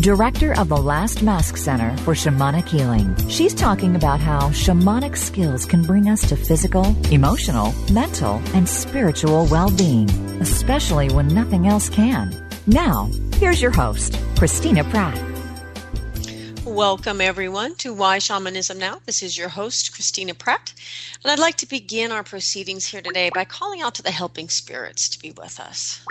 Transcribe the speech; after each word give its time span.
director 0.00 0.58
of 0.60 0.68
the 0.68 0.76
Last 0.76 1.22
Mask 1.22 1.56
Center 1.56 1.96
for 1.98 2.14
Shamanic 2.14 2.68
Healing. 2.68 3.16
She's 3.28 3.54
talking 3.54 3.96
about 3.96 4.20
how 4.20 4.50
shamanic 4.50 5.16
skills 5.16 5.64
can 5.64 5.82
bring 5.82 6.08
us 6.08 6.20
to 6.28 6.36
physical, 6.36 6.94
emotional, 7.10 7.72
mental, 7.92 8.42
and 8.54 8.68
spiritual 8.68 9.46
well 9.46 9.70
being, 9.70 10.10
especially 10.40 11.08
when 11.10 11.28
nothing 11.28 11.66
else 11.66 11.88
can. 11.88 12.34
Now, 12.66 13.10
here's 13.34 13.62
your 13.62 13.70
host, 13.70 14.18
Christina 14.36 14.84
Pratt. 14.84 15.35
Welcome, 16.76 17.22
everyone, 17.22 17.74
to 17.76 17.94
Why 17.94 18.18
Shamanism 18.18 18.78
Now. 18.78 19.00
This 19.06 19.22
is 19.22 19.38
your 19.38 19.48
host, 19.48 19.94
Christina 19.94 20.34
Pratt, 20.34 20.74
and 21.24 21.32
I'd 21.32 21.38
like 21.38 21.56
to 21.56 21.66
begin 21.66 22.12
our 22.12 22.22
proceedings 22.22 22.84
here 22.84 23.00
today 23.00 23.30
by 23.32 23.46
calling 23.46 23.80
out 23.80 23.94
to 23.94 24.02
the 24.02 24.10
helping 24.10 24.50
spirits 24.50 25.08
to 25.08 25.18
be 25.18 25.30
with 25.30 25.58
us. 25.58 26.04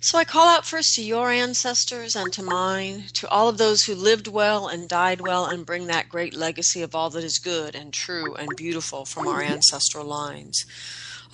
So 0.00 0.16
I 0.16 0.24
call 0.24 0.48
out 0.48 0.64
first 0.64 0.94
to 0.94 1.02
your 1.02 1.30
ancestors 1.30 2.16
and 2.16 2.32
to 2.32 2.42
mine, 2.42 3.04
to 3.12 3.28
all 3.28 3.50
of 3.50 3.58
those 3.58 3.84
who 3.84 3.94
lived 3.94 4.28
well 4.28 4.66
and 4.66 4.88
died 4.88 5.20
well 5.20 5.44
and 5.44 5.66
bring 5.66 5.88
that 5.88 6.08
great 6.08 6.32
legacy 6.32 6.80
of 6.80 6.94
all 6.94 7.10
that 7.10 7.22
is 7.22 7.38
good 7.38 7.74
and 7.74 7.92
true 7.92 8.34
and 8.34 8.48
beautiful 8.56 9.04
from 9.04 9.28
our 9.28 9.42
ancestral 9.42 10.06
lines. 10.06 10.64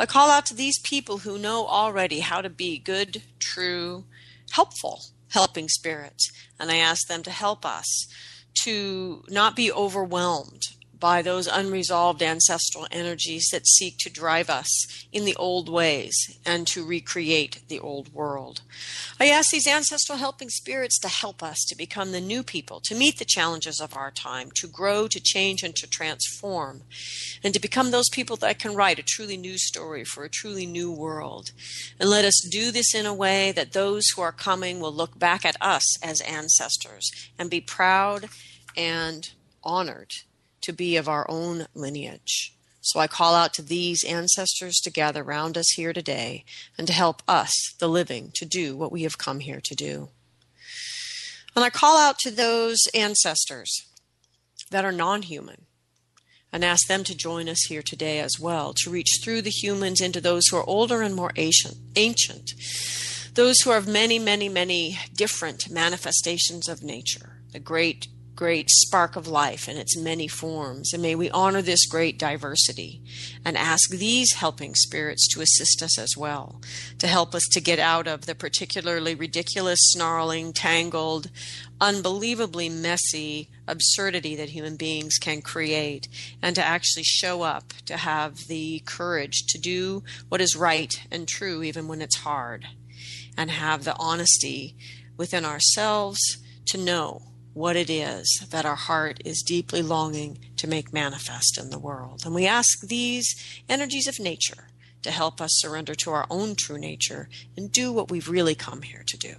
I 0.00 0.04
call 0.04 0.30
out 0.30 0.46
to 0.46 0.54
these 0.54 0.80
people 0.80 1.18
who 1.18 1.38
know 1.38 1.64
already 1.64 2.18
how 2.18 2.40
to 2.40 2.50
be 2.50 2.80
good, 2.80 3.22
true, 3.38 4.02
helpful, 4.50 5.02
helping 5.28 5.68
spirits, 5.68 6.32
and 6.58 6.72
I 6.72 6.78
ask 6.78 7.06
them 7.06 7.22
to 7.22 7.30
help 7.30 7.64
us 7.64 8.08
to 8.64 9.22
not 9.28 9.56
be 9.56 9.72
overwhelmed 9.72 10.68
by 11.00 11.22
those 11.22 11.46
unresolved 11.46 12.22
ancestral 12.22 12.86
energies 12.90 13.48
that 13.52 13.66
seek 13.66 13.98
to 13.98 14.10
drive 14.10 14.50
us 14.50 15.06
in 15.12 15.24
the 15.24 15.36
old 15.36 15.68
ways 15.68 16.14
and 16.44 16.66
to 16.66 16.84
recreate 16.84 17.62
the 17.68 17.78
old 17.78 18.12
world. 18.12 18.62
I 19.20 19.26
ask 19.26 19.50
these 19.50 19.66
ancestral 19.66 20.18
helping 20.18 20.50
spirits 20.50 20.98
to 21.00 21.08
help 21.08 21.42
us 21.42 21.64
to 21.68 21.76
become 21.76 22.12
the 22.12 22.20
new 22.20 22.42
people, 22.42 22.80
to 22.84 22.94
meet 22.94 23.18
the 23.18 23.24
challenges 23.24 23.80
of 23.80 23.96
our 23.96 24.10
time, 24.10 24.50
to 24.56 24.66
grow, 24.66 25.08
to 25.08 25.20
change, 25.20 25.62
and 25.62 25.74
to 25.76 25.86
transform, 25.86 26.82
and 27.42 27.54
to 27.54 27.60
become 27.60 27.90
those 27.90 28.08
people 28.10 28.36
that 28.36 28.58
can 28.58 28.74
write 28.74 28.98
a 28.98 29.02
truly 29.02 29.36
new 29.36 29.58
story 29.58 30.04
for 30.04 30.24
a 30.24 30.30
truly 30.30 30.66
new 30.66 30.90
world. 30.90 31.52
And 31.98 32.08
let 32.08 32.24
us 32.24 32.46
do 32.50 32.70
this 32.70 32.94
in 32.94 33.06
a 33.06 33.14
way 33.14 33.52
that 33.52 33.72
those 33.72 34.08
who 34.10 34.22
are 34.22 34.32
coming 34.32 34.80
will 34.80 34.92
look 34.92 35.18
back 35.18 35.44
at 35.44 35.56
us 35.60 36.02
as 36.02 36.20
ancestors 36.22 37.10
and 37.38 37.50
be 37.50 37.60
proud 37.60 38.28
and 38.76 39.30
honored 39.62 40.12
to 40.62 40.72
be 40.72 40.96
of 40.96 41.08
our 41.08 41.26
own 41.28 41.66
lineage. 41.74 42.54
So 42.80 43.00
I 43.00 43.06
call 43.06 43.34
out 43.34 43.52
to 43.54 43.62
these 43.62 44.04
ancestors 44.04 44.76
to 44.76 44.90
gather 44.90 45.22
round 45.22 45.58
us 45.58 45.70
here 45.74 45.92
today 45.92 46.44
and 46.76 46.86
to 46.86 46.92
help 46.92 47.22
us, 47.28 47.52
the 47.78 47.88
living, 47.88 48.30
to 48.36 48.46
do 48.46 48.76
what 48.76 48.92
we 48.92 49.02
have 49.02 49.18
come 49.18 49.40
here 49.40 49.60
to 49.62 49.74
do. 49.74 50.08
And 51.54 51.64
I 51.64 51.70
call 51.70 51.98
out 51.98 52.18
to 52.20 52.30
those 52.30 52.78
ancestors 52.94 53.70
that 54.70 54.84
are 54.84 54.92
non 54.92 55.22
human 55.22 55.66
and 56.52 56.64
ask 56.64 56.86
them 56.86 57.04
to 57.04 57.16
join 57.16 57.48
us 57.48 57.64
here 57.68 57.82
today 57.84 58.20
as 58.20 58.38
well, 58.40 58.72
to 58.78 58.90
reach 58.90 59.18
through 59.22 59.42
the 59.42 59.50
humans 59.50 60.00
into 60.00 60.20
those 60.20 60.46
who 60.46 60.56
are 60.56 60.68
older 60.68 61.02
and 61.02 61.14
more 61.14 61.32
ancient, 61.36 62.52
those 63.34 63.60
who 63.60 63.70
are 63.70 63.76
of 63.76 63.86
many, 63.86 64.18
many, 64.18 64.48
many 64.48 64.98
different 65.14 65.70
manifestations 65.70 66.68
of 66.68 66.82
nature, 66.82 67.42
the 67.52 67.58
great 67.58 68.08
great 68.38 68.70
spark 68.70 69.16
of 69.16 69.26
life 69.26 69.68
in 69.68 69.76
its 69.76 69.96
many 69.96 70.28
forms. 70.28 70.92
And 70.92 71.02
may 71.02 71.16
we 71.16 71.28
honor 71.30 71.60
this 71.60 71.86
great 71.86 72.20
diversity 72.20 73.02
and 73.44 73.58
ask 73.58 73.90
these 73.90 74.34
helping 74.34 74.76
spirits 74.76 75.26
to 75.34 75.40
assist 75.40 75.82
us 75.82 75.98
as 75.98 76.16
well, 76.16 76.62
to 77.00 77.08
help 77.08 77.34
us 77.34 77.42
to 77.50 77.60
get 77.60 77.80
out 77.80 78.06
of 78.06 78.26
the 78.26 78.36
particularly 78.36 79.16
ridiculous, 79.16 79.80
snarling, 79.90 80.52
tangled, 80.52 81.32
unbelievably 81.80 82.68
messy 82.68 83.50
absurdity 83.66 84.36
that 84.36 84.50
human 84.50 84.76
beings 84.76 85.16
can 85.18 85.42
create, 85.42 86.06
and 86.40 86.54
to 86.54 86.64
actually 86.64 87.02
show 87.02 87.42
up, 87.42 87.72
to 87.86 87.96
have 87.96 88.46
the 88.46 88.80
courage 88.86 89.46
to 89.48 89.58
do 89.58 90.04
what 90.28 90.40
is 90.40 90.54
right 90.54 91.02
and 91.10 91.26
true 91.26 91.64
even 91.64 91.88
when 91.88 92.00
it's 92.00 92.18
hard, 92.18 92.68
and 93.36 93.50
have 93.50 93.82
the 93.82 93.96
honesty 93.98 94.76
within 95.16 95.44
ourselves 95.44 96.20
to 96.66 96.78
know 96.78 97.27
what 97.54 97.76
it 97.76 97.90
is 97.90 98.46
that 98.50 98.64
our 98.64 98.76
heart 98.76 99.20
is 99.24 99.42
deeply 99.42 99.82
longing 99.82 100.38
to 100.56 100.68
make 100.68 100.92
manifest 100.92 101.58
in 101.58 101.70
the 101.70 101.78
world. 101.78 102.22
And 102.24 102.34
we 102.34 102.46
ask 102.46 102.80
these 102.86 103.34
energies 103.68 104.06
of 104.06 104.20
nature 104.20 104.68
to 105.02 105.10
help 105.10 105.40
us 105.40 105.50
surrender 105.54 105.94
to 105.94 106.10
our 106.10 106.26
own 106.30 106.54
true 106.54 106.78
nature 106.78 107.28
and 107.56 107.72
do 107.72 107.92
what 107.92 108.10
we've 108.10 108.28
really 108.28 108.54
come 108.54 108.82
here 108.82 109.04
to 109.06 109.16
do. 109.16 109.34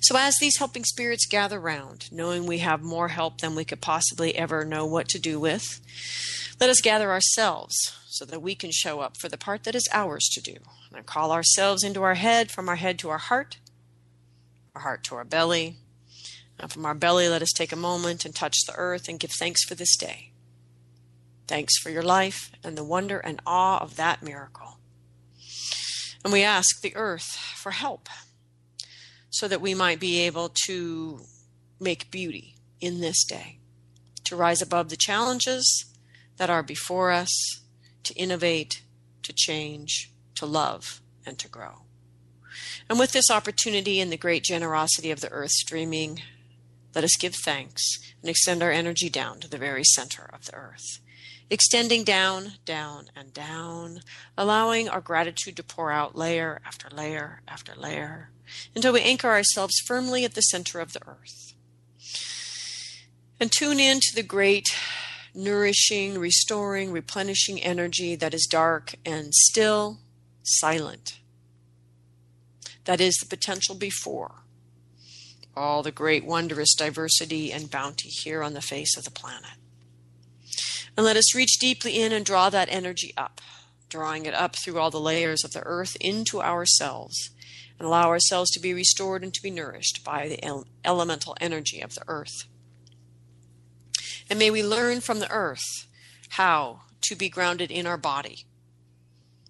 So, 0.00 0.16
as 0.16 0.36
these 0.38 0.58
helping 0.58 0.84
spirits 0.84 1.26
gather 1.26 1.60
round, 1.60 2.10
knowing 2.10 2.46
we 2.46 2.58
have 2.58 2.82
more 2.82 3.08
help 3.08 3.40
than 3.40 3.54
we 3.54 3.64
could 3.64 3.82
possibly 3.82 4.34
ever 4.34 4.64
know 4.64 4.86
what 4.86 5.08
to 5.08 5.18
do 5.18 5.38
with, 5.38 5.80
let 6.58 6.70
us 6.70 6.80
gather 6.80 7.10
ourselves 7.10 7.76
so 8.06 8.24
that 8.24 8.42
we 8.42 8.54
can 8.54 8.70
show 8.72 9.00
up 9.00 9.16
for 9.18 9.28
the 9.28 9.36
part 9.36 9.64
that 9.64 9.74
is 9.74 9.88
ours 9.92 10.28
to 10.32 10.40
do. 10.40 10.56
And 10.94 11.04
call 11.04 11.32
ourselves 11.32 11.84
into 11.84 12.02
our 12.02 12.14
head, 12.14 12.50
from 12.50 12.68
our 12.68 12.76
head 12.76 12.98
to 13.00 13.10
our 13.10 13.18
heart, 13.18 13.58
our 14.74 14.82
heart 14.82 15.04
to 15.04 15.16
our 15.16 15.24
belly, 15.24 15.76
now, 16.60 16.66
from 16.66 16.86
our 16.86 16.94
belly, 16.94 17.28
let 17.28 17.42
us 17.42 17.52
take 17.54 17.72
a 17.72 17.76
moment 17.76 18.24
and 18.24 18.34
touch 18.34 18.56
the 18.66 18.74
earth 18.74 19.08
and 19.08 19.20
give 19.20 19.30
thanks 19.30 19.64
for 19.64 19.74
this 19.74 19.96
day. 19.96 20.32
Thanks 21.46 21.78
for 21.78 21.90
your 21.90 22.02
life 22.02 22.50
and 22.64 22.76
the 22.76 22.84
wonder 22.84 23.18
and 23.18 23.40
awe 23.46 23.78
of 23.78 23.96
that 23.96 24.22
miracle. 24.22 24.78
And 26.24 26.32
we 26.32 26.42
ask 26.42 26.80
the 26.80 26.96
earth 26.96 27.36
for 27.56 27.70
help 27.70 28.08
so 29.30 29.46
that 29.46 29.60
we 29.60 29.74
might 29.74 30.00
be 30.00 30.20
able 30.20 30.52
to 30.66 31.20
make 31.80 32.10
beauty 32.10 32.56
in 32.80 33.00
this 33.00 33.24
day, 33.24 33.58
to 34.24 34.36
rise 34.36 34.60
above 34.60 34.88
the 34.88 34.96
challenges 34.96 35.86
that 36.36 36.50
are 36.50 36.62
before 36.62 37.12
us, 37.12 37.30
to 38.02 38.14
innovate, 38.14 38.82
to 39.22 39.32
change, 39.32 40.10
to 40.34 40.44
love, 40.44 41.00
and 41.24 41.38
to 41.38 41.48
grow. 41.48 41.82
And 42.88 42.98
with 42.98 43.12
this 43.12 43.30
opportunity 43.30 44.00
and 44.00 44.10
the 44.10 44.16
great 44.16 44.42
generosity 44.42 45.10
of 45.10 45.20
the 45.20 45.30
earth 45.30 45.50
streaming 45.50 46.22
let 46.94 47.04
us 47.04 47.16
give 47.18 47.34
thanks 47.34 47.98
and 48.20 48.30
extend 48.30 48.62
our 48.62 48.70
energy 48.70 49.08
down 49.08 49.40
to 49.40 49.48
the 49.48 49.58
very 49.58 49.84
center 49.84 50.28
of 50.32 50.46
the 50.46 50.54
earth. 50.54 51.00
Extending 51.50 52.04
down, 52.04 52.54
down, 52.64 53.10
and 53.16 53.32
down, 53.32 54.00
allowing 54.36 54.88
our 54.88 55.00
gratitude 55.00 55.56
to 55.56 55.62
pour 55.62 55.90
out 55.90 56.16
layer 56.16 56.60
after 56.64 56.88
layer 56.90 57.40
after 57.48 57.74
layer 57.74 58.30
until 58.74 58.92
we 58.92 59.00
anchor 59.00 59.28
ourselves 59.28 59.74
firmly 59.86 60.24
at 60.24 60.34
the 60.34 60.42
center 60.42 60.80
of 60.80 60.92
the 60.92 61.06
earth. 61.06 61.54
And 63.40 63.52
tune 63.52 63.78
in 63.78 64.00
to 64.00 64.14
the 64.14 64.22
great, 64.22 64.66
nourishing, 65.34 66.18
restoring, 66.18 66.90
replenishing 66.90 67.62
energy 67.62 68.16
that 68.16 68.34
is 68.34 68.46
dark 68.50 68.94
and 69.06 69.32
still 69.34 69.98
silent. 70.42 71.20
That 72.84 73.00
is 73.00 73.16
the 73.16 73.26
potential 73.26 73.74
before 73.74 74.42
all 75.58 75.82
the 75.82 75.92
great, 75.92 76.24
wondrous 76.24 76.74
diversity 76.74 77.52
and 77.52 77.70
bounty 77.70 78.08
here 78.08 78.42
on 78.42 78.54
the 78.54 78.62
face 78.62 78.96
of 78.96 79.04
the 79.04 79.10
planet. 79.10 79.56
And 80.96 81.04
let 81.04 81.16
us 81.16 81.34
reach 81.34 81.58
deeply 81.58 82.00
in 82.00 82.12
and 82.12 82.24
draw 82.24 82.50
that 82.50 82.68
energy 82.70 83.12
up, 83.16 83.40
drawing 83.88 84.26
it 84.26 84.34
up 84.34 84.56
through 84.56 84.78
all 84.78 84.90
the 84.90 84.98
layers 84.98 85.44
of 85.44 85.52
the 85.52 85.62
earth 85.64 85.96
into 86.00 86.40
ourselves, 86.40 87.30
and 87.78 87.86
allow 87.86 88.08
ourselves 88.08 88.50
to 88.50 88.60
be 88.60 88.74
restored 88.74 89.22
and 89.22 89.32
to 89.34 89.42
be 89.42 89.50
nourished 89.50 90.02
by 90.02 90.28
the 90.28 90.64
elemental 90.84 91.36
energy 91.40 91.80
of 91.80 91.94
the 91.94 92.02
earth. 92.08 92.44
And 94.28 94.38
may 94.38 94.50
we 94.50 94.62
learn 94.62 95.00
from 95.00 95.20
the 95.20 95.30
earth 95.30 95.86
how 96.30 96.80
to 97.02 97.14
be 97.14 97.28
grounded 97.28 97.70
in 97.70 97.86
our 97.86 97.96
body, 97.96 98.44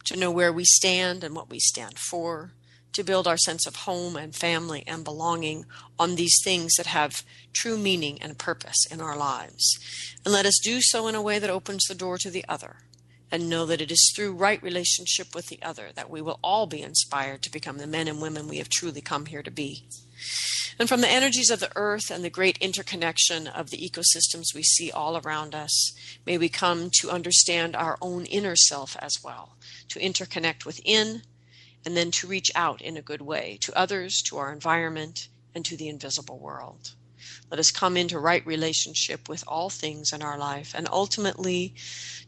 to 0.04 0.16
know 0.16 0.30
where 0.30 0.52
we 0.52 0.64
stand 0.64 1.24
and 1.24 1.34
what 1.34 1.50
we 1.50 1.58
stand 1.58 1.98
for, 1.98 2.52
to 2.92 3.04
build 3.04 3.26
our 3.26 3.36
sense 3.36 3.66
of 3.66 3.76
home 3.76 4.16
and 4.16 4.34
family 4.34 4.84
and 4.86 5.04
belonging 5.04 5.64
on 5.98 6.14
these 6.14 6.36
things 6.42 6.74
that 6.76 6.86
have 6.86 7.22
true 7.52 7.78
meaning 7.78 8.20
and 8.20 8.38
purpose 8.38 8.86
in 8.90 9.00
our 9.00 9.16
lives. 9.16 9.78
And 10.24 10.32
let 10.32 10.46
us 10.46 10.58
do 10.62 10.80
so 10.80 11.06
in 11.06 11.14
a 11.14 11.22
way 11.22 11.38
that 11.38 11.50
opens 11.50 11.84
the 11.84 11.94
door 11.94 12.18
to 12.18 12.30
the 12.30 12.44
other. 12.48 12.76
And 13.30 13.50
know 13.50 13.66
that 13.66 13.82
it 13.82 13.90
is 13.90 14.10
through 14.16 14.32
right 14.32 14.62
relationship 14.62 15.34
with 15.34 15.48
the 15.48 15.62
other 15.62 15.90
that 15.94 16.08
we 16.08 16.22
will 16.22 16.40
all 16.42 16.66
be 16.66 16.80
inspired 16.80 17.42
to 17.42 17.52
become 17.52 17.76
the 17.76 17.86
men 17.86 18.08
and 18.08 18.22
women 18.22 18.48
we 18.48 18.56
have 18.56 18.70
truly 18.70 19.02
come 19.02 19.26
here 19.26 19.42
to 19.42 19.50
be. 19.50 19.84
And 20.78 20.88
from 20.88 21.00
the 21.00 21.10
energies 21.10 21.50
of 21.50 21.60
the 21.60 21.72
earth 21.74 22.10
and 22.10 22.24
the 22.24 22.30
great 22.30 22.56
interconnection 22.58 23.48
of 23.48 23.70
the 23.70 23.78
ecosystems 23.78 24.54
we 24.54 24.62
see 24.62 24.90
all 24.92 25.16
around 25.18 25.54
us, 25.54 25.92
may 26.24 26.38
we 26.38 26.48
come 26.48 26.90
to 27.00 27.10
understand 27.10 27.74
our 27.74 27.98
own 28.00 28.26
inner 28.26 28.54
self 28.54 28.96
as 29.00 29.16
well, 29.22 29.56
to 29.88 29.98
interconnect 29.98 30.64
within, 30.64 31.22
and 31.88 31.96
then 31.96 32.10
to 32.10 32.26
reach 32.26 32.50
out 32.54 32.82
in 32.82 32.98
a 32.98 33.02
good 33.02 33.22
way 33.22 33.56
to 33.62 33.74
others, 33.74 34.20
to 34.20 34.36
our 34.36 34.52
environment, 34.52 35.28
and 35.54 35.64
to 35.64 35.74
the 35.74 35.88
invisible 35.88 36.38
world. 36.38 36.92
Let 37.50 37.58
us 37.58 37.70
come 37.70 37.96
into 37.96 38.18
right 38.18 38.46
relationship 38.46 39.26
with 39.26 39.42
all 39.48 39.70
things 39.70 40.12
in 40.12 40.20
our 40.20 40.36
life, 40.36 40.74
and 40.76 40.86
ultimately 40.92 41.74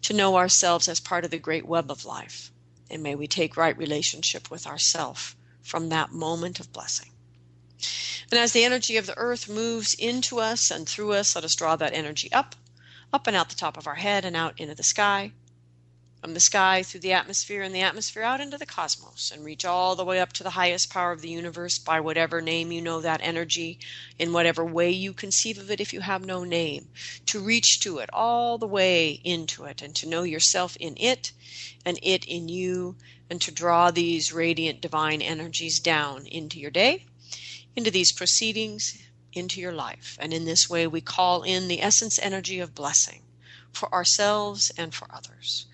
to 0.01 0.15
know 0.15 0.39
ourselves 0.39 0.89
as 0.89 0.99
part 0.99 1.27
of 1.27 1.31
the 1.31 1.39
great 1.39 1.67
web 1.67 1.91
of 1.91 2.07
life. 2.07 2.51
And 2.91 3.03
may 3.03 3.15
we 3.15 3.27
take 3.27 3.59
right 3.59 3.77
relationship 3.77 4.51
with 4.51 4.67
ourself 4.67 5.37
from 5.61 5.91
that 5.91 6.11
moment 6.11 6.59
of 6.59 6.73
blessing. 6.73 7.11
And 8.31 8.41
as 8.41 8.53
the 8.53 8.65
energy 8.65 8.97
of 8.97 9.05
the 9.05 9.19
earth 9.19 9.47
moves 9.47 9.93
into 9.93 10.41
us 10.41 10.71
and 10.71 10.89
through 10.89 11.12
us, 11.12 11.35
let 11.35 11.45
us 11.45 11.55
draw 11.55 11.77
that 11.77 11.93
energy 11.93 12.33
up, 12.33 12.57
up 13.12 13.27
and 13.27 13.37
out 13.37 13.51
the 13.51 13.57
top 13.57 13.77
of 13.77 13.87
our 13.87 13.97
head 13.97 14.25
and 14.25 14.35
out 14.35 14.59
into 14.59 14.75
the 14.75 14.83
sky, 14.83 15.33
from 16.21 16.35
the 16.35 16.41
sky 16.41 16.83
through 16.83 17.01
the 17.01 17.13
atmosphere 17.13 17.63
and 17.63 17.75
the 17.75 17.81
atmosphere 17.81 18.23
out 18.23 18.41
into 18.41 18.59
the 18.59 18.67
cosmos 18.67 19.31
and 19.33 19.45
reach 19.45 19.65
all 19.65 19.97
the 19.97 20.05
way 20.05 20.21
up 20.21 20.33
to 20.33 20.43
the 20.43 20.51
highest 20.51 20.91
power 20.91 21.13
of 21.13 21.21
the 21.21 21.29
universe 21.29 21.79
by 21.79 22.01
whatever 22.01 22.41
name 22.41 22.71
you 22.71 22.81
know 22.81 23.01
that 23.01 23.21
energy, 23.23 23.79
in 24.19 24.33
whatever 24.33 24.65
way 24.65 24.91
you 24.91 25.13
conceive 25.13 25.59
of 25.59 25.71
it 25.71 25.81
if 25.81 25.93
you 25.93 26.01
have 26.01 26.25
no 26.25 26.45
name, 26.45 26.89
to 27.27 27.41
reach 27.41 27.81
to 27.81 27.99
it 27.99 28.11
all 28.13 28.59
the 28.59 28.67
way 28.67 29.21
into 29.25 29.65
it 29.65 29.83
and 29.83 29.95
to 29.95 30.09
know 30.09 30.23
yourself 30.23 30.77
in 30.77 30.95
it 30.99 31.33
and 31.85 31.99
it 32.03 32.25
in 32.27 32.49
you 32.49 32.97
and 33.31 33.41
to 33.41 33.51
draw 33.51 33.91
these 33.91 34.33
radiant 34.33 34.81
divine 34.81 35.23
energies 35.23 35.81
down 35.81 36.27
into 36.27 36.59
your 36.59 36.71
day 36.71 37.07
into 37.77 37.91
these 37.91 38.13
proceedings, 38.13 38.99
into 39.33 39.61
your 39.61 39.73
life. 39.73 40.19
And 40.21 40.33
in 40.33 40.45
this 40.45 40.69
way, 40.69 40.87
we 40.87 41.01
call 41.01 41.43
in 41.43 41.69
the 41.69 41.83
essence 41.83 42.19
energy 42.21 42.61
of 42.61 42.75
blessing 42.75 43.23
for 43.73 43.93
ourselves 43.93 44.73
and 44.77 44.93
for 44.93 45.07
others. 45.11 45.67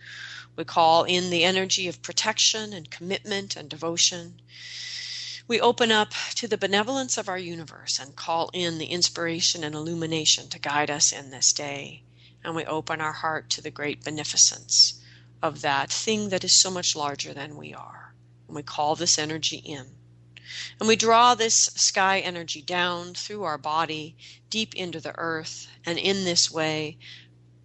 We 0.57 0.65
call 0.65 1.05
in 1.05 1.31
the 1.31 1.45
energy 1.45 1.87
of 1.87 2.03
protection 2.03 2.73
and 2.73 2.91
commitment 2.91 3.57
and 3.57 3.69
devotion. 3.69 4.41
We 5.47 5.61
open 5.61 5.93
up 5.93 6.13
to 6.37 6.49
the 6.49 6.59
benevolence 6.59 7.17
of 7.19 7.29
our 7.29 7.39
universe 7.39 7.99
and 8.01 8.17
call 8.17 8.51
in 8.53 8.79
the 8.79 8.87
inspiration 8.87 9.63
and 9.63 9.75
illumination 9.75 10.49
to 10.49 10.59
guide 10.59 10.91
us 10.91 11.13
in 11.13 11.31
this 11.31 11.53
day. 11.53 12.03
And 12.43 12.57
we 12.57 12.65
open 12.65 13.01
our 13.01 13.13
heart 13.13 13.51
to 13.51 13.61
the 13.61 13.71
great 13.71 14.03
beneficence 14.03 15.01
of 15.43 15.61
that 15.61 15.93
thing 15.93 16.31
that 16.31 16.45
is 16.45 16.61
so 16.61 16.71
much 16.71 16.97
larger 16.97 17.35
than 17.35 17.57
we 17.57 17.75
are. 17.75 18.15
And 18.49 18.57
we 18.57 18.63
call 18.63 18.97
this 18.97 19.19
energy 19.19 19.59
in. 19.59 19.87
And 20.79 20.89
we 20.89 20.97
draw 20.97 21.35
this 21.35 21.55
sky 21.75 22.21
energy 22.21 22.63
down 22.63 23.15
through 23.15 23.45
our 23.45 23.59
body, 23.59 24.17
deep 24.49 24.75
into 24.75 25.01
the 25.01 25.17
earth, 25.19 25.69
and 25.85 25.99
in 25.99 26.25
this 26.25 26.51
way, 26.51 26.99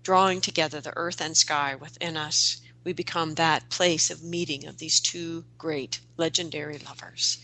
drawing 0.04 0.42
together 0.42 0.82
the 0.82 0.96
earth 0.98 1.22
and 1.22 1.38
sky 1.38 1.76
within 1.76 2.18
us, 2.18 2.61
we 2.84 2.94
become 2.94 3.36
that 3.36 3.70
place 3.70 4.10
of 4.10 4.24
meeting 4.24 4.66
of 4.66 4.78
these 4.78 5.00
two 5.00 5.44
great 5.58 6.00
legendary 6.18 6.78
lovers. 6.80 7.38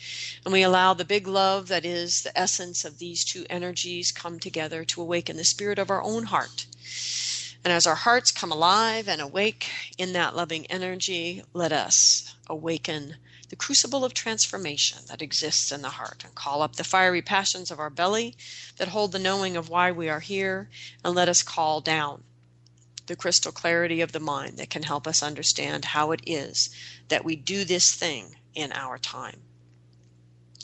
And 0.44 0.51
we 0.51 0.63
allow 0.63 0.94
the 0.94 1.06
big 1.06 1.28
love 1.28 1.68
that 1.68 1.86
is 1.86 2.22
the 2.22 2.38
essence 2.38 2.84
of 2.84 2.98
these 2.98 3.24
two 3.24 3.45
energies 3.50 4.12
come 4.12 4.39
together 4.39 4.84
to 4.86 5.01
awaken 5.01 5.38
the 5.38 5.44
spirit 5.44 5.80
of 5.80 5.92
our 5.92 6.01
own 6.01 6.25
heart. 6.25 6.66
And 7.63 7.74
as 7.74 7.86
our 7.86 7.95
hearts 7.95 8.31
come 8.31 8.51
alive 8.51 9.07
and 9.07 9.22
awake 9.22 9.69
in 9.98 10.13
that 10.13 10.36
loving 10.36 10.66
energy, 10.68 11.44
let 11.54 11.72
us 11.72 12.36
awaken 12.50 13.18
the 13.50 13.56
crucible 13.56 14.04
of 14.04 14.13
transformation 14.13 15.00
that 15.07 15.22
exists 15.22 15.72
in 15.72 15.81
the 15.81 15.89
heart 15.89 16.24
and 16.24 16.36
call 16.36 16.62
up 16.62 16.75
the 16.75 16.84
fiery 16.84 17.22
passions 17.22 17.72
of 17.72 17.80
our 17.80 17.89
belly 17.89 18.36
that 18.78 18.89
hold 18.89 19.12
the 19.12 19.19
knowing 19.19 19.56
of 19.56 19.69
why 19.69 19.92
we 19.92 20.10
are 20.10 20.19
here 20.19 20.69
and 21.04 21.16
let 21.16 21.30
us 21.30 21.44
call 21.44 21.80
down 21.81 22.24
the 23.07 23.15
crystal 23.15 23.51
clarity 23.51 24.01
of 24.01 24.12
the 24.12 24.19
mind 24.19 24.57
that 24.57 24.69
can 24.69 24.83
help 24.83 25.07
us 25.07 25.24
understand 25.24 25.86
how 25.86 26.12
it 26.12 26.21
is 26.25 26.69
that 27.07 27.25
we 27.25 27.36
do 27.36 27.63
this 27.63 27.94
thing 27.94 28.36
in 28.54 28.71
our 28.74 28.98
time. 28.98 29.42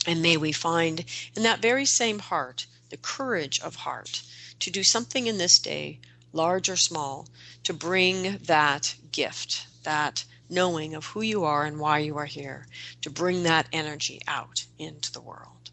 And 0.06 0.22
may 0.22 0.36
we 0.36 0.52
find 0.52 1.04
in 1.34 1.42
that 1.42 1.60
very 1.60 1.86
same 1.86 2.18
heart 2.18 2.66
the 2.90 2.96
courage 2.96 3.58
of 3.60 3.76
heart 3.76 4.22
to 4.60 4.70
do 4.70 4.84
something 4.84 5.26
in 5.26 5.38
this 5.38 5.58
day, 5.58 6.00
large 6.32 6.68
or 6.68 6.76
small, 6.76 7.28
to 7.62 7.72
bring 7.72 8.38
that 8.38 8.94
gift, 9.10 9.66
that 9.84 10.24
knowing 10.50 10.94
of 10.94 11.06
who 11.06 11.22
you 11.22 11.44
are 11.44 11.64
and 11.64 11.78
why 11.78 11.98
you 11.98 12.16
are 12.18 12.26
here, 12.26 12.66
to 13.00 13.10
bring 13.10 13.42
that 13.42 13.66
energy 13.72 14.20
out 14.28 14.66
into 14.78 15.10
the 15.10 15.20
world. 15.20 15.63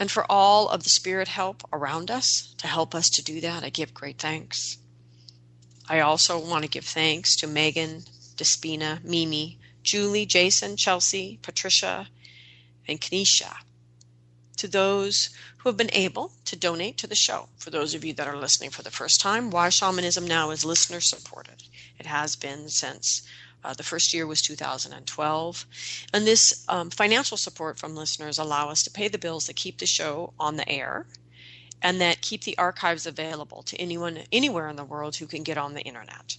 And 0.00 0.10
for 0.10 0.30
all 0.30 0.68
of 0.68 0.84
the 0.84 0.90
spirit 0.90 1.28
help 1.28 1.62
around 1.72 2.10
us 2.10 2.54
to 2.58 2.66
help 2.66 2.94
us 2.94 3.08
to 3.10 3.22
do 3.22 3.40
that, 3.40 3.64
I 3.64 3.70
give 3.70 3.92
great 3.92 4.18
thanks. 4.18 4.78
I 5.88 6.00
also 6.00 6.38
want 6.38 6.62
to 6.64 6.70
give 6.70 6.84
thanks 6.84 7.34
to 7.36 7.46
Megan, 7.46 8.04
Despina, 8.36 9.02
Mimi, 9.02 9.58
Julie, 9.82 10.26
Jason, 10.26 10.76
Chelsea, 10.76 11.38
Patricia, 11.42 12.08
and 12.86 13.00
Kenesha. 13.00 13.56
To 14.58 14.68
those 14.68 15.30
who 15.58 15.68
have 15.68 15.76
been 15.76 15.92
able 15.92 16.32
to 16.44 16.56
donate 16.56 16.98
to 16.98 17.06
the 17.06 17.14
show. 17.14 17.48
For 17.56 17.70
those 17.70 17.94
of 17.94 18.04
you 18.04 18.12
that 18.14 18.28
are 18.28 18.36
listening 18.36 18.70
for 18.70 18.82
the 18.82 18.90
first 18.90 19.20
time, 19.20 19.50
Why 19.50 19.68
Shamanism 19.68 20.26
Now 20.26 20.50
is 20.50 20.64
listener 20.64 21.00
supported. 21.00 21.62
It 21.98 22.06
has 22.06 22.36
been 22.36 22.68
since 22.68 23.22
uh, 23.64 23.74
the 23.74 23.82
first 23.82 24.14
year 24.14 24.26
was 24.26 24.40
2012. 24.42 25.66
And 26.12 26.26
this 26.26 26.64
um, 26.68 26.90
financial 26.90 27.36
support 27.36 27.78
from 27.78 27.94
listeners 27.94 28.38
allow 28.38 28.70
us 28.70 28.82
to 28.84 28.90
pay 28.90 29.08
the 29.08 29.18
bills 29.18 29.46
that 29.46 29.56
keep 29.56 29.78
the 29.78 29.86
show 29.86 30.32
on 30.38 30.56
the 30.56 30.68
air 30.68 31.06
and 31.82 32.00
that 32.00 32.20
keep 32.20 32.44
the 32.44 32.58
archives 32.58 33.06
available 33.06 33.62
to 33.62 33.76
anyone 33.76 34.18
anywhere 34.32 34.68
in 34.68 34.76
the 34.76 34.84
world 34.84 35.16
who 35.16 35.26
can 35.26 35.42
get 35.42 35.58
on 35.58 35.74
the 35.74 35.82
internet. 35.82 36.36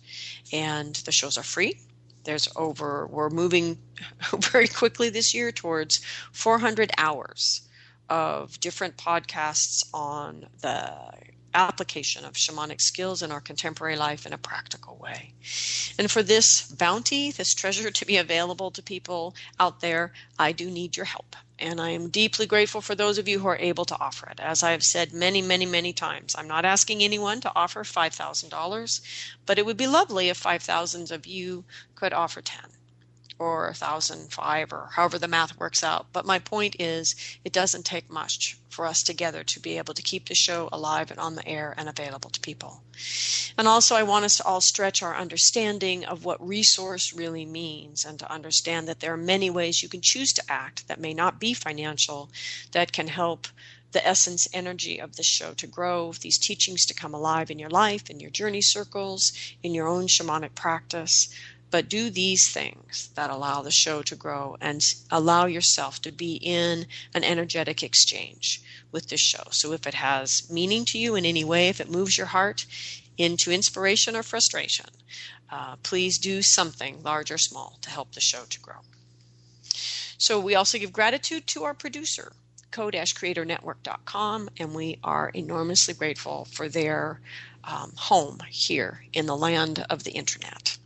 And 0.52 0.96
the 0.96 1.12
shows 1.12 1.38
are 1.38 1.44
free. 1.44 1.80
There's 2.24 2.48
over, 2.56 3.08
we're 3.08 3.30
moving 3.30 3.80
very 4.38 4.68
quickly 4.68 5.10
this 5.10 5.34
year 5.34 5.52
towards 5.52 6.04
400 6.32 6.92
hours 6.98 7.62
of 8.10 8.60
different 8.60 8.98
podcasts 8.98 9.88
on 9.94 10.48
the 10.62 10.94
application 11.54 12.26
of 12.26 12.34
shamanic 12.34 12.82
skills 12.82 13.22
in 13.22 13.32
our 13.32 13.42
contemporary 13.42 13.96
life 13.96 14.26
in 14.26 14.34
a 14.34 14.38
practical 14.38 14.98
way. 14.98 15.34
And 15.98 16.10
for 16.10 16.24
this 16.24 16.64
bounty, 16.64 17.32
this 17.32 17.54
treasure 17.54 17.92
to 17.92 18.06
be 18.06 18.18
available 18.18 18.72
to 18.72 18.82
people 18.82 19.36
out 19.60 19.80
there, 19.80 20.14
I 20.38 20.52
do 20.52 20.70
need 20.70 20.96
your 20.96 21.06
help. 21.06 21.36
And 21.58 21.82
I 21.82 21.90
am 21.90 22.10
deeply 22.10 22.46
grateful 22.46 22.82
for 22.82 22.96
those 22.96 23.18
of 23.18 23.28
you 23.28 23.40
who 23.40 23.48
are 23.48 23.58
able 23.58 23.86
to 23.86 24.00
offer 24.00 24.28
it. 24.30 24.40
As 24.40 24.64
I 24.64 24.72
have 24.72 24.84
said 24.84 25.12
many, 25.12 25.42
many, 25.42 25.66
many 25.66 25.92
times, 25.92 26.36
I'm 26.38 26.48
not 26.48 26.64
asking 26.66 27.04
anyone 27.04 27.42
to 27.42 27.52
offer 27.56 27.84
$5,000, 27.84 29.02
but 29.46 29.60
it 29.60 29.66
would 29.66 29.78
be 29.78 29.88
lovely 29.88 30.30
if 30.30 30.38
5,000 30.38 31.12
of 31.12 31.26
you 31.26 31.66
could 31.96 32.14
offer 32.14 32.42
10 32.42 32.62
or 33.40 33.66
1005 33.68 34.74
or 34.74 34.90
however 34.94 35.18
the 35.18 35.28
math 35.28 35.58
works 35.58 35.84
out. 35.84 36.08
But 36.12 36.26
my 36.26 36.40
point 36.40 36.76
is, 36.80 37.16
it 37.44 37.54
doesn't 37.54 37.86
take 37.86 38.10
much 38.10 38.58
for 38.70 38.86
us 38.86 39.02
together 39.02 39.44
to 39.44 39.60
be 39.60 39.78
able 39.78 39.94
to 39.94 40.02
keep 40.02 40.28
the 40.28 40.36
show 40.36 40.70
alive 40.72 41.10
and 41.10 41.20
on 41.20 41.36
the 41.36 41.48
air 41.48 41.74
and 41.78 41.90
available 41.90 42.30
to 42.30 42.40
people. 42.40 42.84
And 43.58 43.68
also, 43.68 43.96
I 43.96 44.04
want 44.04 44.26
us 44.26 44.36
to 44.38 44.46
all 44.46 44.62
stretch 44.62 45.02
our 45.02 45.16
understanding 45.16 46.06
of 46.06 46.26
what 46.26 46.46
resource 46.46 47.14
really 47.14 47.46
means 47.46 48.06
and 48.06 48.20
to 48.20 48.32
understand 48.32 48.88
that 48.88 49.00
there 49.00 49.14
are 49.14 49.18
many 49.18 49.50
ways 49.50 49.82
you 49.82 49.90
can 49.90 50.02
choose 50.02 50.34
to 50.34 50.44
act 50.50 50.88
that 50.88 51.00
may 51.00 51.14
not 51.14 51.40
be 51.40 51.54
financial 51.54 52.30
that 52.74 52.92
can 52.92 53.08
help 53.08 53.48
the 53.92 54.06
essence 54.06 54.48
energy 54.54 55.00
of 55.00 55.16
this 55.16 55.26
show 55.26 55.54
to 55.54 55.66
grow, 55.66 56.14
these 56.14 56.38
teachings 56.38 56.86
to 56.86 56.94
come 56.94 57.14
alive 57.14 57.50
in 57.50 57.58
your 57.58 57.70
life, 57.70 58.10
in 58.10 58.20
your 58.20 58.30
journey 58.30 58.62
circles, 58.62 59.32
in 59.64 59.74
your 59.74 59.88
own 59.88 60.08
shamanic 60.08 60.54
practice, 60.54 61.34
but 61.72 61.90
do 61.90 62.10
these 62.10 62.52
things 62.52 63.10
that 63.16 63.30
allow 63.30 63.62
the 63.62 63.72
show 63.72 64.02
to 64.02 64.16
grow 64.16 64.58
and 64.60 64.82
allow 65.12 65.46
yourself 65.46 66.02
to 66.02 66.12
be 66.12 66.36
in 66.36 66.86
an 67.14 67.24
energetic 67.24 67.84
exchange 67.84 68.62
with 68.92 69.10
the 69.10 69.18
show. 69.18 69.44
So 69.52 69.72
if 69.74 69.86
it 69.86 69.94
has 69.94 70.50
meaning 70.50 70.86
to 70.86 70.98
you 70.98 71.16
in 71.16 71.26
any 71.26 71.44
way, 71.44 71.70
if 71.70 71.80
it 71.80 71.92
moves 71.92 72.18
your 72.18 72.28
heart 72.28 72.66
into 73.18 73.52
inspiration 73.52 74.16
or 74.16 74.24
frustration, 74.24 74.88
uh, 75.52 75.76
please 75.84 76.18
do 76.18 76.42
something 76.42 77.02
large 77.04 77.32
or 77.32 77.38
small 77.38 77.78
to 77.82 77.90
help 77.90 78.14
the 78.14 78.22
show 78.22 78.44
to 78.50 78.60
grow. 78.60 78.78
So 80.18 80.40
we 80.40 80.56
also 80.56 80.78
give 80.78 80.92
gratitude 80.92 81.48
to 81.48 81.64
our 81.64 81.74
producer, 81.74 82.34
co-creatornetwork.com, 82.72 84.50
and 84.58 84.76
we 84.76 85.00
are 85.04 85.30
enormously 85.30 85.94
grateful 85.94 86.46
for 86.52 86.68
their 86.68 87.22
um, 87.64 87.94
home 87.96 88.40
here 88.50 89.06
in 89.14 89.26
the 89.28 89.38
land 89.38 89.86
of 89.90 90.04
the 90.04 90.12
internet. 90.12 90.79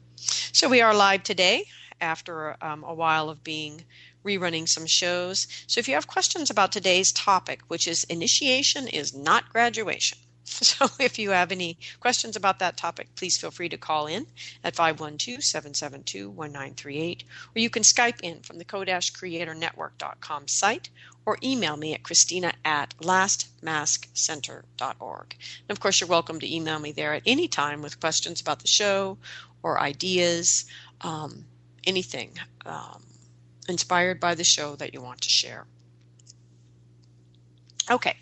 So 0.56 0.70
we 0.70 0.82
are 0.82 0.94
live 0.94 1.24
today 1.24 1.66
after 2.00 2.64
um, 2.64 2.84
a 2.84 2.94
while 2.94 3.32
of 3.32 3.44
being 3.44 3.86
rerunning 4.24 4.70
some 4.70 4.86
shows. 4.86 5.48
So 5.66 5.80
if 5.80 5.88
you 5.88 5.96
have 5.96 6.06
questions 6.06 6.52
about 6.52 6.72
today's 6.72 7.12
topic, 7.12 7.62
which 7.70 7.88
is 7.88 8.04
initiation 8.04 8.88
is 8.88 9.16
not 9.16 9.50
graduation, 9.50 10.20
So 10.46 10.88
if 11.00 11.18
you 11.18 11.32
have 11.32 11.52
any 11.52 11.80
questions 12.00 12.36
about 12.36 12.60
that 12.60 12.78
topic, 12.78 13.16
please 13.16 13.38
feel 13.38 13.50
free 13.50 13.70
to 13.70 13.78
call 13.78 14.06
in 14.08 14.28
at 14.64 14.76
512-772-1938 14.76 17.24
or 17.56 17.60
you 17.60 17.70
can 17.70 17.84
Skype 17.84 18.20
in 18.22 18.42
from 18.42 18.60
the 18.60 18.66
kodashcreatornetwork.com 18.66 20.48
site 20.48 20.90
or 21.26 21.38
email 21.44 21.78
me 21.78 21.94
at 21.94 22.04
christina 22.04 22.54
at 22.66 22.94
lastmaskcenter.org. 23.00 25.26
And 25.32 25.70
of 25.70 25.80
course, 25.80 26.02
you're 26.02 26.10
welcome 26.10 26.40
to 26.40 26.56
email 26.56 26.80
me 26.80 26.92
there 26.92 27.14
at 27.14 27.24
any 27.26 27.48
time 27.48 27.82
with 27.82 28.00
questions 28.00 28.42
about 28.42 28.60
the 28.60 28.68
show 28.68 29.18
or 29.62 29.80
ideas, 29.80 30.66
um, 31.02 31.46
anything 31.86 32.32
um, 32.66 33.04
inspired 33.68 34.20
by 34.20 34.36
the 34.36 34.44
show 34.44 34.76
that 34.76 34.94
you 34.94 35.02
want 35.02 35.22
to 35.22 35.30
share. 35.30 35.66
Okay, 37.90 38.18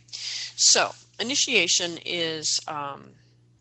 so 0.56 0.94
initiation 1.20 1.98
is 2.06 2.60
um, 2.68 3.12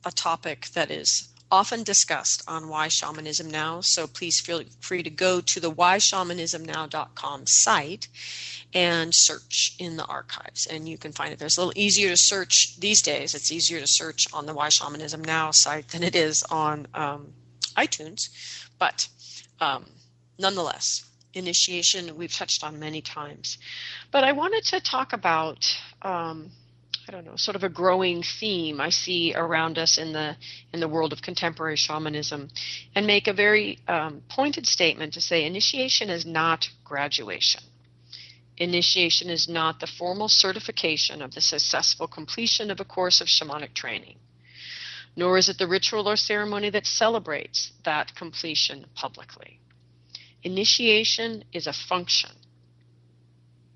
a 0.04 0.10
topic 0.10 0.66
that 0.74 0.90
is 0.90 1.29
often 1.50 1.82
discussed 1.82 2.42
on 2.46 2.68
Why 2.68 2.88
Shamanism 2.88 3.50
Now. 3.50 3.80
So 3.82 4.06
please 4.06 4.40
feel 4.40 4.62
free 4.80 5.02
to 5.02 5.10
go 5.10 5.40
to 5.40 5.60
the 5.60 5.70
whyshamanismnow.com 5.70 7.42
site 7.46 8.08
and 8.72 9.12
search 9.12 9.74
in 9.78 9.96
the 9.96 10.04
archives, 10.04 10.66
and 10.66 10.88
you 10.88 10.96
can 10.96 11.12
find 11.12 11.32
it. 11.32 11.38
There's 11.38 11.58
a 11.58 11.60
little 11.60 11.80
easier 11.80 12.10
to 12.10 12.16
search 12.16 12.76
these 12.78 13.02
days. 13.02 13.34
It's 13.34 13.50
easier 13.50 13.80
to 13.80 13.86
search 13.86 14.26
on 14.32 14.46
the 14.46 14.54
Why 14.54 14.68
Shamanism 14.68 15.22
Now 15.24 15.50
site 15.50 15.88
than 15.88 16.02
it 16.02 16.14
is 16.14 16.42
on 16.50 16.86
um, 16.94 17.32
iTunes, 17.76 18.20
but 18.78 19.08
um, 19.60 19.86
nonetheless, 20.38 21.04
initiation 21.34 22.16
we've 22.16 22.32
touched 22.32 22.64
on 22.64 22.78
many 22.78 23.00
times. 23.00 23.58
But 24.10 24.24
I 24.24 24.32
wanted 24.32 24.64
to 24.66 24.80
talk 24.80 25.12
about 25.12 25.66
um, 26.02 26.50
I 27.10 27.12
don't 27.12 27.24
know, 27.24 27.34
sort 27.34 27.56
of 27.56 27.64
a 27.64 27.68
growing 27.68 28.22
theme 28.22 28.80
I 28.80 28.90
see 28.90 29.34
around 29.34 29.78
us 29.78 29.98
in 29.98 30.12
the 30.12 30.36
in 30.72 30.78
the 30.78 30.86
world 30.86 31.12
of 31.12 31.20
contemporary 31.20 31.74
shamanism, 31.74 32.50
and 32.94 33.04
make 33.04 33.26
a 33.26 33.32
very 33.32 33.80
um, 33.88 34.22
pointed 34.28 34.64
statement 34.64 35.14
to 35.14 35.20
say 35.20 35.44
initiation 35.44 36.08
is 36.08 36.24
not 36.24 36.68
graduation. 36.84 37.64
Initiation 38.58 39.28
is 39.28 39.48
not 39.48 39.80
the 39.80 39.88
formal 39.88 40.28
certification 40.28 41.20
of 41.20 41.34
the 41.34 41.40
successful 41.40 42.06
completion 42.06 42.70
of 42.70 42.78
a 42.78 42.84
course 42.84 43.20
of 43.20 43.26
shamanic 43.26 43.74
training, 43.74 44.18
nor 45.16 45.36
is 45.36 45.48
it 45.48 45.58
the 45.58 45.66
ritual 45.66 46.08
or 46.08 46.14
ceremony 46.14 46.70
that 46.70 46.86
celebrates 46.86 47.72
that 47.82 48.14
completion 48.14 48.86
publicly. 48.94 49.58
Initiation 50.44 51.42
is 51.52 51.66
a 51.66 51.72
function. 51.72 52.30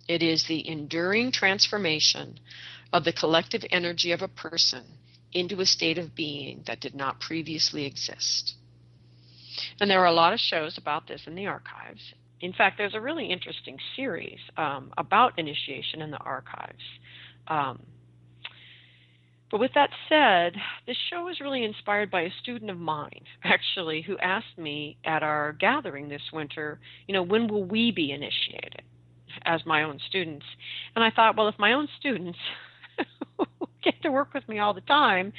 It 0.07 0.23
is 0.23 0.45
the 0.45 0.69
enduring 0.69 1.33
transformation 1.33 2.39
of 2.95 3.03
the 3.03 3.13
collective 3.13 3.65
energy 3.71 4.13
of 4.13 4.23
a 4.23 4.29
person 4.29 4.85
into 5.33 5.61
a 5.61 5.67
state 5.67 5.99
of 5.99 6.15
being 6.15 6.63
that 6.69 6.81
did 6.81 6.95
not 6.95 7.21
previously 7.21 7.85
exist. 7.85 8.55
And 9.81 9.91
there 9.91 10.01
are 10.01 10.07
a 10.07 10.13
lot 10.13 10.33
of 10.33 10.39
shows 10.39 10.79
about 10.79 11.09
this 11.09 11.23
in 11.27 11.35
the 11.35 11.47
archives. 11.47 12.15
In 12.41 12.53
fact, 12.53 12.79
there's 12.79 12.95
a 12.95 13.01
really 13.01 13.27
interesting 13.27 13.79
series 13.97 14.39
um, 14.57 14.93
about 14.97 15.37
initiation 15.39 16.03
in 16.03 16.13
the 16.13 16.19
archives. 16.19 16.85
Um, 17.49 17.83
but 19.51 19.59
with 19.59 19.73
that 19.75 19.91
said, 20.09 20.55
this 20.87 20.97
show 21.11 21.25
was 21.25 21.41
really 21.41 21.65
inspired 21.65 22.13
by 22.13 22.23
a 22.23 22.31
student 22.43 22.71
of 22.71 22.79
mine, 22.79 23.23
actually, 23.45 24.03
who 24.03 24.17
asked 24.19 24.57
me 24.57 24.99
at 25.05 25.25
our 25.25 25.53
gathering 25.53 26.09
this 26.09 26.31
winter, 26.33 26.79
you 27.09 27.15
know, 27.15 27.23
when 27.25 27.49
will 27.49 27.65
we 27.65 27.91
be 27.91 28.13
initiated 28.13 28.83
as 29.43 29.67
my 29.67 29.83
own 29.83 29.99
students? 30.09 30.47
And 30.95 31.05
I 31.05 31.11
thought, 31.11 31.37
well, 31.37 31.49
if 31.49 31.59
my 31.59 31.73
own 31.73 31.89
students 31.99 32.39
get 33.85 34.01
to 34.03 34.11
work 34.11 34.33
with 34.35 34.49
me 34.49 34.59
all 34.59 34.75
the 34.75 34.81
time 34.83 35.33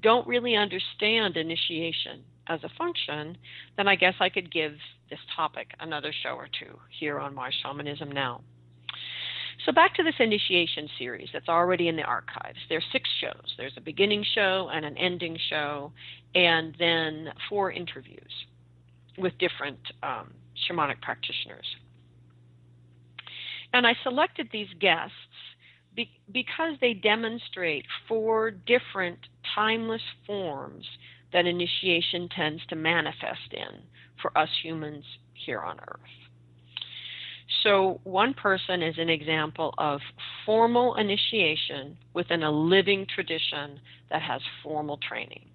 don't 0.00 0.26
really 0.26 0.54
understand 0.54 1.36
initiation 1.36 2.22
as 2.46 2.60
a 2.64 2.70
function, 2.78 3.36
then 3.76 3.88
I 3.88 3.94
guess 3.94 4.14
I 4.20 4.28
could 4.28 4.50
give 4.52 4.72
this 5.10 5.18
topic 5.34 5.72
another 5.80 6.12
show 6.22 6.30
or 6.30 6.48
two 6.58 6.78
here 6.98 7.18
on 7.18 7.34
Why 7.34 7.50
Shamanism 7.62 8.10
Now. 8.12 8.40
So 9.66 9.72
back 9.72 9.94
to 9.96 10.02
this 10.02 10.14
initiation 10.20 10.88
series 10.98 11.28
that's 11.32 11.48
already 11.48 11.88
in 11.88 11.96
the 11.96 12.02
archives. 12.02 12.58
There's 12.68 12.84
six 12.92 13.08
shows. 13.20 13.54
There's 13.58 13.74
a 13.76 13.80
beginning 13.80 14.24
show 14.34 14.70
and 14.72 14.84
an 14.84 14.96
ending 14.96 15.36
show, 15.50 15.92
and 16.34 16.74
then 16.78 17.28
four 17.48 17.72
interviews 17.72 18.32
with 19.18 19.32
different 19.38 19.78
um, 20.02 20.32
shamanic 20.68 21.02
practitioners. 21.02 21.66
And 23.74 23.86
I 23.86 23.94
selected 24.02 24.48
these 24.52 24.68
guests 24.80 25.12
be, 25.94 26.10
because 26.32 26.74
they 26.80 26.94
demonstrate 26.94 27.84
four 28.06 28.50
different 28.50 29.18
timeless 29.54 30.02
forms 30.26 30.84
that 31.32 31.46
initiation 31.46 32.28
tends 32.34 32.64
to 32.66 32.76
manifest 32.76 33.52
in 33.52 33.82
for 34.20 34.36
us 34.36 34.48
humans 34.62 35.04
here 35.34 35.60
on 35.60 35.78
earth. 35.80 36.00
So, 37.62 38.00
one 38.04 38.34
person 38.34 38.82
is 38.82 38.94
an 38.98 39.08
example 39.08 39.74
of 39.78 40.00
formal 40.44 40.96
initiation 40.96 41.96
within 42.14 42.42
a 42.42 42.50
living 42.50 43.06
tradition 43.12 43.80
that 44.10 44.22
has 44.22 44.40
formal 44.62 44.98
training. 45.08 45.46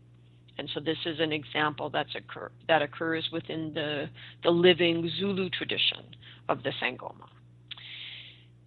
And 0.57 0.69
so, 0.73 0.79
this 0.79 0.97
is 1.05 1.19
an 1.19 1.31
example 1.31 1.89
that's 1.89 2.13
occur, 2.15 2.51
that 2.67 2.81
occurs 2.81 3.29
within 3.31 3.73
the, 3.73 4.09
the 4.43 4.49
living 4.49 5.09
Zulu 5.19 5.49
tradition 5.49 6.15
of 6.49 6.63
the 6.63 6.71
Sangoma. 6.81 7.27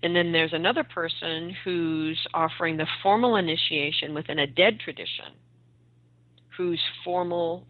And 0.02 0.14
then 0.14 0.30
there's 0.32 0.52
another 0.52 0.84
person 0.84 1.54
who's 1.64 2.18
offering 2.34 2.76
the 2.76 2.86
formal 3.02 3.36
initiation 3.36 4.14
within 4.14 4.38
a 4.40 4.46
dead 4.46 4.78
tradition, 4.78 5.32
whose 6.56 6.80
formal 7.04 7.66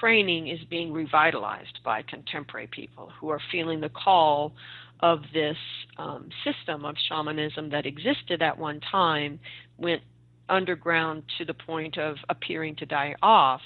training 0.00 0.48
is 0.48 0.60
being 0.70 0.92
revitalized 0.92 1.80
by 1.84 2.02
contemporary 2.02 2.68
people 2.68 3.10
who 3.20 3.28
are 3.28 3.40
feeling 3.50 3.80
the 3.80 3.90
call 3.90 4.52
of 5.00 5.20
this 5.32 5.56
um, 5.98 6.28
system 6.44 6.84
of 6.84 6.94
shamanism 7.08 7.68
that 7.70 7.86
existed 7.86 8.40
at 8.40 8.56
one 8.56 8.80
time, 8.90 9.38
went 9.76 10.02
underground 10.48 11.22
to 11.38 11.44
the 11.44 11.54
point 11.54 11.98
of 11.98 12.16
appearing 12.28 12.76
to 12.76 12.86
die 12.86 13.14
off, 13.22 13.60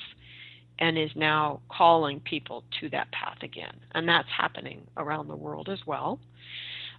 and 0.81 0.97
is 0.97 1.11
now 1.15 1.61
calling 1.69 2.21
people 2.21 2.65
to 2.81 2.89
that 2.89 3.11
path 3.13 3.39
again. 3.43 3.75
And 3.95 4.09
that's 4.09 4.29
happening 4.37 4.87
around 4.97 5.29
the 5.29 5.37
world 5.37 5.69
as 5.69 5.81
well. 5.87 6.21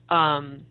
Um, 0.10 0.66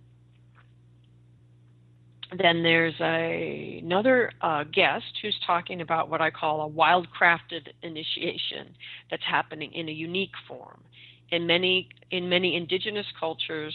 then 2.37 2.63
there's 2.63 2.95
a, 3.01 3.81
another 3.83 4.31
uh, 4.43 4.65
guest 4.65 5.07
who's 5.23 5.39
talking 5.47 5.81
about 5.81 6.11
what 6.11 6.21
I 6.21 6.31
call 6.31 6.67
a 6.67 6.71
wildcrafted 6.71 7.69
initiation 7.83 8.75
that's 9.11 9.23
happening 9.25 9.73
in 9.73 9.89
a 9.89 9.93
unique 9.93 10.35
form. 10.47 10.83
In 11.31 11.47
many 11.47 11.89
in 12.11 12.29
many 12.29 12.57
indigenous 12.57 13.07
cultures, 13.21 13.75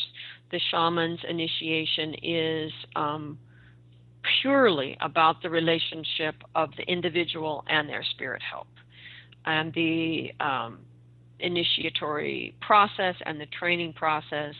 the 0.52 0.60
shaman's 0.72 1.20
initiation 1.28 2.16
is 2.24 2.72
um, 2.96 3.38
purely 4.42 4.98
about 5.02 5.42
the 5.44 5.50
relationship 5.50 6.36
of 6.56 6.70
the 6.78 6.84
individual 6.84 7.64
and 7.68 7.88
their 7.88 8.04
spirit 8.12 8.42
help, 8.42 8.68
and 9.46 9.72
the 9.74 10.32
um, 10.40 10.80
initiatory 11.40 12.56
process 12.62 13.16
and 13.26 13.40
the 13.40 13.46
training 13.48 13.94
process 13.94 14.56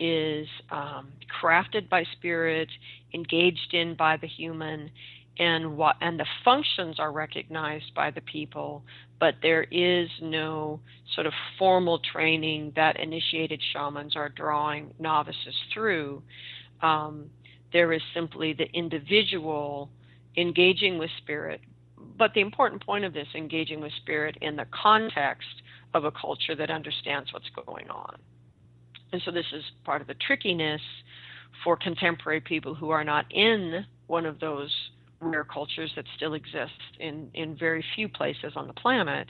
is 0.00 0.48
um, 0.70 1.08
crafted 1.40 1.88
by 1.88 2.04
spirit, 2.16 2.68
engaged 3.14 3.72
in 3.72 3.94
by 3.94 4.16
the 4.16 4.26
human, 4.26 4.90
and 5.38 5.76
what 5.76 5.96
and 6.00 6.18
the 6.18 6.26
functions 6.44 6.98
are 6.98 7.12
recognized 7.12 7.94
by 7.94 8.10
the 8.10 8.20
people, 8.22 8.82
but 9.20 9.34
there 9.42 9.64
is 9.70 10.08
no 10.20 10.80
sort 11.14 11.26
of 11.26 11.32
formal 11.58 12.00
training 12.12 12.72
that 12.76 12.98
initiated 12.98 13.60
shamans 13.72 14.16
are 14.16 14.28
drawing 14.28 14.92
novices 14.98 15.54
through. 15.72 16.22
Um, 16.82 17.30
there 17.72 17.92
is 17.92 18.02
simply 18.14 18.52
the 18.52 18.66
individual 18.72 19.88
engaging 20.36 20.98
with 20.98 21.10
spirit, 21.18 21.60
but 22.18 22.32
the 22.34 22.40
important 22.40 22.84
point 22.84 23.04
of 23.04 23.12
this 23.12 23.28
engaging 23.34 23.80
with 23.80 23.92
spirit 24.02 24.36
in 24.40 24.56
the 24.56 24.66
context 24.72 25.62
of 25.94 26.04
a 26.04 26.10
culture 26.10 26.54
that 26.56 26.70
understands 26.70 27.32
what's 27.32 27.50
going 27.66 27.88
on. 27.88 28.16
And 29.12 29.20
so 29.24 29.30
this 29.30 29.46
is 29.52 29.64
part 29.84 30.00
of 30.00 30.06
the 30.06 30.14
trickiness 30.26 30.80
for 31.64 31.76
contemporary 31.76 32.40
people 32.40 32.74
who 32.74 32.90
are 32.90 33.04
not 33.04 33.26
in 33.30 33.84
one 34.06 34.26
of 34.26 34.40
those 34.40 34.70
rare 35.20 35.44
cultures 35.44 35.92
that 35.96 36.04
still 36.16 36.34
exist 36.34 36.72
in, 36.98 37.30
in 37.34 37.56
very 37.56 37.84
few 37.94 38.08
places 38.08 38.52
on 38.56 38.66
the 38.66 38.72
planet. 38.72 39.28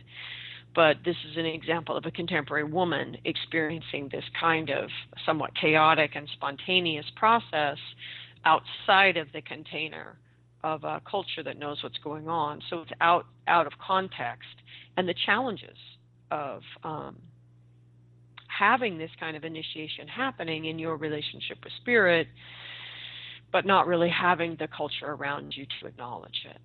But 0.74 0.98
this 1.04 1.16
is 1.28 1.36
an 1.36 1.46
example 1.46 1.96
of 1.96 2.06
a 2.06 2.10
contemporary 2.12 2.64
woman 2.64 3.16
experiencing 3.24 4.08
this 4.12 4.24
kind 4.38 4.70
of 4.70 4.88
somewhat 5.26 5.50
chaotic 5.60 6.12
and 6.14 6.28
spontaneous 6.34 7.06
process 7.16 7.78
outside 8.44 9.16
of 9.16 9.26
the 9.32 9.42
container 9.42 10.16
of 10.62 10.84
a 10.84 11.00
culture 11.10 11.42
that 11.42 11.58
knows 11.58 11.82
what's 11.82 11.98
going 11.98 12.28
on. 12.28 12.60
So 12.70 12.82
it's 12.82 12.92
out 13.00 13.26
out 13.48 13.66
of 13.66 13.72
context, 13.84 14.48
and 14.96 15.08
the 15.08 15.14
challenges 15.26 15.76
of 16.30 16.62
um, 16.84 17.16
having 18.60 18.98
this 18.98 19.10
kind 19.18 19.36
of 19.38 19.44
initiation 19.44 20.06
happening 20.06 20.66
in 20.66 20.78
your 20.78 20.96
relationship 20.96 21.56
with 21.64 21.72
spirit, 21.80 22.28
but 23.50 23.64
not 23.64 23.86
really 23.86 24.10
having 24.10 24.54
the 24.60 24.68
culture 24.68 25.06
around 25.06 25.54
you 25.56 25.64
to 25.80 25.86
acknowledge 25.86 26.44
it. 26.44 26.60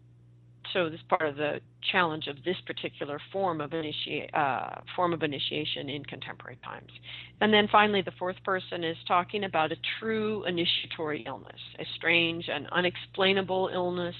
so 0.74 0.90
this 0.90 1.00
is 1.00 1.06
part 1.08 1.28
of 1.30 1.38
the 1.38 1.62
challenge 1.92 2.28
of 2.28 2.36
this 2.44 2.58
particular 2.68 3.18
form 3.32 3.62
of 3.62 3.72
uh, 3.74 4.70
form 4.94 5.14
of 5.14 5.24
initiation 5.24 5.90
in 5.90 6.04
contemporary 6.04 6.60
times. 6.66 6.92
And 7.40 7.54
then 7.54 7.70
finally, 7.72 8.02
the 8.02 8.18
fourth 8.20 8.36
person 8.44 8.84
is 8.84 8.98
talking 9.08 9.46
about 9.46 9.72
a 9.72 9.78
true 10.00 10.44
initiatory 10.46 11.24
illness, 11.25 11.62
a 11.80 11.86
strange 11.96 12.50
and 12.50 12.68
unexplainable 12.74 13.70
illness 13.74 14.16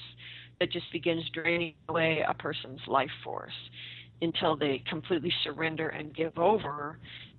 that 0.60 0.72
just 0.72 0.90
begins 0.92 1.24
draining 1.34 1.74
away 1.90 2.24
a 2.26 2.32
person's 2.34 2.80
life 2.86 3.16
force 3.22 3.58
until 4.22 4.56
they 4.56 4.82
completely 4.88 5.32
surrender 5.44 5.88
and 5.88 6.14
give 6.14 6.36
over 6.38 6.98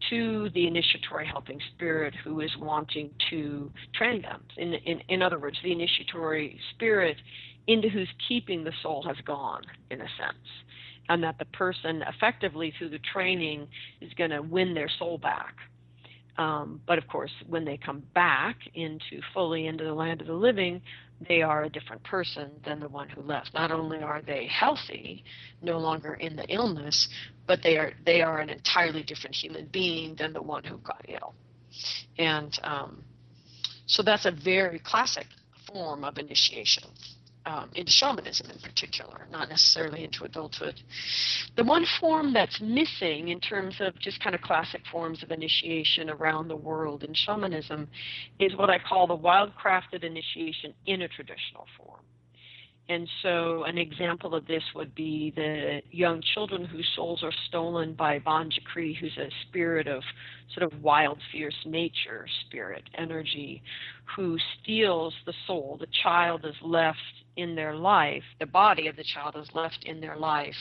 to 0.10 0.50
the 0.54 0.68
initiatory 0.68 1.26
helping 1.26 1.60
spirit 1.76 2.14
who 2.24 2.42
is 2.42 2.52
wanting 2.60 3.10
to 3.30 3.72
train 3.96 4.22
them. 4.22 4.44
In, 4.58 4.74
in, 4.74 5.02
in 5.10 5.22
other 5.22 5.40
words, 5.40 5.58
the 5.64 5.72
initiatory 5.72 6.60
spirit 6.76 7.18
into 7.68 7.90
whose 7.90 8.10
keeping 8.28 8.64
the 8.64 8.72
soul 8.82 9.04
has 9.08 9.18
gone, 9.26 9.62
in 9.90 10.02
a 10.02 10.08
sense. 10.18 10.38
And 11.10 11.24
that 11.24 11.40
the 11.40 11.46
person 11.46 12.04
effectively 12.08 12.74
through 12.78 12.90
the 12.90 13.00
training 13.12 13.68
is 14.02 14.14
going 14.18 14.30
to 14.30 14.42
win 14.42 14.74
their 14.74 14.90
soul 15.00 15.18
back. 15.18 15.56
Um, 16.38 16.82
but 16.86 16.98
of 16.98 17.08
course, 17.08 17.32
when 17.48 17.66
they 17.66 17.78
come 17.84 18.04
back 18.14 18.58
into 18.76 19.22
fully 19.34 19.68
into 19.68 19.84
the 19.84 19.94
land 19.94 20.22
of 20.22 20.28
the 20.28 20.34
living, 20.34 20.82
they 21.28 21.42
are 21.42 21.64
a 21.64 21.70
different 21.70 22.04
person 22.04 22.52
than 22.64 22.80
the 22.80 22.88
one 22.88 23.10
who 23.10 23.22
left. 23.22 23.54
Not 23.54 23.72
only 23.72 24.00
are 24.00 24.22
they 24.22 24.48
healthy, 24.48 25.24
no 25.62 25.80
longer 25.80 26.14
in 26.16 26.36
the 26.36 26.46
illness, 26.48 27.10
but 27.48 27.64
they 27.64 27.78
are 27.78 27.94
they 28.06 28.22
are 28.22 28.40
an 28.40 28.50
entirely 28.50 29.04
different 29.04 29.36
human 29.36 29.66
being 29.68 30.16
than 30.16 30.34
the 30.34 30.42
one 30.42 30.64
who 30.64 30.78
got 30.78 31.04
ill. 31.08 31.34
And 32.18 32.58
um, 32.64 33.04
so 33.86 34.04
that's 34.04 34.26
a 34.26 34.32
very 34.32 34.80
classic 34.80 35.28
form 35.72 36.04
of 36.04 36.18
initiation 36.18 36.84
um, 37.48 37.70
in 37.76 37.86
shamanism 37.88 38.52
in 38.52 38.60
particular, 38.60 39.26
not 39.32 39.48
necessarily 39.48 40.04
into 40.04 40.26
adulthood. 40.26 40.80
The 41.56 41.64
one 41.64 41.86
form 42.00 42.34
that's 42.34 42.60
missing 42.60 43.30
in 43.30 43.40
terms 43.40 43.76
of 43.80 43.98
just 44.00 44.22
kind 44.22 44.36
of 44.36 44.42
classic 44.42 44.82
forms 44.92 45.24
of 45.24 45.32
initiation 45.32 46.10
around 46.10 46.50
the 46.50 46.58
world 46.58 47.04
in 47.04 47.14
shamanism 47.14 47.88
is 48.40 48.54
what 48.56 48.70
I 48.70 48.80
call 48.80 49.08
the 49.08 49.18
wildcrafted 49.18 50.04
initiation 50.04 50.74
in 50.86 51.04
a 51.04 51.08
traditional 51.08 51.66
form. 51.78 52.02
And 52.90 53.08
so, 53.22 53.66
an 53.66 53.78
example 53.78 54.34
of 54.34 54.48
this 54.48 54.64
would 54.74 54.96
be 54.96 55.34
the 55.36 55.82
young 55.92 56.22
children 56.34 56.64
whose 56.64 56.88
souls 56.96 57.22
are 57.22 57.34
stolen 57.50 57.94
by 57.94 58.20
Banjakri, 58.20 58.96
who's 58.96 59.18
a 59.18 59.30
spirit 59.48 59.88
of 59.88 60.04
sort 60.54 60.72
of 60.72 60.82
wild, 60.82 61.20
fierce 61.30 61.58
nature, 61.66 62.26
spirit, 62.46 62.84
energy, 62.98 63.62
who 64.16 64.38
steals 64.62 65.14
the 65.26 65.34
soul. 65.46 65.76
The 65.78 65.88
child 66.02 66.46
is 66.46 66.56
left 66.62 66.98
in 67.38 67.56
their 67.56 67.76
life, 67.76 68.24
the 68.40 68.46
body 68.46 68.88
of 68.88 68.96
the 68.96 69.04
child 69.04 69.36
is 69.38 69.48
left 69.54 69.84
in 69.86 70.02
their 70.02 70.18
life 70.18 70.58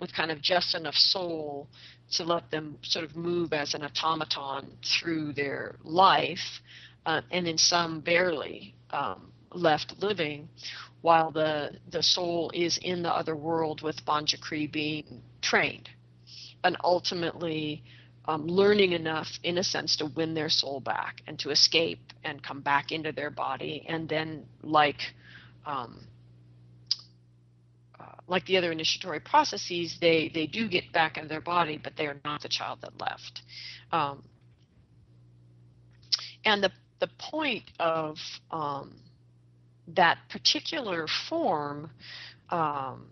with 0.00 0.12
kind 0.12 0.30
of 0.30 0.40
just 0.40 0.74
enough 0.74 0.94
soul 0.94 1.68
to 2.12 2.24
let 2.24 2.50
them 2.50 2.78
sort 2.82 3.04
of 3.04 3.14
move 3.14 3.52
as 3.52 3.74
an 3.74 3.82
automaton 3.82 4.66
through 4.82 5.32
their 5.34 5.76
life, 5.84 6.60
uh, 7.06 7.20
and 7.30 7.46
in 7.46 7.58
some 7.58 8.00
barely 8.00 8.74
um, 8.90 9.30
left 9.52 9.94
living 10.00 10.48
while 11.02 11.30
the 11.30 11.70
the 11.90 12.02
soul 12.02 12.50
is 12.54 12.78
in 12.78 13.02
the 13.02 13.10
other 13.10 13.36
world 13.36 13.82
with 13.82 14.04
Banjakri 14.06 14.70
being 14.72 15.22
trained, 15.42 15.88
and 16.64 16.76
ultimately 16.82 17.82
um, 18.26 18.46
learning 18.46 18.92
enough, 18.92 19.28
in 19.42 19.58
a 19.58 19.64
sense, 19.64 19.96
to 19.96 20.06
win 20.06 20.32
their 20.32 20.48
soul 20.48 20.80
back 20.80 21.20
and 21.26 21.38
to 21.40 21.50
escape 21.50 22.00
and 22.24 22.42
come 22.42 22.62
back 22.62 22.90
into 22.90 23.12
their 23.12 23.30
body, 23.30 23.84
and 23.86 24.08
then 24.08 24.46
like 24.62 25.12
um, 25.66 26.00
like 28.26 28.46
the 28.46 28.56
other 28.56 28.72
initiatory 28.72 29.20
processes, 29.20 29.96
they 30.00 30.30
they 30.32 30.46
do 30.46 30.68
get 30.68 30.92
back 30.92 31.16
in 31.16 31.28
their 31.28 31.40
body, 31.40 31.78
but 31.82 31.96
they 31.96 32.06
are 32.06 32.16
not 32.24 32.42
the 32.42 32.48
child 32.48 32.80
that 32.82 32.98
left. 33.00 33.42
Um, 33.92 34.24
and 36.44 36.62
the 36.62 36.70
the 37.00 37.08
point 37.18 37.64
of 37.78 38.16
um, 38.50 38.94
that 39.88 40.18
particular 40.30 41.06
form 41.28 41.90
um, 42.50 43.06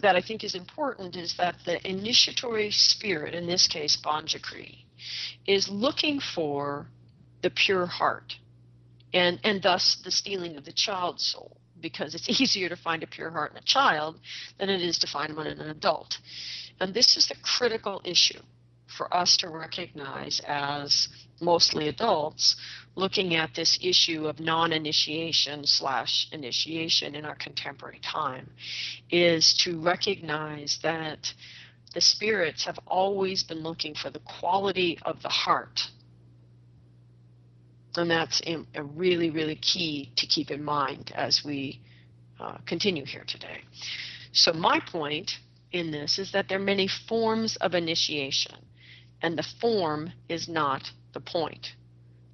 that 0.00 0.16
I 0.16 0.20
think 0.20 0.44
is 0.44 0.54
important 0.54 1.16
is 1.16 1.36
that 1.36 1.56
the 1.64 1.86
initiatory 1.88 2.70
spirit, 2.70 3.34
in 3.34 3.46
this 3.46 3.66
case 3.66 3.96
Banjakri, 3.96 4.78
is 5.46 5.68
looking 5.68 6.20
for 6.34 6.86
the 7.42 7.50
pure 7.50 7.86
heart 7.86 8.34
and, 9.12 9.38
and 9.44 9.62
thus 9.62 9.96
the 10.04 10.10
stealing 10.10 10.56
of 10.56 10.64
the 10.64 10.72
child's 10.72 11.24
soul 11.26 11.55
because 11.80 12.14
it's 12.14 12.40
easier 12.40 12.68
to 12.68 12.76
find 12.76 13.02
a 13.02 13.06
pure 13.06 13.30
heart 13.30 13.52
in 13.52 13.58
a 13.58 13.62
child 13.62 14.18
than 14.58 14.68
it 14.68 14.82
is 14.82 14.98
to 14.98 15.06
find 15.06 15.36
one 15.36 15.46
in 15.46 15.60
an 15.60 15.70
adult. 15.70 16.18
And 16.80 16.92
this 16.92 17.16
is 17.16 17.26
the 17.26 17.36
critical 17.42 18.00
issue 18.04 18.40
for 18.86 19.14
us 19.14 19.36
to 19.38 19.48
recognize 19.48 20.40
as 20.46 21.08
mostly 21.40 21.88
adults 21.88 22.56
looking 22.94 23.34
at 23.34 23.54
this 23.54 23.78
issue 23.82 24.26
of 24.26 24.40
non-initiation 24.40 25.66
slash 25.66 26.28
initiation 26.32 27.14
in 27.14 27.24
our 27.24 27.34
contemporary 27.34 28.00
time 28.00 28.48
is 29.10 29.52
to 29.54 29.78
recognize 29.80 30.78
that 30.82 31.32
the 31.92 32.00
spirits 32.00 32.64
have 32.64 32.78
always 32.86 33.42
been 33.42 33.62
looking 33.62 33.94
for 33.94 34.10
the 34.10 34.20
quality 34.20 34.98
of 35.02 35.20
the 35.22 35.28
heart 35.28 35.90
and 37.98 38.10
that's 38.10 38.40
a 38.46 38.82
really 38.82 39.30
really 39.30 39.56
key 39.56 40.12
to 40.16 40.26
keep 40.26 40.50
in 40.50 40.62
mind 40.62 41.12
as 41.14 41.44
we 41.44 41.80
uh, 42.40 42.56
continue 42.66 43.04
here 43.04 43.24
today 43.26 43.62
so 44.32 44.52
my 44.52 44.80
point 44.80 45.38
in 45.72 45.90
this 45.90 46.18
is 46.18 46.32
that 46.32 46.48
there 46.48 46.58
are 46.58 46.62
many 46.62 46.88
forms 46.88 47.56
of 47.56 47.74
initiation 47.74 48.56
and 49.22 49.38
the 49.38 49.46
form 49.60 50.12
is 50.28 50.48
not 50.48 50.90
the 51.12 51.20
point. 51.20 51.74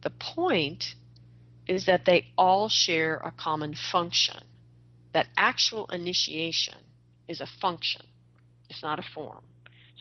The 0.03 0.11
point 0.11 0.94
is 1.66 1.87
that 1.87 2.05
they 2.05 2.27
all 2.37 2.68
share 2.68 3.16
a 3.16 3.31
common 3.31 3.75
function. 3.75 4.42
That 5.12 5.29
actual 5.37 5.87
initiation 5.87 6.79
is 7.29 7.40
a 7.40 7.46
function, 7.61 8.03
it's 8.68 8.83
not 8.83 8.98
a 8.98 9.05
form. 9.14 9.44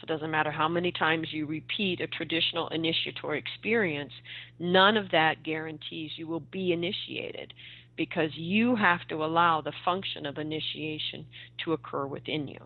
So 0.01 0.05
it 0.05 0.07
doesn't 0.07 0.31
matter 0.31 0.51
how 0.51 0.67
many 0.67 0.91
times 0.91 1.27
you 1.31 1.45
repeat 1.45 2.01
a 2.01 2.07
traditional 2.07 2.67
initiatory 2.69 3.37
experience, 3.37 4.11
none 4.59 4.97
of 4.97 5.11
that 5.11 5.43
guarantees 5.43 6.11
you 6.15 6.27
will 6.27 6.39
be 6.39 6.73
initiated 6.73 7.53
because 7.95 8.31
you 8.33 8.75
have 8.75 9.07
to 9.09 9.23
allow 9.23 9.61
the 9.61 9.73
function 9.85 10.25
of 10.25 10.39
initiation 10.39 11.25
to 11.63 11.73
occur 11.73 12.07
within 12.07 12.47
you. 12.47 12.57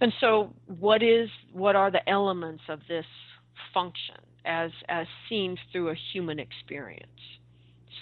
And 0.00 0.12
so 0.20 0.52
what 0.66 1.02
is 1.02 1.28
what 1.52 1.76
are 1.76 1.90
the 1.90 2.08
elements 2.08 2.62
of 2.68 2.80
this 2.88 3.06
function 3.72 4.16
as 4.44 4.70
as 4.88 5.06
seen 5.28 5.56
through 5.70 5.90
a 5.90 5.96
human 6.12 6.38
experience? 6.38 7.06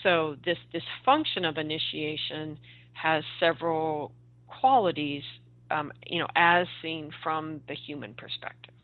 So 0.03 0.37
this 0.45 0.59
this 0.73 0.83
function 1.05 1.45
of 1.45 1.59
initiation 1.59 2.59
has 2.95 3.23
several 3.39 4.13
qualities, 4.49 5.23
um, 5.71 5.93
you 6.07 6.19
know, 6.19 6.29
as 6.37 6.67
seen 6.83 7.11
from 7.23 7.61
the 7.69 7.75
human 7.75 8.15
perspective. 8.15 8.75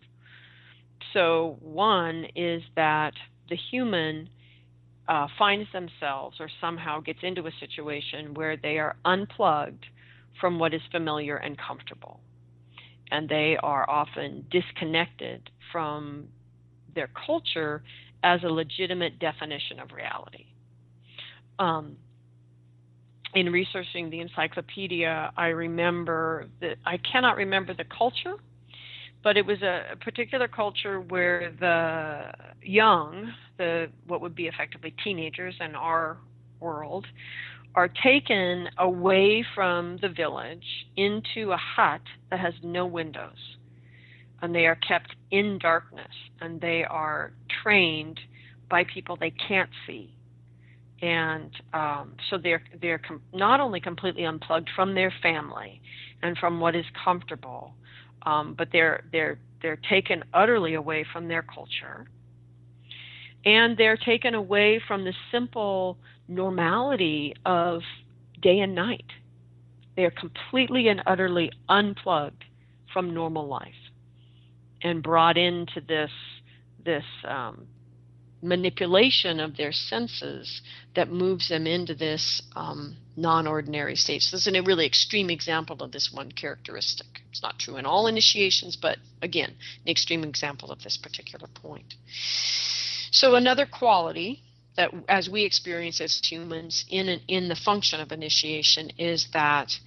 So 1.12 1.56
one 1.60 2.26
is 2.34 2.62
that 2.74 3.12
the 3.48 3.56
human 3.70 4.28
uh, 5.08 5.28
finds 5.38 5.70
themselves 5.72 6.36
or 6.40 6.48
somehow 6.60 7.00
gets 7.00 7.20
into 7.22 7.46
a 7.46 7.52
situation 7.60 8.34
where 8.34 8.56
they 8.56 8.78
are 8.78 8.96
unplugged 9.04 9.86
from 10.40 10.58
what 10.58 10.74
is 10.74 10.80
familiar 10.90 11.36
and 11.36 11.56
comfortable 11.56 12.20
and 13.10 13.28
they 13.28 13.56
are 13.62 13.88
often 13.88 14.44
disconnected 14.50 15.50
from 15.72 16.26
their 16.94 17.08
culture 17.26 17.82
as 18.22 18.40
a 18.42 18.48
legitimate 18.48 19.18
definition 19.18 19.78
of 19.78 19.92
reality. 19.92 20.46
Um, 21.58 21.96
in 23.34 23.50
researching 23.52 24.10
the 24.10 24.20
encyclopedia, 24.20 25.32
I 25.36 25.48
remember 25.48 26.46
that 26.60 26.76
I 26.84 26.98
cannot 26.98 27.36
remember 27.36 27.74
the 27.74 27.84
culture, 27.84 28.34
but 29.22 29.36
it 29.36 29.44
was 29.44 29.60
a, 29.62 29.96
particular 30.00 30.48
culture 30.48 31.00
where 31.00 31.52
the 31.58 32.32
young, 32.66 33.32
the 33.58 33.90
what 34.06 34.20
would 34.20 34.34
be 34.34 34.46
effectively 34.46 34.94
teenagers 35.02 35.54
in 35.60 35.74
our 35.74 36.18
world, 36.60 37.06
are 37.74 37.88
taken 37.88 38.68
away 38.78 39.44
from 39.54 39.98
the 40.00 40.08
village 40.08 40.64
into 40.96 41.52
a 41.52 41.58
hut 41.58 42.00
that 42.30 42.40
has 42.40 42.54
no 42.62 42.86
windows. 42.86 43.58
And 44.40 44.54
they 44.54 44.66
are 44.66 44.76
kept 44.76 45.14
in 45.30 45.58
darkness 45.58 46.12
and 46.40 46.60
they 46.60 46.84
are 46.84 47.32
trained 47.62 48.20
by 48.70 48.84
people 48.84 49.16
they 49.16 49.32
can't 49.48 49.70
see. 49.86 50.15
And 51.02 51.50
um, 51.74 52.14
so 52.30 52.38
they're 52.38 52.62
they're 52.80 52.98
com- 52.98 53.22
not 53.34 53.60
only 53.60 53.80
completely 53.80 54.24
unplugged 54.24 54.70
from 54.74 54.94
their 54.94 55.12
family 55.22 55.82
and 56.22 56.38
from 56.38 56.58
what 56.58 56.74
is 56.74 56.86
comfortable, 57.04 57.74
um, 58.24 58.54
but 58.56 58.68
they're 58.72 59.04
they're 59.12 59.38
they're 59.60 59.78
taken 59.88 60.24
utterly 60.32 60.74
away 60.74 61.04
from 61.12 61.28
their 61.28 61.42
culture, 61.42 62.06
and 63.44 63.76
they're 63.76 63.98
taken 63.98 64.34
away 64.34 64.80
from 64.88 65.04
the 65.04 65.12
simple 65.30 65.98
normality 66.28 67.34
of 67.44 67.82
day 68.40 68.60
and 68.60 68.74
night. 68.74 69.04
They 69.96 70.04
are 70.04 70.10
completely 70.10 70.88
and 70.88 71.02
utterly 71.06 71.50
unplugged 71.68 72.44
from 72.92 73.12
normal 73.12 73.46
life 73.46 73.74
and 74.82 75.02
brought 75.02 75.36
into 75.36 75.80
this 75.86 76.10
this 76.84 77.04
um, 77.28 77.66
manipulation 78.42 79.40
of 79.40 79.56
their 79.56 79.72
senses 79.72 80.60
that 80.94 81.10
moves 81.10 81.48
them 81.48 81.66
into 81.66 81.94
this 81.94 82.42
um, 82.54 82.96
non-ordinary 83.16 83.96
state. 83.96 84.22
So 84.22 84.36
this 84.36 84.46
is 84.46 84.54
a 84.54 84.62
really 84.62 84.86
extreme 84.86 85.30
example 85.30 85.82
of 85.82 85.92
this 85.92 86.12
one 86.12 86.30
characteristic. 86.32 87.22
It's 87.30 87.42
not 87.42 87.58
true 87.58 87.76
in 87.76 87.86
all 87.86 88.06
initiations, 88.06 88.76
but 88.76 88.98
again, 89.22 89.50
an 89.84 89.90
extreme 89.90 90.22
example 90.22 90.70
of 90.70 90.82
this 90.82 90.96
particular 90.96 91.48
point. 91.48 91.94
So 93.10 93.34
another 93.34 93.66
quality 93.66 94.42
that 94.76 94.90
as 95.08 95.28
we 95.28 95.44
experience 95.44 96.00
as 96.00 96.20
humans 96.22 96.84
in 96.90 97.08
an, 97.08 97.20
in 97.28 97.48
the 97.48 97.56
function 97.56 98.00
of 98.00 98.12
initiation 98.12 98.90
is 98.98 99.28
that 99.32 99.78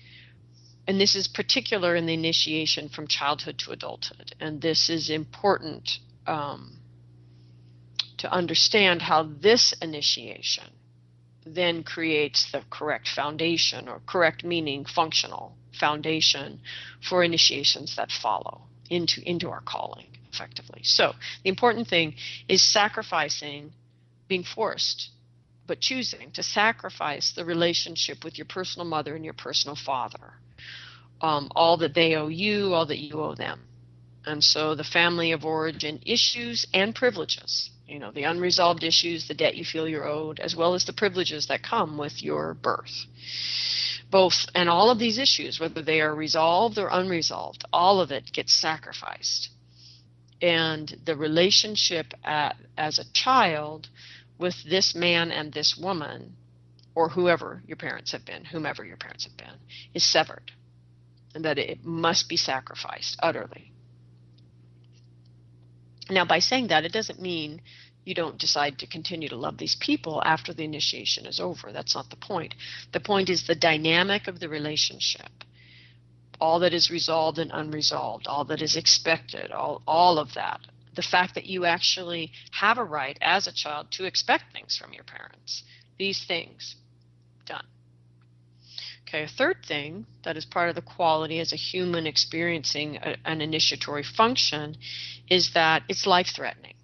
and 0.88 0.99
this 0.99 1.15
is 1.15 1.27
particular 1.27 1.95
in 1.95 2.07
the 2.07 2.13
initiation 2.15 2.89
from 2.89 3.05
childhood 3.05 3.59
to 3.59 3.71
adulthood 3.71 4.33
and 4.39 4.62
this 4.62 4.89
is 4.89 5.12
important 5.12 5.99
um, 6.25 6.78
to 8.19 8.32
understand 8.32 9.01
how 9.01 9.23
this 9.23 9.73
initiation 9.82 10.65
then 11.45 11.84
creates 11.84 12.51
the 12.51 12.62
correct 12.69 13.08
foundation 13.08 13.88
or 13.88 14.01
correct 14.05 14.43
meaning 14.43 14.86
functional 14.86 15.55
foundation 15.79 16.60
for 17.01 17.23
initiations 17.23 17.95
that 17.95 18.12
follow 18.12 18.62
into 18.89 19.21
into 19.27 19.49
our 19.49 19.62
calling 19.62 20.08
effectively. 20.32 20.82
So 20.84 21.13
the 21.43 21.49
important 21.49 21.88
thing 21.88 22.15
is 22.47 22.62
sacrificing 22.62 23.71
being 24.27 24.43
forced 24.43 25.10
but 25.65 25.79
choosing 25.79 26.32
to 26.32 26.41
sacrifice 26.41 27.32
the 27.32 27.45
relationship 27.45 28.23
with 28.23 28.39
your 28.39 28.45
personal 28.45 28.88
mother 28.88 29.15
and 29.15 29.23
your 29.23 29.36
personal 29.36 29.75
father 29.75 30.34
um, 31.21 31.51
all 31.55 31.77
that 31.77 31.93
they 31.93 32.15
owe 32.15 32.27
you 32.27 32.73
all 32.73 32.86
that 32.86 32.99
you 32.99 33.21
owe 33.21 33.36
them. 33.36 33.62
And 34.25 34.43
so 34.43 34.75
the 34.75 34.84
family 34.84 35.32
of 35.32 35.45
origin 35.45 36.01
issues 36.05 36.65
and 36.73 36.93
privileges 36.93 37.71
you 37.89 37.99
know, 37.99 38.12
the 38.12 38.23
unresolved 38.23 38.84
issues, 38.84 39.28
the 39.28 39.34
debt 39.34 39.56
you 39.56 39.65
feel 39.65 39.88
you're 39.88 40.08
owed, 40.08 40.39
as 40.39 40.56
well 40.56 40.75
as 40.75 40.86
the 40.86 40.93
privileges 40.93 41.47
that 41.47 41.63
come 41.63 41.97
with 41.97 42.21
your 42.21 42.54
birth. 42.54 43.06
Both, 44.12 44.45
and 44.56 44.69
all 44.69 44.91
of 44.91 44.99
these 44.99 45.17
issues, 45.17 45.60
whether 45.60 45.82
they 45.82 46.02
are 46.02 46.13
resolved 46.13 46.78
or 46.78 46.89
unresolved, 46.91 47.65
all 47.73 47.99
of 47.99 48.12
it 48.12 48.32
gets 48.32 48.54
sacrificed. 48.54 49.49
And 50.41 50.95
the 51.06 51.15
relationship 51.15 52.13
at, 52.23 52.56
as 52.78 52.99
a 52.99 53.12
child 53.12 53.89
with 54.38 54.56
this 54.69 54.95
man 54.95 55.32
and 55.32 55.52
this 55.52 55.75
woman, 55.78 56.36
or 56.95 57.10
whoever 57.10 57.62
your 57.67 57.78
parents 57.78 58.12
have 58.12 58.25
been, 58.25 58.45
whomever 58.45 58.86
your 58.86 58.97
parents 58.97 59.25
have 59.25 59.38
been, 59.38 59.60
is 59.93 60.04
severed. 60.04 60.52
And 61.36 61.45
that 61.45 61.58
it 61.58 61.84
must 61.84 62.30
be 62.30 62.38
sacrificed 62.38 63.17
utterly. 63.21 63.73
Now, 66.09 66.25
by 66.25 66.39
saying 66.39 66.67
that, 66.67 66.85
it 66.85 66.91
doesn't 66.91 67.21
mean 67.21 67.61
you 68.05 68.15
don't 68.15 68.39
decide 68.39 68.79
to 68.79 68.87
continue 68.87 69.29
to 69.29 69.35
love 69.35 69.57
these 69.57 69.75
people 69.75 70.21
after 70.25 70.53
the 70.53 70.63
initiation 70.63 71.25
is 71.25 71.39
over. 71.39 71.71
That's 71.71 71.95
not 71.95 72.09
the 72.09 72.15
point. 72.15 72.55
The 72.91 72.99
point 72.99 73.29
is 73.29 73.45
the 73.45 73.55
dynamic 73.55 74.27
of 74.27 74.39
the 74.39 74.49
relationship. 74.49 75.29
All 76.41 76.59
that 76.59 76.73
is 76.73 76.89
resolved 76.89 77.37
and 77.37 77.51
unresolved, 77.53 78.25
all 78.25 78.45
that 78.45 78.61
is 78.61 78.75
expected, 78.75 79.51
all, 79.51 79.81
all 79.85 80.17
of 80.17 80.33
that. 80.33 80.61
The 80.95 81.01
fact 81.01 81.35
that 81.35 81.45
you 81.45 81.65
actually 81.65 82.31
have 82.51 82.77
a 82.77 82.83
right 82.83 83.17
as 83.21 83.45
a 83.45 83.53
child 83.53 83.91
to 83.91 84.05
expect 84.05 84.53
things 84.53 84.77
from 84.77 84.93
your 84.93 85.03
parents. 85.03 85.63
These 85.97 86.25
things. 86.25 86.75
Done. 87.45 87.65
Okay, 89.09 89.23
a 89.23 89.27
third 89.27 89.65
thing 89.67 90.05
that 90.23 90.37
is 90.37 90.45
part 90.45 90.69
of 90.69 90.75
the 90.75 90.83
quality 90.83 91.39
as 91.39 91.51
a 91.51 91.55
human 91.55 92.05
experiencing 92.05 92.97
a, 92.97 93.15
an 93.25 93.41
initiatory 93.41 94.03
function 94.03 94.77
is 95.27 95.53
that 95.53 95.81
it's 95.89 96.05
life 96.05 96.27
threatening. 96.35 96.75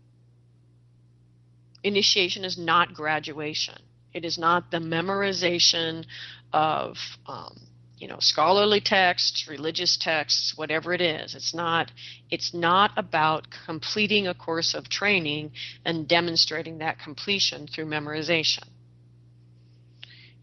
Initiation 1.83 2.43
is 2.43 2.57
not 2.57 2.95
graduation. 2.95 3.77
It 4.11 4.25
is 4.25 4.39
not 4.39 4.71
the 4.71 4.79
memorization 4.79 6.05
of 6.51 6.97
um, 7.27 7.59
you 7.99 8.07
know 8.07 8.17
scholarly 8.19 8.81
texts, 8.81 9.47
religious 9.47 9.95
texts, 9.95 10.57
whatever 10.57 10.93
it 10.93 11.01
is. 11.01 11.35
It's 11.35 11.53
not 11.53 11.91
it's 12.31 12.55
not 12.55 12.89
about 12.97 13.45
completing 13.67 14.25
a 14.25 14.33
course 14.33 14.73
of 14.73 14.89
training 14.89 15.51
and 15.85 16.07
demonstrating 16.07 16.79
that 16.79 16.97
completion 16.97 17.67
through 17.67 17.85
memorization. 17.85 18.63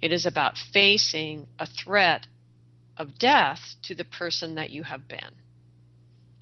It 0.03 0.13
is 0.13 0.27
about 0.27 0.59
facing 0.59 1.47
a 1.59 1.67
threat 1.67 2.27
of 2.97 3.19
death 3.19 3.77
to 3.85 3.95
the 3.95 4.05
person 4.05 4.57
that 4.57 4.71
you 4.71 4.83
have 4.83 5.09
been 5.09 5.35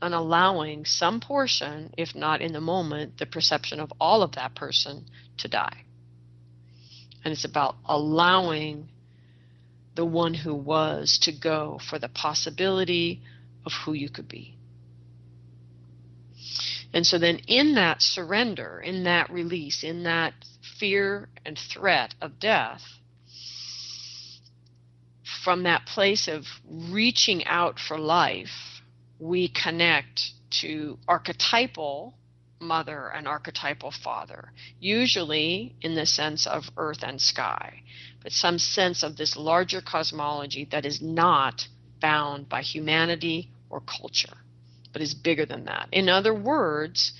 and 0.02 0.14
allowing 0.14 0.84
some 0.84 1.20
portion, 1.20 1.92
if 1.96 2.14
not 2.14 2.40
in 2.40 2.52
the 2.52 2.60
moment, 2.60 3.18
the 3.18 3.26
perception 3.26 3.80
of 3.80 3.92
all 4.00 4.22
of 4.22 4.32
that 4.32 4.54
person 4.54 5.04
to 5.38 5.48
die. 5.48 5.84
And 7.22 7.32
it's 7.32 7.44
about 7.44 7.76
allowing 7.84 8.88
the 9.94 10.06
one 10.06 10.32
who 10.32 10.54
was 10.54 11.18
to 11.18 11.32
go 11.32 11.78
for 11.90 11.98
the 11.98 12.08
possibility 12.08 13.20
of 13.66 13.72
who 13.84 13.92
you 13.92 14.08
could 14.08 14.28
be. 14.28 14.56
And 16.92 17.06
so 17.06 17.18
then, 17.18 17.40
in 17.46 17.74
that 17.74 18.02
surrender, 18.02 18.80
in 18.80 19.04
that 19.04 19.30
release, 19.30 19.84
in 19.84 20.04
that 20.04 20.32
fear 20.78 21.28
and 21.44 21.58
threat 21.58 22.14
of 22.20 22.40
death, 22.40 22.82
from 25.44 25.62
that 25.62 25.86
place 25.86 26.28
of 26.28 26.46
reaching 26.68 27.44
out 27.46 27.78
for 27.78 27.98
life, 27.98 28.82
we 29.18 29.48
connect 29.48 30.32
to 30.50 30.98
archetypal 31.08 32.14
mother 32.60 33.08
and 33.14 33.26
archetypal 33.26 33.90
father, 33.90 34.52
usually 34.78 35.74
in 35.80 35.94
the 35.94 36.04
sense 36.04 36.46
of 36.46 36.70
earth 36.76 37.02
and 37.02 37.20
sky, 37.20 37.82
but 38.22 38.32
some 38.32 38.58
sense 38.58 39.02
of 39.02 39.16
this 39.16 39.36
larger 39.36 39.80
cosmology 39.80 40.66
that 40.70 40.84
is 40.84 41.00
not 41.00 41.66
bound 42.00 42.48
by 42.48 42.60
humanity 42.60 43.48
or 43.70 43.80
culture, 43.80 44.36
but 44.92 45.00
is 45.00 45.14
bigger 45.14 45.46
than 45.46 45.64
that. 45.64 45.88
In 45.92 46.08
other 46.08 46.34
words, 46.34 47.12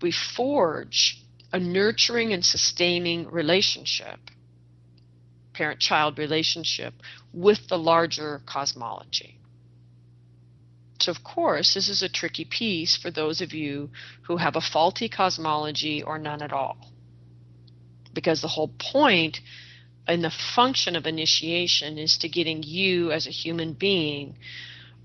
we 0.00 0.12
forge 0.12 1.20
a 1.52 1.58
nurturing 1.58 2.32
and 2.32 2.44
sustaining 2.44 3.28
relationship 3.28 4.18
parent 5.58 5.80
child 5.80 6.18
relationship 6.18 6.94
with 7.32 7.66
the 7.68 7.78
larger 7.78 8.40
cosmology. 8.46 9.36
So, 11.00 11.10
of 11.10 11.24
course, 11.24 11.74
this 11.74 11.88
is 11.88 12.02
a 12.02 12.08
tricky 12.08 12.44
piece 12.44 12.96
for 12.96 13.10
those 13.10 13.40
of 13.40 13.52
you 13.52 13.90
who 14.22 14.36
have 14.36 14.54
a 14.56 14.60
faulty 14.60 15.08
cosmology 15.08 16.02
or 16.02 16.16
none 16.18 16.42
at 16.42 16.52
all. 16.52 16.76
Because 18.14 18.40
the 18.40 18.54
whole 18.56 18.72
point 18.78 19.40
and 20.06 20.22
the 20.22 20.30
function 20.30 20.96
of 20.96 21.06
initiation 21.06 21.98
is 21.98 22.18
to 22.18 22.28
getting 22.28 22.62
you 22.62 23.10
as 23.10 23.26
a 23.26 23.30
human 23.30 23.72
being 23.72 24.36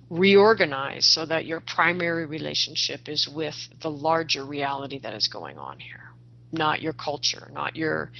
reorganized 0.09 1.05
so 1.05 1.25
that 1.25 1.45
your 1.45 1.61
primary 1.61 2.25
relationship 2.25 3.09
is 3.09 3.27
with 3.27 3.57
the 3.81 3.89
larger 3.89 4.45
reality 4.45 4.99
that 4.99 5.13
is 5.13 5.27
going 5.27 5.57
on 5.57 5.79
here, 5.79 6.11
not 6.51 6.81
your 6.81 6.93
culture, 6.93 7.49
not 7.51 7.75
your 7.75 8.11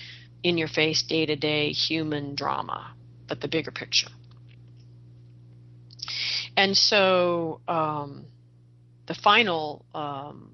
in 0.43 0.57
your 0.57 0.67
face, 0.67 1.01
day 1.01 1.25
to 1.25 1.35
day 1.35 1.71
human 1.71 2.35
drama, 2.35 2.93
but 3.27 3.41
the 3.41 3.47
bigger 3.47 3.71
picture. 3.71 4.09
And 6.55 6.77
so 6.77 7.61
um, 7.67 8.25
the 9.07 9.15
final 9.15 9.85
um, 9.95 10.51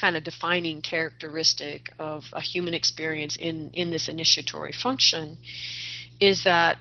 kind 0.00 0.16
of 0.16 0.24
defining 0.24 0.80
characteristic 0.80 1.92
of 1.98 2.24
a 2.32 2.40
human 2.40 2.74
experience 2.74 3.36
in, 3.36 3.70
in 3.72 3.90
this 3.90 4.08
initiatory 4.08 4.72
function 4.72 5.38
is 6.20 6.44
that 6.44 6.78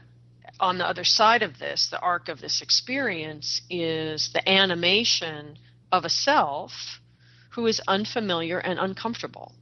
on 0.60 0.78
the 0.78 0.86
other 0.86 1.04
side 1.04 1.44
of 1.44 1.60
this, 1.60 1.88
the 1.90 2.00
arc 2.00 2.30
of 2.30 2.42
this 2.42 2.62
experience 2.62 3.62
is 3.70 4.32
the 4.34 4.48
animation 4.50 5.58
of 5.92 6.06
a 6.06 6.10
self 6.10 7.00
who 7.52 7.66
is 7.68 7.82
unfamiliar 7.88 8.60
and 8.60 8.80
uncomfortable. 8.80 9.54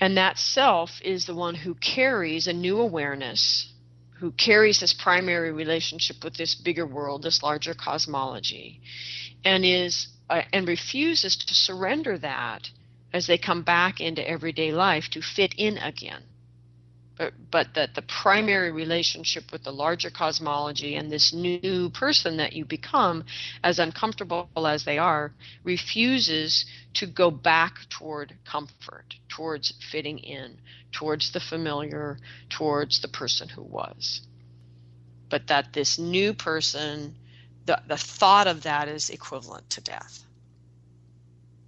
And 0.00 0.16
that 0.16 0.38
self 0.38 1.00
is 1.02 1.26
the 1.26 1.34
one 1.34 1.54
who 1.54 1.74
carries 1.74 2.46
a 2.46 2.52
new 2.52 2.80
awareness, 2.80 3.70
who 4.18 4.32
carries 4.32 4.80
this 4.80 4.94
primary 4.94 5.52
relationship 5.52 6.24
with 6.24 6.36
this 6.36 6.54
bigger 6.54 6.86
world, 6.86 7.22
this 7.22 7.42
larger 7.42 7.74
cosmology, 7.74 8.80
and 9.44 9.64
is 9.64 10.08
uh, 10.30 10.42
and 10.52 10.66
refuses 10.66 11.36
to 11.36 11.54
surrender 11.54 12.16
that 12.18 12.70
as 13.12 13.26
they 13.26 13.36
come 13.36 13.62
back 13.62 14.00
into 14.00 14.26
everyday 14.26 14.72
life 14.72 15.08
to 15.10 15.20
fit 15.20 15.54
in 15.58 15.76
again. 15.78 16.22
But, 17.20 17.34
but 17.50 17.74
that 17.74 17.94
the 17.94 18.00
primary 18.00 18.72
relationship 18.72 19.52
with 19.52 19.62
the 19.62 19.72
larger 19.72 20.08
cosmology 20.08 20.96
and 20.96 21.12
this 21.12 21.34
new 21.34 21.90
person 21.90 22.38
that 22.38 22.54
you 22.54 22.64
become, 22.64 23.24
as 23.62 23.78
uncomfortable 23.78 24.48
as 24.56 24.84
they 24.84 24.96
are, 24.96 25.30
refuses 25.62 26.64
to 26.94 27.04
go 27.04 27.30
back 27.30 27.74
toward 27.90 28.32
comfort, 28.46 29.16
towards 29.28 29.74
fitting 29.92 30.18
in, 30.18 30.56
towards 30.92 31.32
the 31.32 31.40
familiar, 31.40 32.16
towards 32.48 33.02
the 33.02 33.08
person 33.08 33.50
who 33.50 33.62
was. 33.64 34.22
But 35.28 35.48
that 35.48 35.74
this 35.74 35.98
new 35.98 36.32
person, 36.32 37.16
the, 37.66 37.82
the 37.86 37.98
thought 37.98 38.46
of 38.46 38.62
that 38.62 38.88
is 38.88 39.10
equivalent 39.10 39.68
to 39.70 39.82
death. 39.82 40.24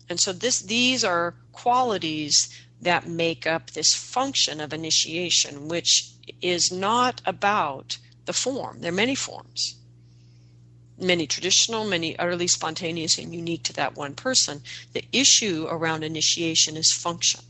And 0.08 0.18
so 0.18 0.32
this 0.32 0.60
these 0.60 1.04
are 1.04 1.34
qualities 1.52 2.48
that 2.83 3.07
make 3.07 3.47
up 3.47 3.71
this 3.71 3.95
function 3.95 4.61
of 4.61 4.73
initiation, 4.73 5.68
which 5.68 6.11
is 6.40 6.71
not 6.71 7.23
about 7.25 7.97
the 8.27 8.33
form. 8.33 8.81
There 8.81 8.92
are 8.92 8.95
many 8.95 9.14
forms, 9.14 9.77
many 10.99 11.27
traditional, 11.27 11.85
many 11.85 12.18
utterly 12.18 12.49
spontaneous 12.49 13.18
and 13.18 13.35
unique 13.35 13.62
to 13.64 13.73
that 13.75 13.97
one 13.97 14.14
person. 14.14 14.62
The 14.92 15.05
issue 15.12 15.66
around 15.68 16.03
initiation 16.03 16.77
is 16.77 16.92
function. 16.92 17.40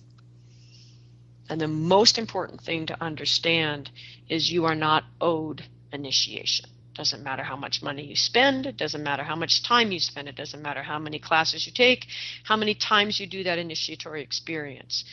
And 1.48 1.60
the 1.60 1.68
most 1.68 2.18
important 2.18 2.62
thing 2.62 2.86
to 2.86 3.02
understand 3.02 3.90
is 4.28 4.50
you 4.50 4.64
are 4.64 4.74
not 4.74 5.04
owed 5.20 5.64
initiation. 5.92 6.66
Doesn't 6.94 7.22
matter 7.22 7.42
how 7.42 7.56
much 7.56 7.82
money 7.82 8.04
you 8.04 8.16
spend, 8.16 8.66
it 8.66 8.76
doesn't 8.76 9.02
matter 9.02 9.24
how 9.24 9.34
much 9.34 9.62
time 9.62 9.92
you 9.92 9.98
spend, 9.98 10.28
it 10.28 10.36
doesn't 10.36 10.60
matter 10.60 10.82
how 10.82 10.98
many 10.98 11.18
classes 11.18 11.66
you 11.66 11.72
take, 11.72 12.06
how 12.44 12.56
many 12.56 12.74
times 12.74 13.18
you 13.18 13.26
do 13.26 13.44
that 13.44 13.58
initiatory 13.58 14.22
experience. 14.22 15.04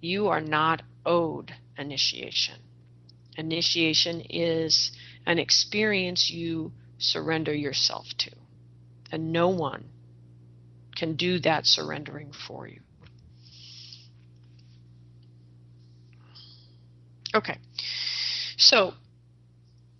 You 0.00 0.28
are 0.28 0.42
not 0.42 0.82
owed 1.06 1.54
initiation. 1.78 2.56
Initiation 3.38 4.20
is 4.28 4.92
an 5.24 5.38
experience 5.38 6.30
you 6.30 6.72
surrender 6.98 7.54
yourself 7.54 8.06
to, 8.18 8.30
and 9.10 9.32
no 9.32 9.48
one 9.48 9.84
can 10.96 11.16
do 11.16 11.38
that 11.40 11.66
surrendering 11.66 12.32
for 12.32 12.68
you. 12.68 12.80
Okay, 17.34 17.56
so 18.58 18.92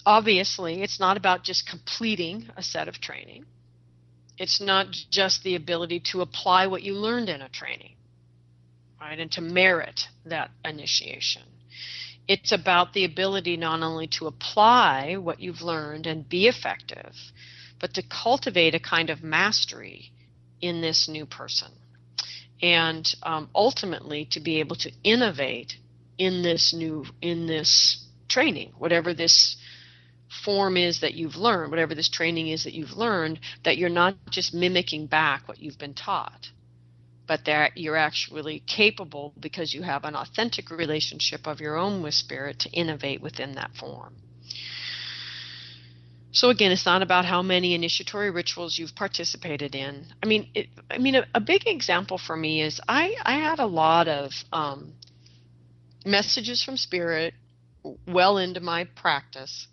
obviously, 0.07 0.83
it's 0.83 1.01
not 1.01 1.17
about 1.17 1.45
just 1.45 1.69
completing 1.69 2.49
a 2.57 2.63
set 2.63 2.89
of 2.89 3.01
training. 3.01 3.45
It's 4.39 4.61
not 4.61 4.91
just 5.11 5.43
the 5.43 5.55
ability 5.55 6.01
to 6.13 6.21
apply 6.21 6.67
what 6.67 6.83
you 6.83 6.95
learned 6.95 7.29
in 7.29 7.43
a 7.43 7.49
training, 7.49 7.95
right, 9.01 9.19
and 9.19 9.31
to 9.33 9.41
merit 9.41 10.09
that 10.25 10.51
initiation. 10.65 11.43
It's 12.29 12.53
about 12.53 12.93
the 12.93 13.05
ability 13.05 13.57
not 13.57 13.83
only 13.83 14.07
to 14.19 14.27
apply 14.27 15.17
what 15.17 15.41
you've 15.41 15.63
learned 15.63 16.07
and 16.07 16.29
be 16.29 16.47
effective, 16.47 17.15
but 17.81 17.95
to 17.95 18.03
cultivate 18.03 18.75
a 18.75 18.81
kind 18.81 19.11
of 19.11 19.23
mastery 19.23 20.13
in 20.61 20.81
this 20.81 21.09
new 21.09 21.27
person. 21.27 21.69
And 22.63 23.13
um, 23.25 23.51
ultimately 23.55 24.25
to 24.27 24.41
be 24.41 24.61
able 24.61 24.77
to 24.77 24.93
innovate 25.03 25.75
in 26.17 26.43
this 26.43 26.73
new, 26.73 27.05
in 27.21 27.47
this 27.47 28.07
training, 28.29 28.73
whatever 28.79 29.13
this 29.13 29.57
form 30.45 30.77
is 30.77 31.01
that 31.01 31.15
you've 31.15 31.37
learned, 31.37 31.71
whatever 31.71 31.95
this 31.95 32.09
training 32.09 32.49
is 32.49 32.65
that 32.65 32.75
you've 32.75 32.97
learned, 32.97 33.39
that 33.65 33.77
you're 33.77 33.89
not 33.89 34.17
just 34.31 34.55
mimicking 34.55 35.07
back 35.07 35.47
what 35.47 35.61
you've 35.61 35.79
been 35.79 35.95
taught, 35.95 36.51
but 37.27 37.45
that 37.45 37.77
you're 37.77 37.97
actually 37.97 38.61
capable 38.67 39.33
because 39.39 39.75
you 39.75 39.83
have 39.83 40.05
an 40.05 40.17
authentic 40.17 40.71
relationship 40.71 41.47
of 41.47 41.61
your 41.61 41.77
own 41.77 42.03
with 42.03 42.15
spirit 42.15 42.59
to 42.61 42.71
innovate 42.71 43.21
within 43.21 43.55
that 43.55 43.75
form. 43.75 44.15
So 46.35 46.49
again, 46.49 46.73
it's 46.73 46.87
not 46.87 47.03
about 47.03 47.27
how 47.27 47.43
many 47.43 47.75
initiatory 47.75 48.31
rituals 48.31 48.79
you've 48.79 48.95
participated 48.95 49.75
in. 49.75 50.07
I 50.23 50.27
mean, 50.27 50.49
it, 50.55 50.69
I 50.91 50.97
mean, 50.97 51.15
a, 51.15 51.27
a, 51.35 51.41
big 51.41 51.67
example 51.67 52.17
for 52.17 52.35
me 52.35 52.63
is 52.63 52.81
I 52.89 53.15
I 53.23 53.35
had 53.35 53.59
a 53.59 53.67
lot 53.67 54.09
of 54.09 54.33
um, 54.51 54.95
messages 56.07 56.63
from 56.63 56.79
spirit 56.79 57.35
well 58.07 58.39
into 58.39 58.61
my 58.61 58.85
practice 58.85 59.67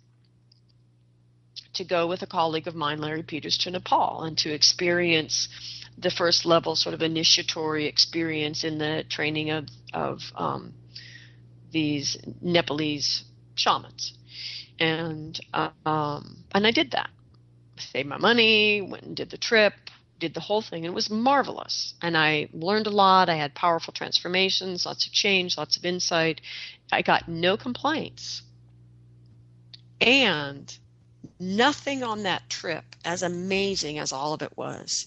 to 1.80 1.84
go 1.84 2.06
with 2.06 2.20
a 2.20 2.26
colleague 2.26 2.68
of 2.68 2.74
mine, 2.74 3.00
Larry 3.00 3.22
Peters, 3.22 3.56
to 3.58 3.70
Nepal 3.70 4.24
and 4.24 4.36
to 4.38 4.52
experience 4.52 5.48
the 5.96 6.10
first 6.10 6.44
level 6.44 6.76
sort 6.76 6.94
of 6.94 7.00
initiatory 7.00 7.86
experience 7.86 8.64
in 8.64 8.76
the 8.76 9.04
training 9.08 9.50
of, 9.50 9.66
of 9.94 10.20
um, 10.34 10.74
these 11.72 12.18
Nepalese 12.42 13.24
shamans. 13.54 14.12
And 14.78 15.38
um, 15.52 16.44
and 16.54 16.66
I 16.66 16.70
did 16.70 16.90
that. 16.92 17.10
Saved 17.78 18.08
my 18.08 18.18
money, 18.18 18.82
went 18.82 19.04
and 19.04 19.16
did 19.16 19.30
the 19.30 19.38
trip, 19.38 19.72
did 20.18 20.34
the 20.34 20.40
whole 20.40 20.62
thing. 20.62 20.84
And 20.84 20.92
it 20.92 20.94
was 20.94 21.08
marvelous. 21.10 21.94
And 22.02 22.16
I 22.16 22.48
learned 22.52 22.86
a 22.88 22.90
lot. 22.90 23.30
I 23.30 23.36
had 23.36 23.54
powerful 23.54 23.92
transformations, 23.92 24.84
lots 24.84 25.06
of 25.06 25.12
change, 25.12 25.56
lots 25.56 25.78
of 25.78 25.84
insight. 25.84 26.42
I 26.92 27.00
got 27.00 27.28
no 27.28 27.56
complaints. 27.56 28.42
And 30.00 30.74
nothing 31.38 32.02
on 32.02 32.22
that 32.24 32.48
trip, 32.48 32.84
as 33.04 33.22
amazing 33.22 33.98
as 33.98 34.12
all 34.12 34.32
of 34.32 34.42
it 34.42 34.56
was, 34.56 35.06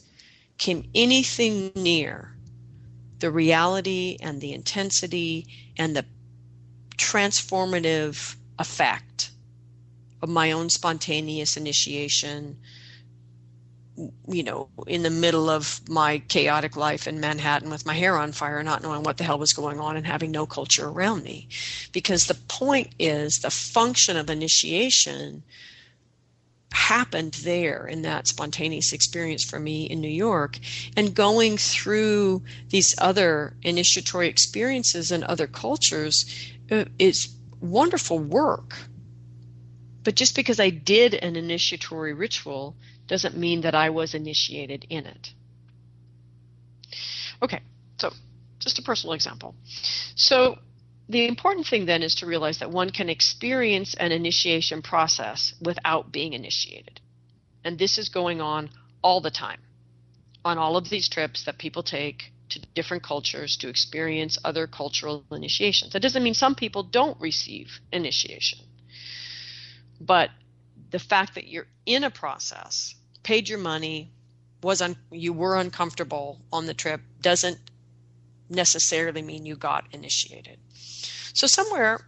came 0.58 0.90
anything 0.94 1.72
near 1.76 2.36
the 3.20 3.32
reality 3.32 4.18
and 4.22 4.42
the 4.42 4.54
intensity 4.54 5.48
and 5.78 5.96
the 5.96 6.06
transformative 6.98 8.36
effect 8.60 9.32
of 10.22 10.30
my 10.30 10.52
own 10.52 10.70
spontaneous 10.70 11.58
initiation 11.58 12.58
you 14.28 14.44
know, 14.44 14.70
in 14.88 15.04
the 15.04 15.10
middle 15.10 15.50
of 15.50 15.80
my 15.88 16.18
chaotic 16.28 16.76
life 16.76 17.08
in 17.08 17.20
Manhattan 17.20 17.70
with 17.70 17.86
my 17.86 17.94
hair 17.94 18.18
on 18.18 18.32
fire, 18.32 18.64
not 18.64 18.82
knowing 18.82 19.04
what 19.04 19.18
the 19.18 19.24
hell 19.24 19.38
was 19.38 19.54
going 19.54 19.80
on 19.80 19.96
and 19.96 20.06
having 20.06 20.32
no 20.32 20.46
culture 20.46 20.88
around 20.88 21.24
me. 21.24 21.48
Because 21.92 22.26
the 22.26 22.34
point 22.34 22.96
is 22.98 23.40
the 23.40 23.52
function 23.52 24.18
of 24.18 24.30
initiation 24.30 25.44
happened 26.74 27.34
there 27.44 27.88
in 27.88 28.02
that 28.02 28.28
spontaneous 28.28 28.94
experience 28.94 29.44
for 29.44 29.60
me 29.60 29.86
in 29.86 30.02
New 30.02 30.10
York 30.10 30.58
and 30.98 31.14
going 31.14 31.58
through 31.58 32.44
these 32.70 32.96
other 32.98 33.56
initiatory 33.62 34.28
experiences 34.28 35.12
and 35.12 35.24
other 35.24 35.48
cultures 35.48 36.26
uh, 36.72 36.86
is 36.98 37.30
wonderful 37.62 38.18
work. 38.18 38.76
But 40.04 40.16
just 40.16 40.36
because 40.36 40.60
I 40.60 40.72
did 40.72 41.14
an 41.14 41.36
initiatory 41.36 42.14
ritual 42.14 42.76
doesn't 43.08 43.38
mean 43.38 43.62
that 43.62 43.76
I 43.76 43.92
was 43.92 44.16
initiated 44.16 44.86
in 44.90 45.06
it. 45.06 45.34
Okay, 47.42 47.62
so 48.00 48.12
just 48.60 48.80
a 48.80 48.82
personal 48.82 49.14
example. 49.14 49.56
So 50.16 50.58
the 51.10 51.28
important 51.28 51.68
thing 51.68 51.86
then 51.86 52.04
is 52.04 52.16
to 52.16 52.26
realize 52.26 52.60
that 52.60 52.72
one 52.72 52.90
can 52.90 53.10
experience 53.10 53.94
an 53.96 54.12
initiation 54.12 54.82
process 54.82 55.54
without 55.62 56.12
being 56.12 56.34
initiated. 56.34 57.02
And 57.64 57.78
this 57.78 57.98
is 57.98 58.10
going 58.10 58.42
on 58.42 58.70
all 59.02 59.22
the 59.22 59.32
time 59.32 59.60
on 60.46 60.58
all 60.58 60.78
of 60.78 60.90
these 60.90 61.10
trips 61.10 61.44
that 61.46 61.58
people 61.58 61.84
take 61.84 62.32
to 62.50 62.60
different 62.74 63.04
cultures 63.04 63.58
to 63.58 63.70
experience 63.70 64.38
other 64.44 64.68
cultural 64.68 65.24
initiations. 65.32 65.94
That 65.94 66.02
doesn't 66.02 66.24
mean 66.24 66.34
some 66.34 66.56
people 66.56 66.84
don't 66.84 67.20
receive 67.20 67.80
initiation. 67.92 68.60
But 70.00 70.30
the 70.92 71.00
fact 71.00 71.36
that 71.36 71.48
you're 71.48 71.68
in 71.86 72.04
a 72.04 72.12
process, 72.12 72.94
paid 73.24 73.48
your 73.50 73.60
money, 73.60 74.12
was 74.62 74.82
un- 74.82 74.98
you 75.12 75.34
were 75.34 75.58
uncomfortable 75.58 76.40
on 76.52 76.66
the 76.66 76.74
trip 76.74 77.02
doesn't 77.22 77.58
necessarily 78.54 79.22
mean 79.22 79.46
you 79.46 79.56
got 79.56 79.86
initiated. 79.92 80.58
So, 81.34 81.48
somewhere, 81.48 82.08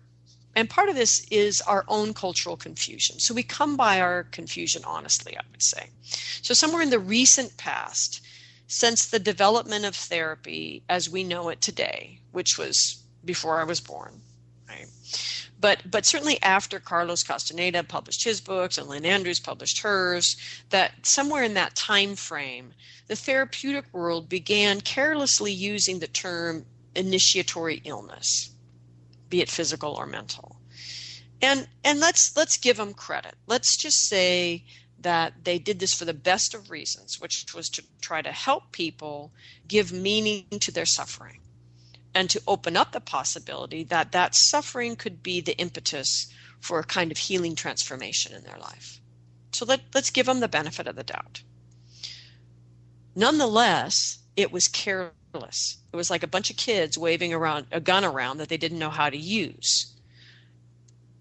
and 0.55 0.69
part 0.69 0.89
of 0.89 0.95
this 0.95 1.25
is 1.29 1.61
our 1.61 1.83
own 1.87 2.13
cultural 2.13 2.55
confusion. 2.55 3.19
So, 3.19 3.33
we 3.33 3.43
come 3.43 3.75
by 3.75 3.99
our 3.99 4.23
confusion 4.23 4.83
honestly, 4.85 5.35
I 5.37 5.41
would 5.51 5.63
say. 5.63 5.89
So, 6.41 6.53
somewhere 6.53 6.81
in 6.81 6.89
the 6.89 6.99
recent 6.99 7.57
past, 7.57 8.21
since 8.67 9.05
the 9.05 9.19
development 9.19 9.85
of 9.85 9.95
therapy 9.95 10.83
as 10.89 11.09
we 11.09 11.23
know 11.23 11.49
it 11.49 11.61
today, 11.61 12.19
which 12.31 12.57
was 12.57 13.03
before 13.23 13.59
I 13.59 13.63
was 13.63 13.79
born, 13.79 14.21
right? 14.67 14.87
But, 15.59 15.89
but 15.89 16.05
certainly 16.05 16.41
after 16.41 16.79
Carlos 16.79 17.23
Castaneda 17.23 17.83
published 17.83 18.23
his 18.23 18.41
books 18.41 18.77
and 18.77 18.87
Lynn 18.87 19.05
Andrews 19.05 19.39
published 19.39 19.79
hers, 19.79 20.35
that 20.69 21.05
somewhere 21.05 21.43
in 21.43 21.53
that 21.55 21.75
time 21.75 22.15
frame, 22.15 22.73
the 23.07 23.15
therapeutic 23.15 23.85
world 23.93 24.27
began 24.29 24.81
carelessly 24.81 25.51
using 25.51 25.99
the 25.99 26.07
term 26.07 26.65
initiatory 26.95 27.81
illness 27.85 28.55
be 29.29 29.41
it 29.41 29.49
physical 29.49 29.93
or 29.93 30.05
mental. 30.05 30.55
And 31.41 31.67
and 31.83 31.99
let's 31.99 32.35
let's 32.35 32.57
give 32.57 32.77
them 32.77 32.93
credit. 32.93 33.35
Let's 33.47 33.75
just 33.75 34.07
say 34.07 34.63
that 34.99 35.33
they 35.43 35.59
did 35.59 35.79
this 35.79 35.93
for 35.93 36.05
the 36.05 36.13
best 36.13 36.53
of 36.53 36.71
reasons, 36.71 37.19
which 37.19 37.45
was 37.53 37.69
to 37.69 37.83
try 38.01 38.21
to 38.21 38.31
help 38.31 38.71
people 38.71 39.31
give 39.67 39.91
meaning 39.91 40.45
to 40.61 40.71
their 40.71 40.85
suffering, 40.85 41.41
and 42.15 42.29
to 42.29 42.41
open 42.47 42.77
up 42.77 42.93
the 42.93 43.01
possibility 43.01 43.83
that 43.83 44.13
that 44.13 44.33
suffering 44.33 44.95
could 44.95 45.21
be 45.21 45.41
the 45.41 45.57
impetus 45.57 46.33
for 46.61 46.79
a 46.79 46.83
kind 46.83 47.11
of 47.11 47.17
healing 47.17 47.53
transformation 47.53 48.33
in 48.33 48.43
their 48.43 48.57
life. 48.57 49.01
So 49.51 49.65
let, 49.65 49.81
let's 49.93 50.09
give 50.09 50.25
them 50.25 50.39
the 50.39 50.47
benefit 50.47 50.87
of 50.87 50.95
the 50.95 51.03
doubt. 51.03 51.43
Nonetheless, 53.15 54.19
it 54.35 54.51
was 54.51 54.67
careless. 54.67 55.77
It 55.93 55.95
was 55.95 56.09
like 56.09 56.23
a 56.23 56.27
bunch 56.27 56.49
of 56.49 56.57
kids 56.57 56.97
waving 56.97 57.33
around 57.33 57.67
a 57.71 57.81
gun 57.81 58.05
around 58.05 58.37
that 58.37 58.49
they 58.49 58.57
didn't 58.57 58.79
know 58.79 58.89
how 58.89 59.09
to 59.09 59.17
use. 59.17 59.93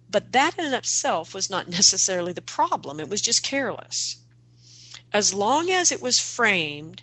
But 0.08 0.32
that 0.32 0.58
in 0.58 0.72
itself 0.72 1.34
was 1.34 1.50
not 1.50 1.68
necessarily 1.80 2.32
the 2.32 2.40
problem, 2.40 3.00
it 3.00 3.08
was 3.08 3.20
just 3.20 3.42
careless. 3.42 4.16
As 5.12 5.34
long 5.34 5.70
as 5.70 5.92
it 5.92 6.02
was 6.02 6.18
framed 6.18 7.02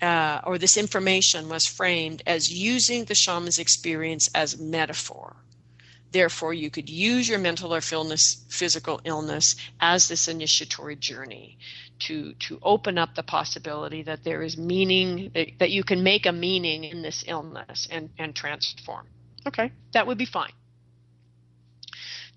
uh, 0.00 0.40
or 0.44 0.58
this 0.58 0.76
information 0.76 1.48
was 1.48 1.66
framed 1.66 2.22
as 2.26 2.50
using 2.50 3.04
the 3.04 3.14
shaman's 3.14 3.58
experience 3.58 4.28
as 4.34 4.58
metaphor. 4.58 5.36
Therefore, 6.10 6.54
you 6.54 6.70
could 6.70 6.88
use 6.88 7.28
your 7.28 7.38
mental 7.38 7.74
or 7.74 7.82
illness, 7.92 8.44
physical 8.48 9.00
illness 9.04 9.56
as 9.80 10.08
this 10.08 10.26
initiatory 10.26 10.96
journey 10.96 11.58
to, 12.00 12.32
to 12.34 12.58
open 12.62 12.96
up 12.96 13.14
the 13.14 13.22
possibility 13.22 14.02
that 14.02 14.24
there 14.24 14.42
is 14.42 14.56
meaning, 14.56 15.30
that, 15.34 15.48
that 15.58 15.70
you 15.70 15.84
can 15.84 16.02
make 16.02 16.24
a 16.24 16.32
meaning 16.32 16.84
in 16.84 17.02
this 17.02 17.24
illness 17.26 17.88
and, 17.90 18.10
and 18.18 18.34
transform. 18.34 19.06
Okay, 19.46 19.70
that 19.92 20.06
would 20.06 20.18
be 20.18 20.24
fine. 20.24 20.52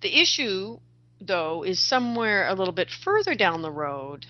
The 0.01 0.19
issue, 0.19 0.79
though, 1.21 1.63
is 1.63 1.79
somewhere 1.79 2.47
a 2.47 2.55
little 2.55 2.73
bit 2.73 2.89
further 2.89 3.35
down 3.35 3.61
the 3.61 3.71
road 3.71 4.25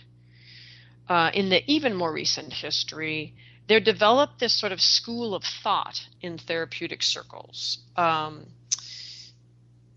uh, 1.12 1.30
in 1.34 1.50
the 1.50 1.62
even 1.69 1.93
more 1.93 2.13
recent 2.13 2.54
history, 2.54 3.34
there 3.67 3.82
developed 3.82 4.39
this 4.39 4.54
sort 4.54 4.71
of 4.71 4.80
school 4.80 5.36
of 5.36 5.43
thought 5.43 6.08
in 6.21 6.38
therapeutic 6.38 7.04
circles 7.04 7.80
um, 7.97 8.45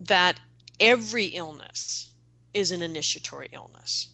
that 0.01 0.41
every 0.81 1.27
illness 1.27 2.11
is 2.53 2.73
an 2.73 2.83
initiatory 2.83 3.49
illness 3.53 4.09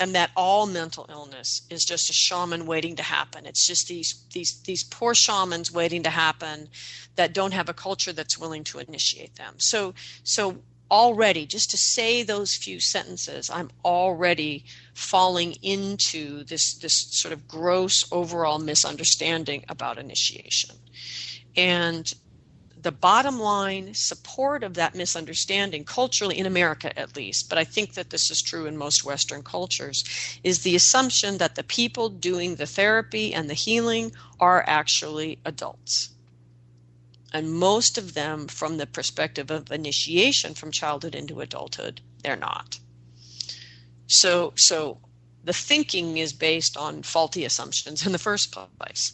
and 0.00 0.14
that 0.14 0.30
all 0.34 0.66
mental 0.66 1.04
illness 1.10 1.66
is 1.68 1.84
just 1.84 2.08
a 2.08 2.14
shaman 2.14 2.64
waiting 2.64 2.96
to 2.96 3.02
happen. 3.02 3.44
It's 3.44 3.66
just 3.66 3.86
these 3.86 4.24
these 4.32 4.62
these 4.62 4.84
poor 4.84 5.14
shamans 5.14 5.70
waiting 5.70 6.04
to 6.04 6.10
happen 6.10 6.70
that 7.16 7.34
don't 7.34 7.52
have 7.52 7.68
a 7.68 7.74
culture 7.74 8.14
that's 8.14 8.38
willing 8.38 8.64
to 8.64 8.78
initiate 8.78 9.34
them. 9.34 9.56
So 9.58 9.92
so 10.22 10.56
already 10.90 11.46
just 11.46 11.70
to 11.70 11.76
say 11.76 12.22
those 12.22 12.54
few 12.54 12.80
sentences 12.80 13.50
i'm 13.50 13.70
already 13.84 14.64
falling 14.94 15.54
into 15.62 16.44
this 16.44 16.74
this 16.78 17.06
sort 17.10 17.32
of 17.32 17.46
gross 17.46 18.04
overall 18.10 18.58
misunderstanding 18.58 19.64
about 19.68 19.98
initiation. 19.98 20.74
And 21.56 22.12
the 22.80 22.92
bottom 22.92 23.40
line 23.40 23.92
support 23.94 24.62
of 24.62 24.74
that 24.74 24.94
misunderstanding 24.94 25.84
culturally 25.84 26.38
in 26.38 26.46
america 26.46 26.96
at 26.96 27.16
least 27.16 27.48
but 27.48 27.58
i 27.58 27.64
think 27.64 27.94
that 27.94 28.10
this 28.10 28.30
is 28.30 28.40
true 28.40 28.66
in 28.66 28.76
most 28.76 29.04
western 29.04 29.42
cultures 29.42 30.04
is 30.44 30.62
the 30.62 30.76
assumption 30.76 31.38
that 31.38 31.56
the 31.56 31.64
people 31.64 32.08
doing 32.08 32.54
the 32.54 32.66
therapy 32.66 33.34
and 33.34 33.50
the 33.50 33.54
healing 33.54 34.12
are 34.38 34.64
actually 34.68 35.38
adults 35.44 36.10
and 37.32 37.52
most 37.52 37.98
of 37.98 38.14
them 38.14 38.48
from 38.48 38.78
the 38.78 38.86
perspective 38.86 39.50
of 39.50 39.70
initiation 39.70 40.54
from 40.54 40.70
childhood 40.70 41.14
into 41.14 41.40
adulthood 41.40 42.00
they're 42.22 42.36
not. 42.36 42.78
So 44.06 44.52
so 44.56 44.98
the 45.44 45.52
thinking 45.52 46.18
is 46.18 46.32
based 46.32 46.76
on 46.76 47.02
faulty 47.02 47.44
assumptions 47.44 48.04
in 48.04 48.12
the 48.12 48.18
first 48.18 48.52
place. 48.78 49.12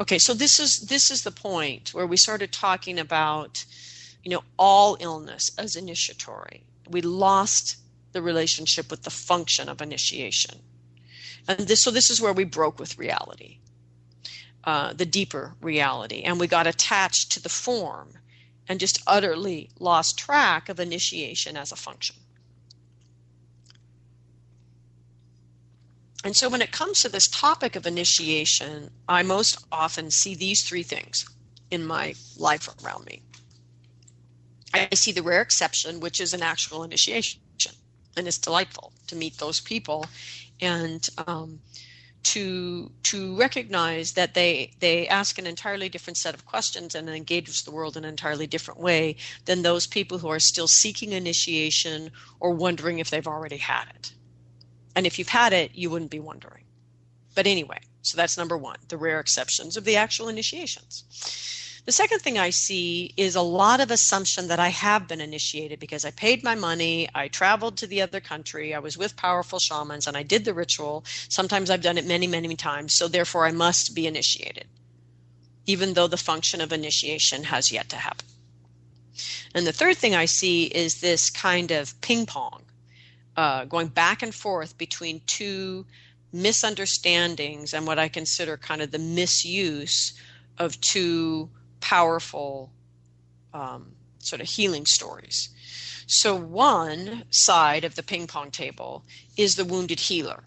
Okay 0.00 0.18
so 0.18 0.34
this 0.34 0.58
is 0.58 0.86
this 0.88 1.10
is 1.10 1.22
the 1.22 1.30
point 1.30 1.94
where 1.94 2.06
we 2.06 2.16
started 2.16 2.52
talking 2.52 2.98
about 2.98 3.64
you 4.22 4.30
know 4.30 4.42
all 4.58 4.96
illness 5.00 5.50
as 5.58 5.76
initiatory. 5.76 6.64
We 6.88 7.00
lost 7.00 7.76
the 8.12 8.22
relationship 8.22 8.90
with 8.90 9.02
the 9.02 9.10
function 9.10 9.68
of 9.68 9.82
initiation. 9.82 10.60
And 11.48 11.60
this 11.60 11.82
so 11.82 11.90
this 11.90 12.10
is 12.10 12.20
where 12.20 12.32
we 12.32 12.44
broke 12.44 12.78
with 12.80 12.98
reality 12.98 13.58
uh, 14.66 14.92
the 14.92 15.06
deeper 15.06 15.54
reality. 15.60 16.22
And 16.22 16.40
we 16.40 16.48
got 16.48 16.66
attached 16.66 17.32
to 17.32 17.42
the 17.42 17.48
form 17.48 18.14
and 18.68 18.80
just 18.80 19.00
utterly 19.06 19.70
lost 19.78 20.18
track 20.18 20.68
of 20.68 20.80
initiation 20.80 21.56
as 21.56 21.70
a 21.70 21.76
function. 21.76 22.16
And 26.24 26.36
so 26.36 26.48
when 26.48 26.60
it 26.60 26.72
comes 26.72 27.00
to 27.00 27.08
this 27.08 27.28
topic 27.28 27.76
of 27.76 27.86
initiation, 27.86 28.90
I 29.08 29.22
most 29.22 29.64
often 29.70 30.10
see 30.10 30.34
these 30.34 30.64
three 30.64 30.82
things 30.82 31.24
in 31.70 31.86
my 31.86 32.14
life 32.36 32.68
around 32.84 33.04
me. 33.06 33.22
I 34.74 34.88
see 34.94 35.12
the 35.12 35.22
rare 35.22 35.40
exception, 35.40 36.00
which 36.00 36.20
is 36.20 36.34
an 36.34 36.42
actual 36.42 36.82
initiation, 36.82 37.40
and 38.16 38.26
it's 38.26 38.38
delightful 38.38 38.92
to 39.06 39.14
meet 39.14 39.38
those 39.38 39.60
people. 39.60 40.06
And 40.60 41.06
um, 41.28 41.60
to 42.26 42.90
to 43.04 43.36
recognize 43.36 44.12
that 44.12 44.34
they 44.34 44.72
they 44.80 45.06
ask 45.06 45.38
an 45.38 45.46
entirely 45.46 45.88
different 45.88 46.16
set 46.16 46.34
of 46.34 46.44
questions 46.44 46.94
and 46.94 47.08
engage 47.08 47.62
the 47.62 47.70
world 47.70 47.96
in 47.96 48.04
an 48.04 48.10
entirely 48.10 48.48
different 48.48 48.80
way 48.80 49.16
than 49.44 49.62
those 49.62 49.86
people 49.86 50.18
who 50.18 50.28
are 50.28 50.40
still 50.40 50.66
seeking 50.66 51.12
initiation 51.12 52.10
or 52.40 52.50
wondering 52.50 52.98
if 52.98 53.10
they've 53.10 53.28
already 53.28 53.58
had 53.58 53.84
it. 53.94 54.12
And 54.96 55.06
if 55.06 55.18
you've 55.18 55.28
had 55.28 55.52
it, 55.52 55.74
you 55.74 55.88
wouldn't 55.88 56.10
be 56.10 56.18
wondering. 56.18 56.64
But 57.36 57.46
anyway, 57.46 57.78
so 58.02 58.16
that's 58.16 58.36
number 58.36 58.56
one, 58.56 58.78
the 58.88 58.96
rare 58.96 59.20
exceptions 59.20 59.76
of 59.76 59.84
the 59.84 59.96
actual 59.96 60.28
initiations. 60.28 61.04
The 61.86 61.92
second 61.92 62.18
thing 62.18 62.36
I 62.36 62.50
see 62.50 63.14
is 63.16 63.36
a 63.36 63.42
lot 63.42 63.78
of 63.78 63.92
assumption 63.92 64.48
that 64.48 64.58
I 64.58 64.70
have 64.70 65.06
been 65.06 65.20
initiated 65.20 65.78
because 65.78 66.04
I 66.04 66.10
paid 66.10 66.42
my 66.42 66.56
money, 66.56 67.08
I 67.14 67.28
traveled 67.28 67.76
to 67.76 67.86
the 67.86 68.02
other 68.02 68.18
country, 68.18 68.74
I 68.74 68.80
was 68.80 68.98
with 68.98 69.14
powerful 69.14 69.60
shamans, 69.60 70.08
and 70.08 70.16
I 70.16 70.24
did 70.24 70.44
the 70.44 70.52
ritual. 70.52 71.04
Sometimes 71.28 71.70
I've 71.70 71.82
done 71.82 71.96
it 71.96 72.04
many, 72.04 72.26
many 72.26 72.56
times, 72.56 72.96
so 72.96 73.06
therefore 73.06 73.46
I 73.46 73.52
must 73.52 73.94
be 73.94 74.08
initiated, 74.08 74.66
even 75.66 75.94
though 75.94 76.08
the 76.08 76.16
function 76.16 76.60
of 76.60 76.72
initiation 76.72 77.44
has 77.44 77.70
yet 77.70 77.88
to 77.90 77.96
happen. 77.96 78.26
And 79.54 79.64
the 79.64 79.72
third 79.72 79.96
thing 79.96 80.16
I 80.16 80.24
see 80.24 80.64
is 80.64 81.00
this 81.00 81.30
kind 81.30 81.70
of 81.70 82.00
ping 82.00 82.26
pong 82.26 82.64
uh, 83.36 83.64
going 83.64 83.88
back 83.88 84.24
and 84.24 84.34
forth 84.34 84.76
between 84.76 85.20
two 85.26 85.86
misunderstandings 86.32 87.72
and 87.72 87.86
what 87.86 88.00
I 88.00 88.08
consider 88.08 88.56
kind 88.56 88.82
of 88.82 88.90
the 88.90 88.98
misuse 88.98 90.14
of 90.58 90.80
two 90.80 91.48
powerful 91.86 92.72
um, 93.54 93.92
sort 94.18 94.40
of 94.40 94.48
healing 94.48 94.84
stories. 94.86 95.50
So, 96.08 96.34
one 96.34 97.22
side 97.30 97.84
of 97.84 97.94
the 97.94 98.02
ping 98.02 98.26
pong 98.26 98.50
table 98.50 99.04
is 99.36 99.54
the 99.54 99.64
wounded 99.64 100.00
healer, 100.00 100.42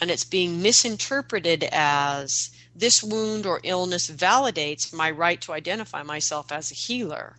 and 0.00 0.10
it's 0.10 0.24
being 0.24 0.60
misinterpreted 0.60 1.68
as 1.70 2.50
this 2.74 3.00
wound 3.00 3.46
or 3.46 3.60
illness 3.62 4.10
validates 4.10 4.92
my 4.92 5.08
right 5.08 5.40
to 5.42 5.52
identify 5.52 6.02
myself 6.02 6.50
as 6.50 6.72
a 6.72 6.74
healer. 6.74 7.36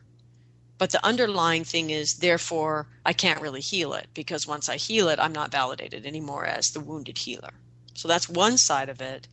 But 0.77 0.91
the 0.91 1.05
underlying 1.05 1.65
thing 1.65 1.89
is, 1.89 2.15
therefore, 2.15 2.87
I 3.05 3.11
can't 3.11 3.41
really 3.41 3.61
heal 3.61 3.93
it 3.93 4.07
because 4.13 4.47
once 4.47 4.69
I 4.69 4.77
heal 4.77 5.09
it, 5.09 5.19
I'm 5.19 5.33
not 5.33 5.51
validated 5.51 6.05
anymore 6.05 6.45
as 6.45 6.67
the 6.67 6.79
wounded 6.79 7.17
healer. 7.17 7.51
So 7.93 8.07
that's 8.07 8.29
one 8.29 8.57
side 8.57 8.87
of 8.87 9.01
it. 9.01 9.27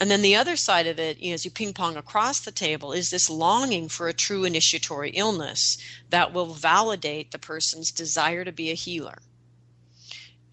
And 0.00 0.10
then 0.10 0.22
the 0.22 0.36
other 0.36 0.56
side 0.56 0.86
of 0.86 1.00
it, 1.00 1.18
you 1.18 1.30
know, 1.30 1.34
as 1.34 1.44
you 1.44 1.50
ping 1.50 1.72
pong 1.72 1.96
across 1.96 2.40
the 2.40 2.52
table, 2.52 2.92
is 2.92 3.10
this 3.10 3.28
longing 3.28 3.88
for 3.88 4.08
a 4.08 4.12
true 4.12 4.44
initiatory 4.44 5.10
illness 5.10 5.76
that 6.10 6.32
will 6.32 6.54
validate 6.54 7.32
the 7.32 7.38
person's 7.38 7.90
desire 7.90 8.44
to 8.44 8.52
be 8.52 8.70
a 8.70 8.74
healer. 8.74 9.18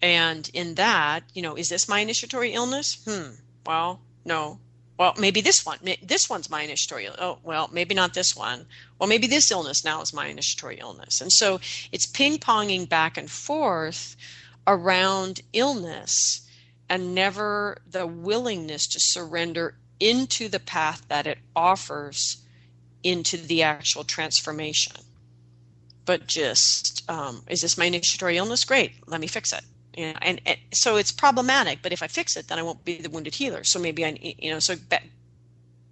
And 0.02 0.50
in 0.52 0.74
that, 0.74 1.22
you 1.32 1.42
know, 1.42 1.56
is 1.56 1.68
this 1.68 1.88
my 1.88 2.00
initiatory 2.00 2.52
illness? 2.52 2.98
Hmm. 3.04 3.36
Well, 3.64 4.00
no. 4.24 4.58
Well, 4.98 5.14
maybe 5.18 5.40
this 5.40 5.64
one. 5.64 5.78
This 6.02 6.28
one's 6.28 6.50
my 6.50 6.62
initiatory. 6.62 7.08
Oh, 7.08 7.38
well, 7.42 7.68
maybe 7.72 7.94
not 7.94 8.14
this 8.14 8.34
one. 8.34 8.66
Well, 8.98 9.08
maybe 9.08 9.26
this 9.26 9.50
illness 9.50 9.84
now 9.84 10.00
is 10.00 10.12
my 10.12 10.26
initiatory 10.26 10.78
illness. 10.80 11.20
And 11.20 11.30
so 11.30 11.60
it's 11.92 12.06
ping 12.06 12.38
ponging 12.38 12.88
back 12.88 13.16
and 13.16 13.30
forth 13.30 14.16
around 14.66 15.42
illness 15.52 16.45
and 16.88 17.14
never 17.14 17.78
the 17.90 18.06
willingness 18.06 18.86
to 18.88 19.00
surrender 19.00 19.74
into 19.98 20.48
the 20.48 20.60
path 20.60 21.02
that 21.08 21.26
it 21.26 21.38
offers 21.54 22.42
into 23.02 23.36
the 23.36 23.62
actual 23.62 24.04
transformation. 24.04 24.96
But 26.04 26.26
just, 26.26 27.08
um, 27.10 27.42
is 27.48 27.62
this 27.62 27.76
my 27.76 27.86
initiatory 27.86 28.36
illness? 28.36 28.64
Great, 28.64 28.92
let 29.06 29.20
me 29.20 29.26
fix 29.26 29.52
it. 29.52 29.62
You 29.96 30.12
know, 30.12 30.18
and, 30.22 30.40
and, 30.46 30.58
so 30.72 30.96
it's 30.96 31.10
problematic. 31.10 31.80
But 31.82 31.92
if 31.92 32.02
I 32.02 32.06
fix 32.06 32.36
it, 32.36 32.48
then 32.48 32.58
I 32.58 32.62
won't 32.62 32.84
be 32.84 32.98
the 32.98 33.10
wounded 33.10 33.34
healer. 33.34 33.64
So 33.64 33.80
maybe 33.80 34.04
I, 34.04 34.16
you 34.38 34.50
know, 34.50 34.58
so 34.58 34.76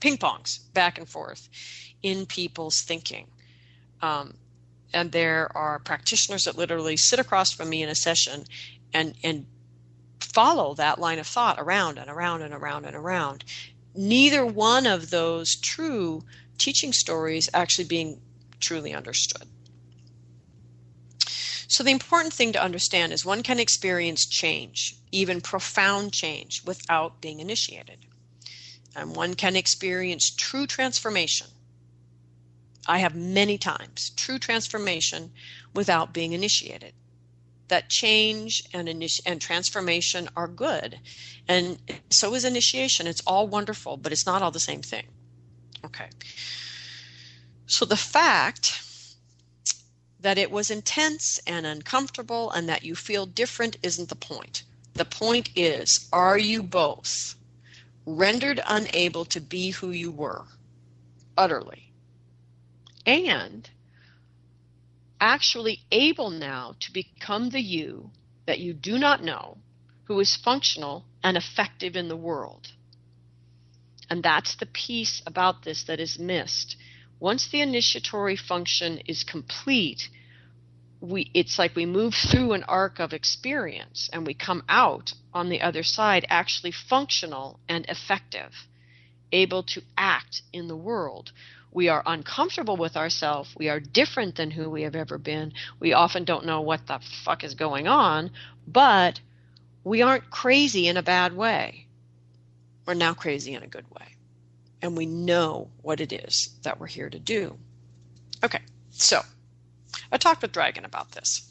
ping 0.00 0.18
pongs 0.18 0.58
back 0.74 0.98
and 0.98 1.08
forth 1.08 1.48
in 2.02 2.26
people's 2.26 2.82
thinking. 2.82 3.26
Um, 4.02 4.34
and 4.92 5.10
there 5.10 5.50
are 5.56 5.78
practitioners 5.78 6.44
that 6.44 6.56
literally 6.56 6.96
sit 6.96 7.18
across 7.18 7.52
from 7.52 7.70
me 7.70 7.82
in 7.82 7.88
a 7.88 7.94
session 7.94 8.44
and 8.92 9.14
and 9.24 9.46
follow 10.34 10.74
that 10.74 10.98
line 10.98 11.20
of 11.20 11.26
thought 11.26 11.60
around 11.60 11.96
and 11.96 12.10
around 12.10 12.42
and 12.42 12.52
around 12.52 12.84
and 12.84 12.96
around. 12.96 13.44
Neither 13.94 14.44
one 14.44 14.86
of 14.86 15.10
those 15.10 15.54
true 15.54 16.24
teaching 16.58 16.92
stories 16.92 17.48
actually 17.54 17.84
being 17.84 18.20
truly 18.58 18.92
understood. 18.92 19.46
So, 21.68 21.82
the 21.82 21.90
important 21.90 22.34
thing 22.34 22.52
to 22.52 22.62
understand 22.62 23.12
is 23.12 23.24
one 23.24 23.42
can 23.42 23.58
experience 23.58 24.26
change, 24.26 24.96
even 25.12 25.40
profound 25.40 26.12
change, 26.12 26.62
without 26.64 27.20
being 27.20 27.40
initiated. 27.40 27.98
And 28.94 29.16
one 29.16 29.34
can 29.34 29.56
experience 29.56 30.30
true 30.36 30.66
transformation. 30.66 31.48
I 32.86 32.98
have 32.98 33.14
many 33.14 33.56
times 33.56 34.10
true 34.10 34.38
transformation 34.38 35.32
without 35.74 36.12
being 36.12 36.32
initiated. 36.32 36.92
That 37.68 37.88
change 37.88 38.62
and, 38.72 38.88
initi- 38.88 39.20
and 39.24 39.40
transformation 39.40 40.28
are 40.36 40.48
good. 40.48 40.98
And 41.48 41.78
so 42.10 42.34
is 42.34 42.44
initiation. 42.44 43.06
It's 43.06 43.22
all 43.26 43.48
wonderful, 43.48 43.96
but 43.96 44.12
it's 44.12 44.26
not 44.26 44.42
all 44.42 44.50
the 44.50 44.60
same 44.60 44.82
thing. 44.82 45.06
Okay. 45.84 46.08
So 47.66 47.84
the 47.84 47.96
fact 47.96 48.80
that 50.20 50.38
it 50.38 50.50
was 50.50 50.70
intense 50.70 51.38
and 51.46 51.66
uncomfortable 51.66 52.50
and 52.50 52.68
that 52.68 52.82
you 52.82 52.94
feel 52.94 53.26
different 53.26 53.76
isn't 53.82 54.08
the 54.08 54.16
point. 54.16 54.62
The 54.94 55.04
point 55.04 55.50
is 55.54 56.08
are 56.12 56.38
you 56.38 56.62
both 56.62 57.34
rendered 58.06 58.60
unable 58.66 59.24
to 59.26 59.40
be 59.40 59.70
who 59.70 59.90
you 59.90 60.10
were 60.10 60.44
utterly 61.36 61.90
and 63.06 63.68
actually 65.24 65.80
able 65.90 66.28
now 66.28 66.74
to 66.80 66.92
become 66.92 67.48
the 67.48 67.62
you 67.62 68.10
that 68.46 68.58
you 68.58 68.74
do 68.74 68.98
not 68.98 69.24
know 69.24 69.56
who 70.04 70.20
is 70.20 70.36
functional 70.36 71.02
and 71.22 71.34
effective 71.34 71.96
in 71.96 72.08
the 72.08 72.16
world? 72.16 72.68
And 74.10 74.22
that's 74.22 74.54
the 74.56 74.66
piece 74.66 75.22
about 75.26 75.64
this 75.64 75.84
that 75.84 75.98
is 75.98 76.18
missed. 76.18 76.76
Once 77.18 77.48
the 77.48 77.62
initiatory 77.62 78.36
function 78.36 78.98
is 79.06 79.24
complete, 79.24 80.10
we 81.00 81.30
it's 81.32 81.58
like 81.58 81.74
we 81.74 81.86
move 81.86 82.14
through 82.14 82.52
an 82.52 82.64
arc 82.64 82.98
of 82.98 83.14
experience 83.14 84.10
and 84.12 84.26
we 84.26 84.34
come 84.34 84.62
out 84.68 85.14
on 85.32 85.48
the 85.48 85.62
other 85.62 85.82
side 85.82 86.26
actually 86.28 86.70
functional 86.70 87.58
and 87.66 87.86
effective, 87.88 88.52
able 89.32 89.62
to 89.62 89.80
act 89.96 90.42
in 90.52 90.68
the 90.68 90.76
world. 90.76 91.32
We 91.74 91.88
are 91.88 92.04
uncomfortable 92.06 92.76
with 92.76 92.96
ourselves. 92.96 93.52
We 93.58 93.68
are 93.68 93.80
different 93.80 94.36
than 94.36 94.52
who 94.52 94.70
we 94.70 94.82
have 94.82 94.94
ever 94.94 95.18
been. 95.18 95.52
We 95.80 95.92
often 95.92 96.24
don't 96.24 96.46
know 96.46 96.60
what 96.60 96.86
the 96.86 97.00
fuck 97.24 97.42
is 97.42 97.54
going 97.54 97.88
on, 97.88 98.30
but 98.66 99.20
we 99.82 100.00
aren't 100.00 100.30
crazy 100.30 100.86
in 100.86 100.96
a 100.96 101.02
bad 101.02 101.36
way. 101.36 101.86
We're 102.86 102.94
now 102.94 103.12
crazy 103.12 103.54
in 103.54 103.64
a 103.64 103.66
good 103.66 103.90
way. 103.90 104.06
And 104.82 104.96
we 104.96 105.04
know 105.04 105.68
what 105.82 106.00
it 106.00 106.12
is 106.12 106.50
that 106.62 106.78
we're 106.78 106.86
here 106.86 107.10
to 107.10 107.18
do. 107.18 107.58
Okay, 108.44 108.60
so 108.90 109.22
I 110.12 110.18
talked 110.18 110.42
with 110.42 110.52
Dragon 110.52 110.84
about 110.84 111.10
this. 111.10 111.50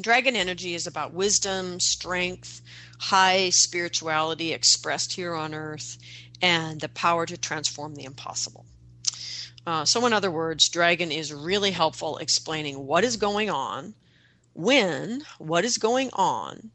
Dragon 0.00 0.36
energy 0.36 0.74
is 0.74 0.86
about 0.86 1.14
wisdom, 1.14 1.80
strength, 1.80 2.60
high 3.00 3.50
spirituality 3.50 4.52
expressed 4.52 5.14
here 5.14 5.34
on 5.34 5.54
earth, 5.54 5.96
and 6.40 6.80
the 6.80 6.88
power 6.88 7.26
to 7.26 7.36
transform 7.36 7.94
the 7.94 8.04
impossible. 8.04 8.66
Uh, 9.66 9.84
so, 9.84 10.06
in 10.06 10.12
other 10.12 10.30
words, 10.30 10.68
Dragon 10.68 11.12
is 11.12 11.32
really 11.32 11.70
helpful 11.70 12.18
explaining 12.18 12.86
what 12.86 13.04
is 13.04 13.16
going 13.16 13.50
on, 13.50 13.94
when 14.54 15.22
what 15.38 15.64
is 15.64 15.78
going 15.78 16.10
on 16.14 16.70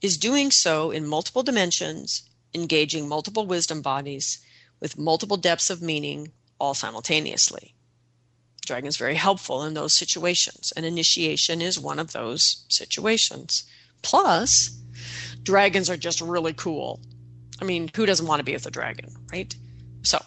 is 0.00 0.16
doing 0.16 0.50
so 0.50 0.90
in 0.90 1.06
multiple 1.06 1.42
dimensions 1.42 2.22
engaging 2.54 3.08
multiple 3.08 3.46
wisdom 3.46 3.82
bodies 3.82 4.38
with 4.80 4.98
multiple 4.98 5.36
depths 5.36 5.70
of 5.70 5.82
meaning 5.82 6.32
all 6.58 6.74
simultaneously. 6.74 7.74
Dragon 8.64 8.88
is 8.88 8.96
very 8.96 9.16
helpful 9.16 9.64
in 9.64 9.74
those 9.74 9.98
situations, 9.98 10.72
and 10.76 10.86
initiation 10.86 11.60
is 11.60 11.78
one 11.78 11.98
of 11.98 12.12
those 12.12 12.64
situations. 12.68 13.64
Plus, 14.02 14.70
dragons 15.42 15.90
are 15.90 15.96
just 15.96 16.20
really 16.20 16.52
cool. 16.52 17.00
I 17.60 17.64
mean, 17.64 17.90
who 17.94 18.06
doesn't 18.06 18.26
want 18.26 18.40
to 18.40 18.44
be 18.44 18.52
with 18.52 18.66
a 18.66 18.70
dragon, 18.70 19.14
right? 19.32 19.54
So, 20.02 20.18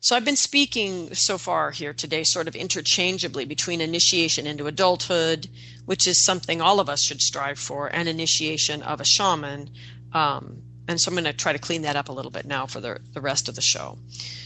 so 0.00 0.16
I've 0.16 0.24
been 0.24 0.36
speaking 0.36 1.14
so 1.14 1.38
far 1.38 1.70
here 1.70 1.94
today 1.94 2.24
sort 2.24 2.48
of 2.48 2.56
interchangeably 2.56 3.44
between 3.44 3.80
initiation 3.80 4.46
into 4.46 4.66
adulthood, 4.66 5.48
which 5.86 6.06
is 6.06 6.24
something 6.24 6.60
all 6.60 6.80
of 6.80 6.88
us 6.88 7.02
should 7.02 7.20
strive 7.20 7.58
for, 7.58 7.86
and 7.86 8.08
initiation 8.08 8.82
of 8.82 9.00
a 9.00 9.04
shaman, 9.04 9.70
um, 10.12 10.62
and 10.88 11.00
so 11.00 11.08
I'm 11.08 11.14
going 11.14 11.24
to 11.24 11.32
try 11.32 11.52
to 11.52 11.58
clean 11.58 11.82
that 11.82 11.96
up 11.96 12.08
a 12.08 12.12
little 12.12 12.30
bit 12.30 12.44
now 12.44 12.66
for 12.66 12.80
the, 12.80 12.98
the 13.12 13.20
rest 13.20 13.48
of 13.48 13.54
the 13.54 13.62
show. 13.62 13.98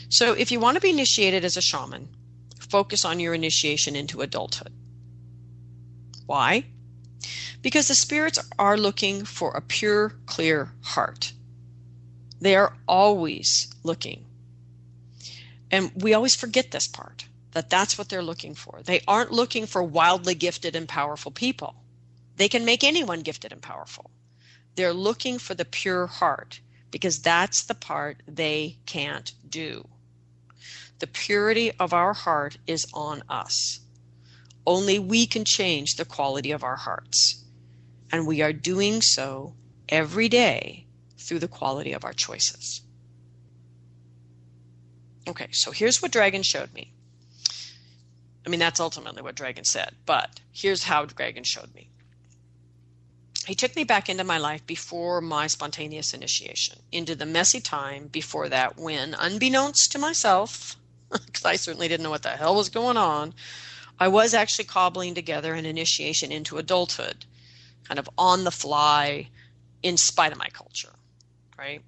So, 0.09 0.35
if 0.35 0.53
you 0.53 0.61
want 0.61 0.77
to 0.77 0.81
be 0.81 0.91
initiated 0.91 1.45
as 1.45 1.57
a 1.57 1.63
shaman, 1.63 2.09
focus 2.61 3.05
on 3.05 3.21
your 3.21 3.35
initiation 3.35 3.97
into 3.97 4.21
adulthood. 4.21 4.73
Why? 6.27 6.65
Because 7.63 7.89
the 7.89 7.95
spirits 7.95 8.39
are 8.59 8.77
looking 8.77 9.25
for 9.25 9.57
a 9.57 9.61
pure, 9.61 10.13
clear 10.27 10.71
heart. 10.83 11.33
They 12.41 12.55
are 12.57 12.77
always 12.87 13.69
looking. 13.83 14.27
And 15.71 15.91
we 15.97 16.15
always 16.15 16.37
forget 16.37 16.71
this 16.71 16.87
part 16.87 17.27
that 17.53 17.71
that's 17.71 17.97
what 17.97 18.11
they're 18.11 18.23
looking 18.23 18.55
for. 18.55 18.83
They 18.85 19.01
aren't 19.09 19.33
looking 19.33 19.67
for 19.67 19.83
wildly 19.83 20.35
gifted 20.35 20.77
and 20.77 20.87
powerful 20.87 21.33
people. 21.33 21.75
They 22.37 22.49
can 22.49 22.67
make 22.67 22.85
anyone 22.85 23.23
gifted 23.23 23.51
and 23.51 23.63
powerful. 23.63 24.11
They're 24.75 24.93
looking 24.93 25.39
for 25.39 25.55
the 25.55 25.65
pure 25.65 26.07
heart 26.07 26.61
because 26.91 27.21
that's 27.21 27.65
the 27.65 27.75
part 27.75 28.23
they 28.29 28.77
can't 28.85 29.33
do. 29.49 29.89
The 30.99 31.07
purity 31.07 31.73
of 31.73 31.95
our 31.95 32.13
heart 32.13 32.59
is 32.67 32.87
on 32.93 33.23
us. 33.29 33.81
Only 34.67 34.99
we 34.99 35.27
can 35.27 35.45
change 35.45 35.95
the 35.95 36.05
quality 36.05 36.51
of 36.51 36.63
our 36.63 36.77
hearts. 36.77 37.43
And 38.13 38.27
we 38.27 38.43
are 38.43 38.53
doing 38.53 39.01
so 39.01 39.55
every 39.89 40.29
day 40.29 40.86
through 41.27 41.41
the 41.41 41.49
quality 41.49 41.93
of 41.93 42.05
our 42.05 42.13
choices. 42.13 42.83
Okay, 45.29 45.49
so 45.51 45.73
here's 45.73 46.01
what 46.01 46.13
Dragon 46.13 46.43
showed 46.43 46.73
me. 46.73 46.93
I 48.47 48.49
mean, 48.49 48.61
that's 48.61 48.79
ultimately 48.79 49.23
what 49.23 49.35
Dragon 49.35 49.65
said, 49.65 49.95
but 50.07 50.41
here's 50.53 50.85
how 50.85 51.05
Dragon 51.05 51.43
showed 51.43 51.75
me 51.75 51.89
he 53.47 53.55
took 53.55 53.77
me 53.77 53.85
back 53.85 54.09
into 54.09 54.25
my 54.25 54.39
life 54.39 54.67
before 54.67 55.21
my 55.21 55.47
spontaneous 55.47 56.13
initiation, 56.13 56.81
into 56.91 57.15
the 57.15 57.27
messy 57.27 57.61
time 57.61 58.09
before 58.09 58.49
that 58.49 58.77
when, 58.77 59.15
unbeknownst 59.15 59.93
to 59.93 59.99
myself, 59.99 60.77
because 61.13 61.45
I 61.45 61.55
certainly 61.55 61.87
didn't 61.87 62.03
know 62.03 62.11
what 62.11 62.25
the 62.25 62.31
hell 62.31 62.57
was 62.57 62.69
going 62.69 62.97
on, 62.97 63.35
I 64.01 64.09
was 64.09 64.35
actually 64.35 64.65
cobbling 64.65 65.15
together 65.15 65.55
an 65.55 65.65
initiation 65.65 66.33
into 66.33 66.59
adulthood, 66.59 67.25
kind 67.85 68.01
of 68.01 68.11
on 68.19 68.43
the 68.43 68.51
fly, 68.51 69.29
in 69.81 69.97
spite 69.97 70.33
of 70.33 70.39
my 70.39 70.49
culture, 70.49 70.96
right? 71.59 71.83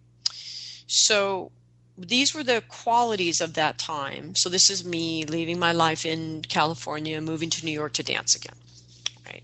So 0.87 1.51
these 1.97 2.35
were 2.35 2.45
the 2.45 2.62
qualities 2.69 3.41
of 3.41 3.55
that 3.55 3.79
time. 3.79 4.35
So 4.37 4.49
this 4.49 4.71
is 4.71 4.85
me 4.85 5.25
leaving 5.25 5.59
my 5.59 5.73
life 5.73 6.07
in 6.07 6.43
California, 6.43 7.21
moving 7.21 7.51
to 7.51 7.64
New 7.64 7.73
York 7.73 7.93
to 7.95 8.03
dance 8.03 8.35
again 8.37 8.55
right? 9.27 9.43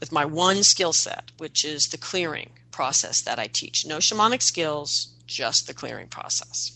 with 0.00 0.12
my 0.12 0.24
one 0.24 0.62
skill 0.62 0.92
set, 0.92 1.32
which 1.38 1.64
is 1.64 1.84
the 1.84 1.98
clearing 1.98 2.50
process 2.70 3.22
that 3.22 3.38
I 3.38 3.48
teach. 3.52 3.84
No 3.86 3.98
shamanic 3.98 4.42
skills, 4.42 5.08
just 5.26 5.66
the 5.66 5.74
clearing 5.74 6.08
process. 6.08 6.72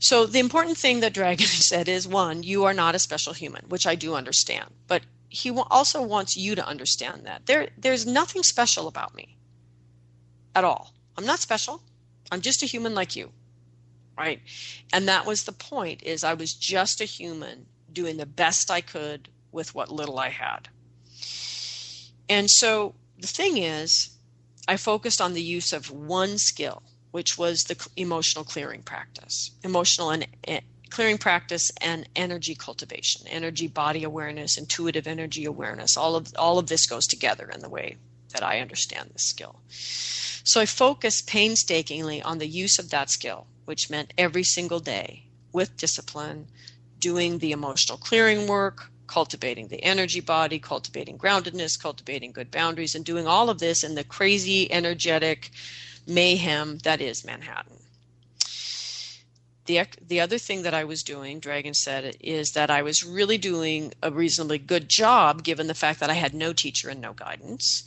So 0.00 0.26
the 0.26 0.38
important 0.38 0.78
thing 0.78 1.00
that 1.00 1.14
Dragon 1.14 1.46
said 1.70 1.88
is 1.88 2.06
one, 2.06 2.42
you 2.42 2.64
are 2.64 2.74
not 2.74 2.94
a 2.94 2.98
special 2.98 3.32
human, 3.32 3.64
which 3.68 3.86
I 3.86 3.94
do 3.94 4.14
understand, 4.14 4.70
but 4.86 5.02
he 5.28 5.50
also 5.50 6.00
wants 6.00 6.36
you 6.36 6.54
to 6.54 6.66
understand 6.66 7.26
that 7.26 7.46
there 7.46 7.68
there's 7.76 8.06
nothing 8.06 8.42
special 8.42 8.88
about 8.88 9.14
me 9.14 9.36
at 10.54 10.64
all. 10.64 10.94
I'm 11.18 11.26
not 11.26 11.40
special. 11.40 11.82
I'm 12.30 12.40
just 12.40 12.62
a 12.62 12.66
human 12.66 12.94
like 12.94 13.16
you. 13.16 13.32
Right? 14.16 14.40
And 14.92 15.08
that 15.08 15.26
was 15.26 15.42
the 15.42 15.52
point 15.52 16.04
is 16.04 16.22
I 16.22 16.34
was 16.34 16.54
just 16.54 17.00
a 17.00 17.04
human 17.04 17.66
doing 17.92 18.16
the 18.16 18.24
best 18.24 18.70
I 18.70 18.80
could 18.80 19.28
with 19.50 19.74
what 19.74 19.90
little 19.90 20.20
I 20.20 20.28
had. 20.28 20.68
And 22.28 22.48
so 22.48 22.94
the 23.18 23.26
thing 23.26 23.58
is, 23.58 24.10
I 24.68 24.76
focused 24.76 25.20
on 25.20 25.32
the 25.32 25.42
use 25.42 25.72
of 25.72 25.90
one 25.90 26.38
skill, 26.38 26.82
which 27.10 27.36
was 27.36 27.64
the 27.64 27.88
emotional 27.96 28.44
clearing 28.44 28.82
practice, 28.82 29.50
emotional 29.64 30.10
and 30.10 30.26
eh, 30.44 30.60
clearing 30.90 31.18
practice 31.18 31.72
and 31.80 32.08
energy 32.14 32.54
cultivation, 32.54 33.26
energy 33.26 33.66
body 33.66 34.04
awareness, 34.04 34.56
intuitive 34.56 35.08
energy 35.08 35.46
awareness. 35.46 35.96
All 35.96 36.14
of 36.14 36.32
all 36.38 36.60
of 36.60 36.68
this 36.68 36.86
goes 36.86 37.06
together 37.06 37.50
in 37.52 37.60
the 37.60 37.68
way 37.68 37.96
that 38.34 38.44
I 38.44 38.60
understand 38.60 39.10
this 39.12 39.24
skill. 39.24 39.56
So 40.48 40.62
I 40.62 40.64
focused 40.64 41.26
painstakingly 41.26 42.22
on 42.22 42.38
the 42.38 42.46
use 42.46 42.78
of 42.78 42.88
that 42.88 43.10
skill, 43.10 43.46
which 43.66 43.90
meant 43.90 44.14
every 44.16 44.44
single 44.44 44.80
day 44.80 45.24
with 45.52 45.76
discipline, 45.76 46.48
doing 46.98 47.36
the 47.36 47.52
emotional 47.52 47.98
clearing 47.98 48.46
work, 48.46 48.90
cultivating 49.06 49.68
the 49.68 49.84
energy 49.84 50.20
body, 50.20 50.58
cultivating 50.58 51.18
groundedness, 51.18 51.78
cultivating 51.78 52.32
good 52.32 52.50
boundaries, 52.50 52.94
and 52.94 53.04
doing 53.04 53.26
all 53.26 53.50
of 53.50 53.58
this 53.58 53.84
in 53.84 53.94
the 53.94 54.04
crazy, 54.04 54.72
energetic 54.72 55.50
mayhem 56.06 56.78
that 56.78 57.02
is 57.02 57.26
Manhattan. 57.26 57.80
the 59.66 59.82
the 60.00 60.18
other 60.18 60.38
thing 60.38 60.62
that 60.62 60.72
I 60.72 60.84
was 60.84 61.02
doing, 61.02 61.40
Dragon 61.40 61.74
said, 61.74 62.16
is 62.20 62.52
that 62.52 62.70
I 62.70 62.80
was 62.80 63.04
really 63.04 63.36
doing 63.36 63.92
a 64.02 64.10
reasonably 64.10 64.56
good 64.56 64.88
job, 64.88 65.44
given 65.44 65.66
the 65.66 65.74
fact 65.74 66.00
that 66.00 66.08
I 66.08 66.14
had 66.14 66.32
no 66.32 66.54
teacher 66.54 66.88
and 66.88 67.02
no 67.02 67.12
guidance, 67.12 67.84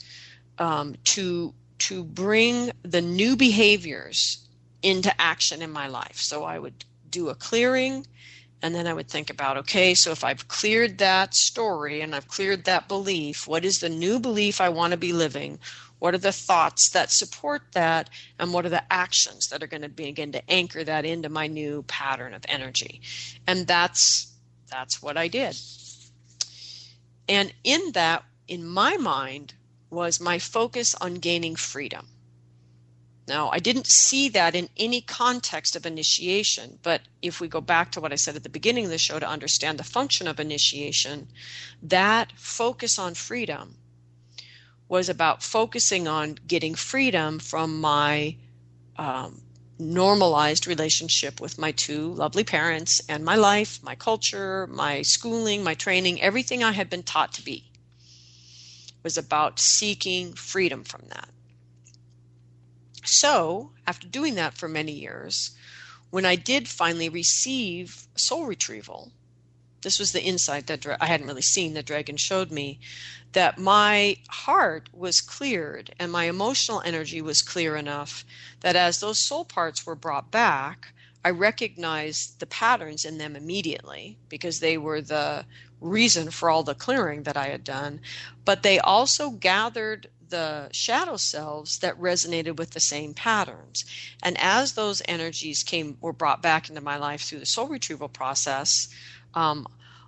um, 0.60 0.96
to 1.16 1.56
to 1.88 2.04
bring 2.04 2.72
the 2.84 3.02
new 3.02 3.36
behaviors 3.36 4.48
into 4.84 5.14
action 5.20 5.62
in 5.62 5.72
my 5.72 5.88
life. 5.88 6.18
So 6.18 6.44
I 6.44 6.60
would 6.60 6.86
do 7.10 7.30
a 7.30 7.36
clearing, 7.36 8.06
and 8.62 8.76
then 8.76 8.88
I 8.88 8.94
would 8.94 9.10
think 9.10 9.30
about, 9.30 9.58
okay, 9.58 9.94
so 9.96 10.12
if 10.12 10.24
I've 10.24 10.48
cleared 10.48 11.00
that 11.00 11.34
story 11.34 12.02
and 12.02 12.16
I've 12.16 12.28
cleared 12.28 12.66
that 12.66 12.88
belief, 12.88 13.48
what 13.48 13.66
is 13.66 13.80
the 13.80 13.90
new 13.90 14.20
belief 14.20 14.62
I 14.62 14.70
want 14.70 14.92
to 14.92 14.98
be 14.98 15.14
living? 15.14 15.60
What 16.00 16.14
are 16.14 16.20
the 16.20 16.32
thoughts 16.32 16.92
that 16.92 17.12
support 17.12 17.62
that? 17.74 18.10
And 18.40 18.54
what 18.54 18.66
are 18.66 18.70
the 18.70 18.92
actions 18.92 19.48
that 19.48 19.62
are 19.62 19.68
going 19.68 19.84
to 19.84 19.90
begin 19.90 20.32
to 20.32 20.52
anchor 20.52 20.84
that 20.84 21.06
into 21.06 21.30
my 21.30 21.48
new 21.48 21.84
pattern 21.84 22.34
of 22.34 22.44
energy? 22.48 23.02
And 23.48 23.68
that's 23.68 24.28
that's 24.70 25.02
what 25.02 25.18
I 25.18 25.28
did. 25.28 25.56
And 27.28 27.54
in 27.64 27.92
that, 27.92 28.24
in 28.48 28.66
my 28.66 28.98
mind, 28.98 29.54
was 29.92 30.20
my 30.20 30.40
focus 30.40 30.96
on 30.96 31.16
gaining 31.16 31.56
freedom. 31.56 32.08
Now, 33.28 33.50
I 33.50 33.60
didn't 33.60 33.88
see 33.88 34.30
that 34.30 34.56
in 34.56 34.70
any 34.78 35.02
context 35.02 35.76
of 35.76 35.86
initiation, 35.86 36.80
but 36.82 37.02
if 37.22 37.40
we 37.40 37.48
go 37.48 37.62
back 37.62 37.92
to 37.92 38.02
what 38.02 38.12
I 38.12 38.16
said 38.16 38.36
at 38.36 38.44
the 38.44 38.50
beginning 38.50 38.86
of 38.86 38.92
the 38.92 38.98
show 38.98 39.20
to 39.20 39.28
understand 39.28 39.78
the 39.78 39.84
function 39.84 40.28
of 40.28 40.40
initiation, 40.40 41.28
that 41.84 42.34
focus 42.36 42.98
on 42.98 43.14
freedom 43.14 43.76
was 44.90 45.08
about 45.08 45.44
focusing 45.44 46.08
on 46.08 46.38
getting 46.48 46.76
freedom 46.76 47.40
from 47.40 47.80
my 47.80 48.36
um, 48.98 49.42
normalized 49.80 50.68
relationship 50.68 51.40
with 51.40 51.58
my 51.58 51.72
two 51.72 52.14
lovely 52.14 52.44
parents 52.44 53.02
and 53.08 53.24
my 53.24 53.36
life, 53.36 53.82
my 53.84 53.96
culture, 53.96 54.68
my 54.68 55.02
schooling, 55.04 55.64
my 55.64 55.74
training, 55.74 56.22
everything 56.22 56.64
I 56.64 56.74
had 56.74 56.90
been 56.90 57.04
taught 57.04 57.34
to 57.34 57.42
be 57.42 57.71
was 59.04 59.18
about 59.18 59.60
seeking 59.60 60.34
freedom 60.34 60.84
from 60.84 61.04
that. 61.10 61.30
So, 63.04 63.72
after 63.88 64.08
doing 64.08 64.36
that 64.36 64.58
for 64.58 64.68
many 64.68 64.92
years, 64.92 65.52
when 66.12 66.26
I 66.26 66.36
did 66.36 66.68
finally 66.68 67.10
receive 67.10 68.08
soul 68.16 68.46
retrieval, 68.46 69.12
this 69.82 69.98
was 69.98 70.12
the 70.12 70.22
insight 70.22 70.68
that 70.68 70.86
I 71.00 71.08
hadn't 71.08 71.28
really 71.28 71.42
seen 71.42 71.74
that 71.74 71.86
Dragon 71.86 72.18
showed 72.18 72.52
me 72.52 72.80
that 73.32 73.58
my 73.58 74.18
heart 74.30 74.90
was 74.94 75.22
cleared 75.22 75.96
and 75.98 76.12
my 76.12 76.26
emotional 76.26 76.82
energy 76.86 77.22
was 77.22 77.42
clear 77.42 77.76
enough 77.76 78.24
that 78.60 78.76
as 78.76 79.00
those 79.00 79.26
soul 79.26 79.46
parts 79.46 79.86
were 79.86 79.96
brought 79.96 80.30
back, 80.30 80.94
I 81.24 81.30
recognized 81.30 82.40
the 82.40 82.48
patterns 82.48 83.06
in 83.06 83.18
them 83.18 83.36
immediately 83.36 84.18
because 84.30 84.60
they 84.60 84.78
were 84.78 85.02
the 85.02 85.46
reason 85.80 86.32
for 86.32 86.50
all 86.50 86.64
the 86.64 86.76
clearing 86.76 87.24
that 87.24 87.38
I 87.38 87.48
had 87.48 87.64
done. 87.64 88.02
But 88.46 88.64
they 88.64 88.80
also 88.80 89.32
gathered 89.32 90.10
the 90.30 90.70
shadow 90.72 91.18
selves 91.18 91.80
that 91.80 92.00
resonated 92.00 92.56
with 92.58 92.72
the 92.72 92.80
same 92.80 93.14
patterns. 93.14 93.86
And 94.24 94.38
as 94.40 94.74
those 94.74 95.02
energies 95.08 95.62
came 95.64 95.98
were 96.02 96.14
brought 96.14 96.42
back 96.42 96.70
into 96.70 96.82
my 96.82 96.98
life 96.98 97.22
through 97.22 97.40
the 97.40 97.46
soul 97.46 97.68
retrieval 97.68 98.10
process, 98.10 98.88
um, 99.34 99.68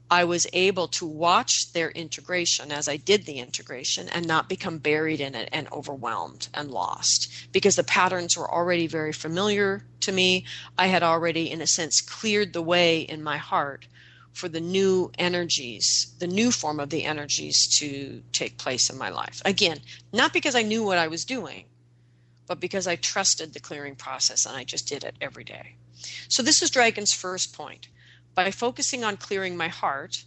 I 0.09 0.25
was 0.25 0.47
able 0.53 0.87
to 0.89 1.05
watch 1.05 1.71
their 1.73 1.89
integration 1.89 2.71
as 2.71 2.87
I 2.87 2.97
did 2.97 3.25
the 3.25 3.39
integration 3.39 4.09
and 4.09 4.27
not 4.27 4.49
become 4.49 4.77
buried 4.77 5.19
in 5.19 5.33
it 5.33 5.49
and 5.51 5.67
overwhelmed 5.71 6.49
and 6.53 6.69
lost 6.69 7.51
because 7.51 7.75
the 7.75 7.83
patterns 7.83 8.37
were 8.37 8.51
already 8.51 8.85
very 8.87 9.13
familiar 9.13 9.85
to 10.01 10.11
me. 10.11 10.45
I 10.77 10.87
had 10.87 11.03
already, 11.03 11.49
in 11.49 11.61
a 11.61 11.67
sense, 11.67 12.01
cleared 12.01 12.53
the 12.53 12.61
way 12.61 13.01
in 13.01 13.23
my 13.23 13.37
heart 13.37 13.87
for 14.33 14.49
the 14.49 14.59
new 14.61 15.11
energies, 15.17 16.13
the 16.19 16.27
new 16.27 16.51
form 16.51 16.79
of 16.79 16.89
the 16.89 17.05
energies 17.05 17.67
to 17.77 18.21
take 18.31 18.57
place 18.57 18.89
in 18.89 18.97
my 18.97 19.09
life. 19.09 19.41
Again, 19.45 19.79
not 20.11 20.33
because 20.33 20.55
I 20.55 20.63
knew 20.63 20.83
what 20.83 20.97
I 20.97 21.07
was 21.07 21.23
doing, 21.23 21.65
but 22.47 22.59
because 22.59 22.87
I 22.87 22.95
trusted 22.97 23.53
the 23.53 23.59
clearing 23.59 23.95
process 23.95 24.45
and 24.45 24.55
I 24.55 24.63
just 24.63 24.87
did 24.87 25.03
it 25.03 25.15
every 25.21 25.43
day. 25.43 25.75
So, 26.27 26.43
this 26.43 26.61
is 26.61 26.69
Dragon's 26.69 27.13
first 27.13 27.55
point 27.55 27.87
by 28.35 28.51
focusing 28.51 29.03
on 29.03 29.17
clearing 29.17 29.55
my 29.55 29.67
heart 29.67 30.23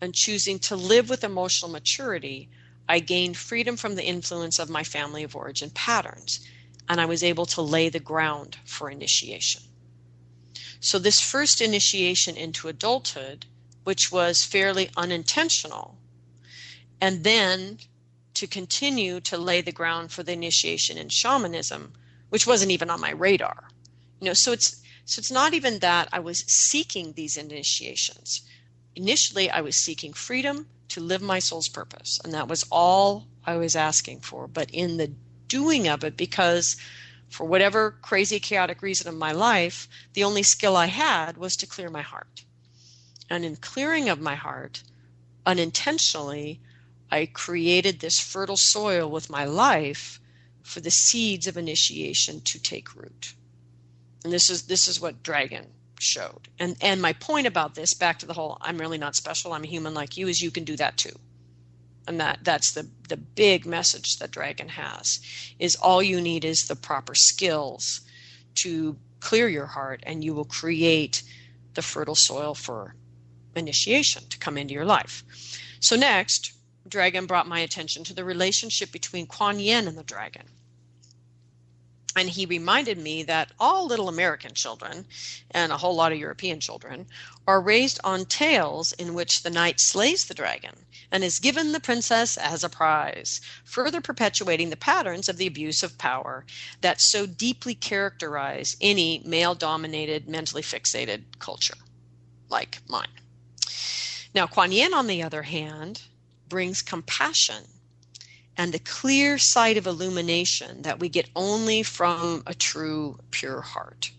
and 0.00 0.14
choosing 0.14 0.58
to 0.60 0.76
live 0.76 1.08
with 1.08 1.24
emotional 1.24 1.70
maturity, 1.70 2.48
I 2.88 2.98
gained 2.98 3.36
freedom 3.36 3.76
from 3.76 3.94
the 3.94 4.04
influence 4.04 4.58
of 4.58 4.68
my 4.68 4.84
family 4.84 5.22
of 5.22 5.34
origin 5.34 5.70
patterns, 5.70 6.40
and 6.88 7.00
I 7.00 7.06
was 7.06 7.22
able 7.22 7.46
to 7.46 7.62
lay 7.62 7.88
the 7.88 8.00
ground 8.00 8.58
for 8.64 8.90
initiation. 8.90 9.62
So, 10.80 10.98
this 10.98 11.20
first 11.20 11.62
initiation 11.62 12.36
into 12.36 12.68
adulthood, 12.68 13.46
which 13.84 14.12
was 14.12 14.44
fairly 14.44 14.90
unintentional, 14.96 15.96
and 17.00 17.24
then 17.24 17.78
to 18.34 18.46
continue 18.46 19.20
to 19.20 19.38
lay 19.38 19.60
the 19.60 19.72
ground 19.72 20.12
for 20.12 20.22
the 20.22 20.32
initiation 20.32 20.98
in 20.98 21.08
shamanism, 21.08 21.94
which 22.28 22.46
wasn't 22.46 22.72
even 22.72 22.90
on 22.90 23.00
my 23.00 23.12
radar. 23.12 23.68
You 24.20 24.26
know, 24.26 24.32
so 24.34 24.52
it's 24.52 24.82
so 25.06 25.20
it's 25.20 25.30
not 25.30 25.52
even 25.52 25.80
that 25.80 26.08
I 26.12 26.20
was 26.20 26.44
seeking 26.46 27.12
these 27.12 27.36
initiations. 27.36 28.40
Initially, 28.96 29.50
I 29.50 29.60
was 29.60 29.84
seeking 29.84 30.14
freedom 30.14 30.66
to 30.88 31.00
live 31.00 31.20
my 31.20 31.40
soul's 31.40 31.68
purpose, 31.68 32.18
and 32.24 32.32
that 32.32 32.48
was 32.48 32.64
all 32.70 33.26
I 33.44 33.56
was 33.56 33.76
asking 33.76 34.20
for. 34.20 34.46
But 34.46 34.70
in 34.70 34.96
the 34.96 35.12
doing 35.46 35.88
of 35.88 36.04
it, 36.04 36.16
because 36.16 36.76
for 37.28 37.44
whatever 37.44 37.90
crazy, 38.00 38.40
chaotic 38.40 38.80
reason 38.80 39.08
of 39.08 39.14
my 39.14 39.32
life, 39.32 39.88
the 40.14 40.24
only 40.24 40.42
skill 40.42 40.76
I 40.76 40.86
had 40.86 41.36
was 41.36 41.54
to 41.56 41.66
clear 41.66 41.90
my 41.90 42.02
heart. 42.02 42.44
And 43.28 43.44
in 43.44 43.56
clearing 43.56 44.08
of 44.08 44.20
my 44.20 44.36
heart, 44.36 44.82
unintentionally, 45.44 46.60
I 47.10 47.26
created 47.26 48.00
this 48.00 48.20
fertile 48.20 48.56
soil 48.56 49.10
with 49.10 49.28
my 49.28 49.44
life 49.44 50.18
for 50.62 50.80
the 50.80 50.90
seeds 50.90 51.46
of 51.46 51.58
initiation 51.58 52.40
to 52.42 52.58
take 52.58 52.94
root 52.94 53.34
and 54.24 54.32
this 54.32 54.50
is 54.50 54.62
this 54.62 54.88
is 54.88 55.00
what 55.00 55.22
dragon 55.22 55.66
showed. 56.00 56.48
And 56.58 56.76
and 56.80 57.00
my 57.00 57.12
point 57.12 57.46
about 57.46 57.74
this 57.74 57.94
back 57.94 58.18
to 58.18 58.26
the 58.26 58.32
whole 58.32 58.58
i'm 58.60 58.78
really 58.78 58.98
not 58.98 59.14
special 59.14 59.52
i'm 59.52 59.64
a 59.64 59.68
human 59.68 59.94
like 59.94 60.16
you 60.16 60.26
is 60.28 60.40
you 60.40 60.50
can 60.50 60.64
do 60.64 60.76
that 60.76 60.96
too. 60.96 61.16
And 62.08 62.18
that 62.20 62.40
that's 62.42 62.72
the 62.72 62.88
the 63.08 63.16
big 63.16 63.66
message 63.66 64.16
that 64.18 64.30
dragon 64.30 64.68
has 64.70 65.20
is 65.58 65.76
all 65.76 66.02
you 66.02 66.20
need 66.20 66.44
is 66.44 66.66
the 66.66 66.76
proper 66.76 67.14
skills 67.14 68.00
to 68.56 68.96
clear 69.20 69.48
your 69.48 69.66
heart 69.66 70.02
and 70.04 70.24
you 70.24 70.34
will 70.34 70.44
create 70.44 71.22
the 71.74 71.82
fertile 71.82 72.14
soil 72.14 72.54
for 72.54 72.94
initiation 73.56 74.22
to 74.28 74.38
come 74.38 74.58
into 74.58 74.74
your 74.74 74.84
life. 74.84 75.22
So 75.80 75.96
next 75.96 76.52
dragon 76.88 77.26
brought 77.26 77.48
my 77.48 77.60
attention 77.60 78.04
to 78.04 78.14
the 78.14 78.24
relationship 78.24 78.92
between 78.92 79.26
kuan 79.26 79.58
yin 79.58 79.88
and 79.88 79.96
the 79.96 80.04
dragon 80.04 80.46
and 82.16 82.30
he 82.30 82.46
reminded 82.46 82.98
me 82.98 83.22
that 83.24 83.50
all 83.58 83.86
little 83.86 84.08
American 84.08 84.54
children, 84.54 85.06
and 85.50 85.72
a 85.72 85.76
whole 85.76 85.94
lot 85.94 86.12
of 86.12 86.18
European 86.18 86.60
children, 86.60 87.06
are 87.46 87.60
raised 87.60 87.98
on 88.04 88.24
tales 88.24 88.92
in 88.92 89.14
which 89.14 89.42
the 89.42 89.50
knight 89.50 89.80
slays 89.80 90.24
the 90.24 90.34
dragon 90.34 90.74
and 91.10 91.24
is 91.24 91.38
given 91.38 91.72
the 91.72 91.80
princess 91.80 92.36
as 92.36 92.64
a 92.64 92.68
prize, 92.68 93.40
further 93.64 94.00
perpetuating 94.00 94.70
the 94.70 94.76
patterns 94.76 95.28
of 95.28 95.36
the 95.36 95.46
abuse 95.46 95.82
of 95.82 95.98
power 95.98 96.44
that 96.80 97.00
so 97.00 97.26
deeply 97.26 97.74
characterize 97.74 98.76
any 98.80 99.22
male 99.24 99.54
dominated, 99.54 100.28
mentally 100.28 100.62
fixated 100.62 101.22
culture 101.38 101.76
like 102.48 102.80
mine. 102.88 103.08
Now, 104.34 104.46
Kuan 104.46 104.72
Yin, 104.72 104.94
on 104.94 105.06
the 105.06 105.22
other 105.22 105.42
hand, 105.42 106.02
brings 106.48 106.82
compassion 106.82 107.64
and 108.56 108.72
the 108.72 108.78
clear 108.78 109.38
sight 109.38 109.76
of 109.76 109.86
illumination 109.86 110.82
that 110.82 111.00
we 111.00 111.08
get 111.08 111.28
only 111.34 111.82
from 111.82 112.42
a 112.46 112.54
true, 112.54 113.18
pure 113.30 113.60
heart. 113.60 114.10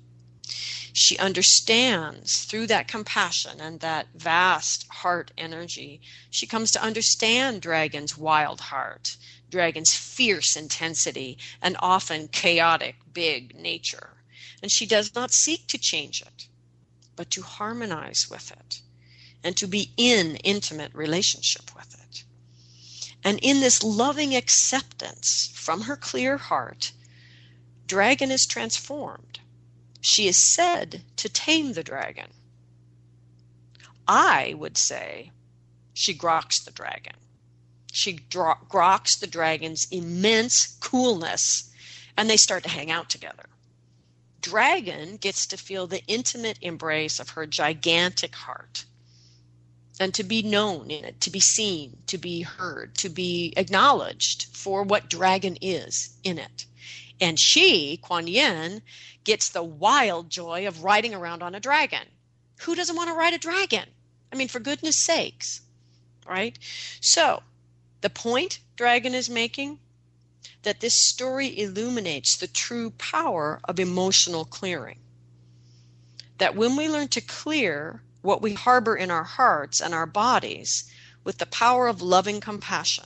She 0.93 1.17
understands 1.17 2.45
through 2.45 2.67
that 2.67 2.88
compassion 2.88 3.59
and 3.59 3.81
that 3.81 4.07
vast 4.15 4.88
heart 4.89 5.31
energy, 5.38 5.99
she 6.29 6.47
comes 6.47 6.71
to 6.71 6.81
understand 6.81 7.61
Dragon's 7.61 8.17
wild 8.17 8.61
heart, 8.61 9.17
Dragon's 9.49 9.93
fierce 9.93 10.55
intensity, 10.55 11.38
and 11.61 11.75
often 11.79 12.29
chaotic, 12.29 12.95
big 13.11 13.55
nature. 13.59 14.17
And 14.61 14.71
she 14.71 14.86
does 14.86 15.13
not 15.13 15.33
seek 15.33 15.67
to 15.67 15.77
change 15.77 16.21
it, 16.21 16.47
but 17.15 17.29
to 17.31 17.41
harmonize 17.41 18.27
with 18.29 18.51
it 18.51 18.81
and 19.43 19.55
to 19.57 19.67
be 19.67 19.91
in 19.97 20.38
intimate 20.38 20.93
relationship 20.93 21.75
with 21.75 21.93
it. 21.93 22.04
And 23.26 23.39
in 23.41 23.59
this 23.59 23.84
loving 23.84 24.36
acceptance 24.36 25.49
from 25.53 25.82
her 25.82 25.97
clear 25.97 26.38
heart, 26.38 26.93
Dragon 27.88 28.32
is 28.32 28.45
transformed. 28.45 29.39
She 30.01 30.28
is 30.28 30.53
said 30.53 31.03
to 31.17 31.28
tame 31.28 31.73
the 31.73 31.84
dragon. 31.84 32.32
I 34.07 34.53
would 34.55 34.78
say 34.78 35.32
she 35.93 36.13
groks 36.13 36.63
the 36.63 36.71
dragon. 36.71 37.15
She 37.91 38.13
dro- 38.13 38.59
groks 38.69 39.19
the 39.19 39.28
dragon's 39.28 39.88
immense 39.89 40.78
coolness, 40.80 41.71
and 42.15 42.30
they 42.30 42.38
start 42.38 42.63
to 42.63 42.69
hang 42.69 42.91
out 42.91 43.09
together. 43.09 43.49
dragon 44.41 45.17
gets 45.17 45.47
to 45.47 45.57
feel 45.57 45.88
the 45.88 46.05
intimate 46.05 46.59
embrace 46.61 47.19
of 47.19 47.32
her 47.32 47.47
gigantic 47.47 48.36
heart 48.36 48.86
and 49.99 50.13
to 50.13 50.23
be 50.23 50.41
known 50.41 50.91
in 50.91 51.05
it, 51.05 51.21
to 51.21 51.29
be 51.29 51.39
seen, 51.39 51.97
to 52.07 52.17
be 52.17 52.41
heard, 52.41 52.95
to 52.95 53.09
be 53.09 53.53
acknowledged 53.55 54.47
for 54.55 54.83
what 54.83 55.09
dragon 55.09 55.57
is 55.61 56.17
in 56.23 56.37
it. 56.37 56.65
And 57.21 57.39
she, 57.39 57.97
Kuan 57.97 58.27
Yin, 58.27 58.81
gets 59.23 59.49
the 59.49 59.63
wild 59.63 60.29
joy 60.29 60.67
of 60.67 60.83
riding 60.83 61.13
around 61.13 61.41
on 61.41 61.55
a 61.55 61.59
dragon. 61.59 62.07
Who 62.61 62.75
doesn't 62.75 62.95
want 62.95 63.09
to 63.09 63.15
ride 63.15 63.33
a 63.33 63.37
dragon? 63.37 63.89
I 64.31 64.35
mean, 64.35 64.47
for 64.47 64.59
goodness 64.59 65.03
sakes, 65.03 65.61
right? 66.27 66.57
So, 66.99 67.43
the 68.01 68.09
point 68.09 68.59
Dragon 68.75 69.15
is 69.15 69.29
making 69.29 69.79
that 70.63 70.81
this 70.81 71.07
story 71.07 71.57
illuminates 71.57 72.35
the 72.35 72.47
true 72.47 72.89
power 72.91 73.61
of 73.63 73.79
emotional 73.79 74.43
clearing. 74.43 74.99
That 76.37 76.55
when 76.55 76.75
we 76.75 76.89
learn 76.89 77.07
to 77.09 77.21
clear 77.21 78.01
what 78.26 78.41
we 78.41 78.53
harbor 78.53 78.95
in 78.95 79.11
our 79.11 79.23
hearts 79.23 79.80
and 79.80 79.93
our 79.93 80.05
bodies 80.05 80.91
with 81.23 81.38
the 81.38 81.45
power 81.45 81.88
of 81.88 82.01
loving 82.01 82.41
compassion, 82.41 83.05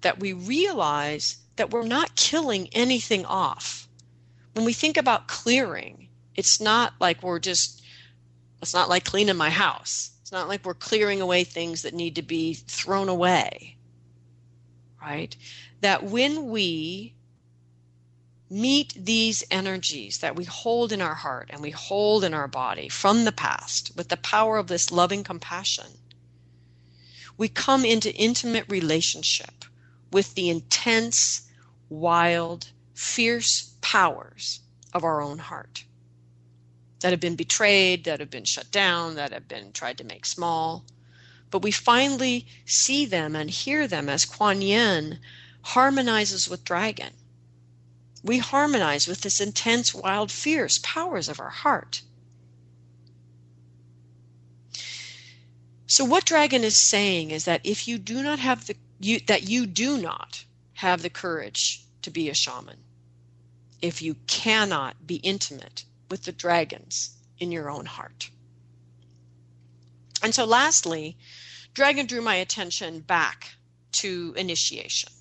that 0.00 0.18
we 0.18 0.32
realize 0.32 1.36
that 1.56 1.70
we're 1.70 1.86
not 1.86 2.16
killing 2.16 2.68
anything 2.72 3.24
off. 3.24 3.88
When 4.54 4.64
we 4.64 4.72
think 4.72 4.96
about 4.96 5.28
clearing, 5.28 6.08
it's 6.34 6.60
not 6.60 6.94
like 7.00 7.22
we're 7.22 7.38
just, 7.38 7.82
it's 8.60 8.74
not 8.74 8.88
like 8.88 9.04
cleaning 9.04 9.36
my 9.36 9.50
house. 9.50 10.10
It's 10.22 10.32
not 10.32 10.48
like 10.48 10.64
we're 10.64 10.74
clearing 10.74 11.20
away 11.20 11.44
things 11.44 11.82
that 11.82 11.94
need 11.94 12.16
to 12.16 12.22
be 12.22 12.54
thrown 12.54 13.08
away. 13.08 13.76
Right? 15.00 15.36
That 15.80 16.04
when 16.04 16.48
we 16.48 17.13
meet 18.54 18.94
these 18.96 19.42
energies 19.50 20.18
that 20.18 20.36
we 20.36 20.44
hold 20.44 20.92
in 20.92 21.02
our 21.02 21.16
heart 21.16 21.50
and 21.52 21.60
we 21.60 21.70
hold 21.70 22.22
in 22.22 22.32
our 22.32 22.46
body 22.46 22.88
from 22.88 23.24
the 23.24 23.32
past 23.32 23.90
with 23.96 24.08
the 24.08 24.16
power 24.16 24.58
of 24.58 24.68
this 24.68 24.92
loving 24.92 25.24
compassion, 25.24 25.86
we 27.36 27.48
come 27.48 27.84
into 27.84 28.14
intimate 28.14 28.64
relationship 28.68 29.64
with 30.12 30.36
the 30.36 30.48
intense, 30.48 31.50
wild, 31.88 32.68
fierce 32.94 33.74
powers 33.80 34.60
of 34.92 35.02
our 35.02 35.20
own 35.20 35.38
heart 35.38 35.84
that 37.00 37.10
have 37.10 37.18
been 37.20 37.34
betrayed, 37.34 38.04
that 38.04 38.20
have 38.20 38.30
been 38.30 38.44
shut 38.44 38.70
down, 38.70 39.16
that 39.16 39.32
have 39.32 39.48
been 39.48 39.72
tried 39.72 39.98
to 39.98 40.04
make 40.04 40.24
small. 40.24 40.84
But 41.50 41.62
we 41.62 41.72
finally 41.72 42.46
see 42.64 43.04
them 43.04 43.34
and 43.34 43.50
hear 43.50 43.88
them 43.88 44.08
as 44.08 44.24
Kuan 44.24 44.62
Yin 44.62 45.18
harmonizes 45.62 46.48
with 46.48 46.62
Dragon 46.62 47.10
we 48.24 48.38
harmonize 48.38 49.06
with 49.06 49.20
this 49.20 49.38
intense, 49.38 49.94
wild, 49.94 50.32
fierce 50.32 50.80
powers 50.82 51.28
of 51.28 51.38
our 51.38 51.50
heart. 51.50 52.00
So 55.86 56.04
what 56.06 56.24
dragon 56.24 56.64
is 56.64 56.88
saying 56.88 57.30
is 57.30 57.44
that 57.44 57.60
if 57.62 57.86
you 57.86 57.98
do 57.98 58.22
not 58.22 58.38
have 58.38 58.66
the 58.66 58.76
you 58.98 59.20
that 59.26 59.42
you 59.48 59.66
do 59.66 59.98
not 59.98 60.44
have 60.72 61.02
the 61.02 61.10
courage 61.10 61.84
to 62.00 62.10
be 62.10 62.30
a 62.30 62.34
shaman, 62.34 62.78
if 63.82 64.00
you 64.00 64.16
cannot 64.26 65.06
be 65.06 65.16
intimate 65.16 65.84
with 66.10 66.24
the 66.24 66.32
dragons 66.32 67.10
in 67.38 67.52
your 67.52 67.68
own 67.68 67.84
heart. 67.84 68.30
And 70.22 70.34
so 70.34 70.46
lastly, 70.46 71.18
dragon 71.74 72.06
drew 72.06 72.22
my 72.22 72.36
attention 72.36 73.00
back 73.00 73.50
to 73.92 74.32
initiation 74.38 75.12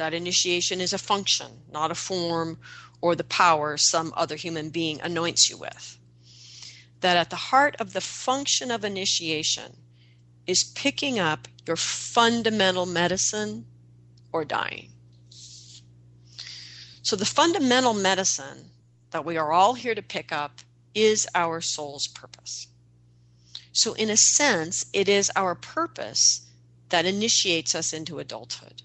that 0.00 0.14
initiation 0.14 0.80
is 0.80 0.94
a 0.94 0.98
function, 0.98 1.48
not 1.70 1.90
a 1.90 1.94
form 1.94 2.58
or 3.02 3.14
the 3.14 3.24
power 3.24 3.76
some 3.76 4.14
other 4.16 4.34
human 4.34 4.70
being 4.70 4.98
anoints 5.02 5.50
you 5.50 5.58
with. 5.58 5.98
That 7.00 7.18
at 7.18 7.28
the 7.28 7.36
heart 7.36 7.76
of 7.78 7.92
the 7.92 8.00
function 8.00 8.70
of 8.70 8.82
initiation 8.82 9.76
is 10.46 10.72
picking 10.74 11.18
up 11.18 11.46
your 11.66 11.76
fundamental 11.76 12.86
medicine 12.86 13.66
or 14.32 14.42
dying. 14.46 14.90
So, 17.02 17.14
the 17.14 17.26
fundamental 17.26 17.92
medicine 17.92 18.70
that 19.10 19.26
we 19.26 19.36
are 19.36 19.52
all 19.52 19.74
here 19.74 19.94
to 19.94 20.02
pick 20.02 20.32
up 20.32 20.60
is 20.94 21.28
our 21.34 21.60
soul's 21.60 22.06
purpose. 22.06 22.68
So, 23.72 23.92
in 23.92 24.08
a 24.08 24.16
sense, 24.16 24.86
it 24.94 25.10
is 25.10 25.30
our 25.36 25.54
purpose 25.54 26.48
that 26.88 27.04
initiates 27.04 27.74
us 27.74 27.92
into 27.92 28.18
adulthood 28.18 28.80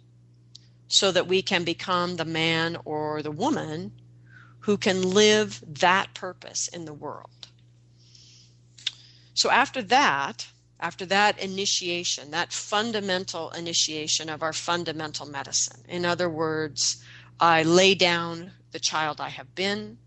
so 0.88 1.11
that 1.11 1.27
we 1.27 1.41
can 1.41 1.63
become 1.63 2.15
the 2.15 2.25
man 2.25 2.77
or 2.86 3.21
the 3.21 3.31
woman 3.31 3.91
who 4.59 4.77
can 4.77 5.01
live 5.01 5.63
that 5.67 6.13
purpose 6.13 6.67
in 6.67 6.86
the 6.86 6.93
world. 6.93 7.47
So 9.33 9.51
after 9.51 9.81
that, 9.83 10.47
after 10.79 11.05
that 11.05 11.39
initiation, 11.39 12.31
that 12.31 12.51
fundamental 12.51 13.49
initiation 13.51 14.29
of 14.29 14.41
our 14.41 14.53
fundamental 14.53 15.25
medicine, 15.25 15.81
in 15.88 16.05
other 16.05 16.29
words, 16.29 17.03
I 17.39 17.63
lay 17.63 17.95
down 17.95 18.51
the 18.71 18.79
child 18.79 19.19
I 19.19 19.29
have 19.29 19.53
been 19.55 19.97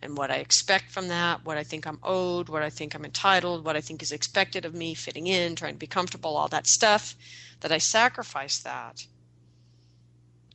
and 0.00 0.16
what 0.16 0.30
I 0.30 0.36
expect 0.36 0.90
from 0.90 1.08
that, 1.08 1.44
what 1.44 1.56
I 1.56 1.62
think 1.62 1.86
I'm 1.86 1.98
owed, 2.02 2.48
what 2.48 2.62
I 2.62 2.70
think 2.70 2.94
I'm 2.94 3.04
entitled, 3.04 3.64
what 3.64 3.76
I 3.76 3.80
think 3.80 4.02
is 4.02 4.10
expected 4.10 4.64
of 4.64 4.74
me, 4.74 4.94
fitting 4.94 5.28
in, 5.28 5.54
trying 5.54 5.74
to 5.74 5.78
be 5.78 5.86
comfortable, 5.86 6.36
all 6.36 6.48
that 6.48 6.66
stuff, 6.66 7.14
that 7.60 7.70
I 7.72 7.78
sacrifice 7.78 8.58
that 8.62 9.04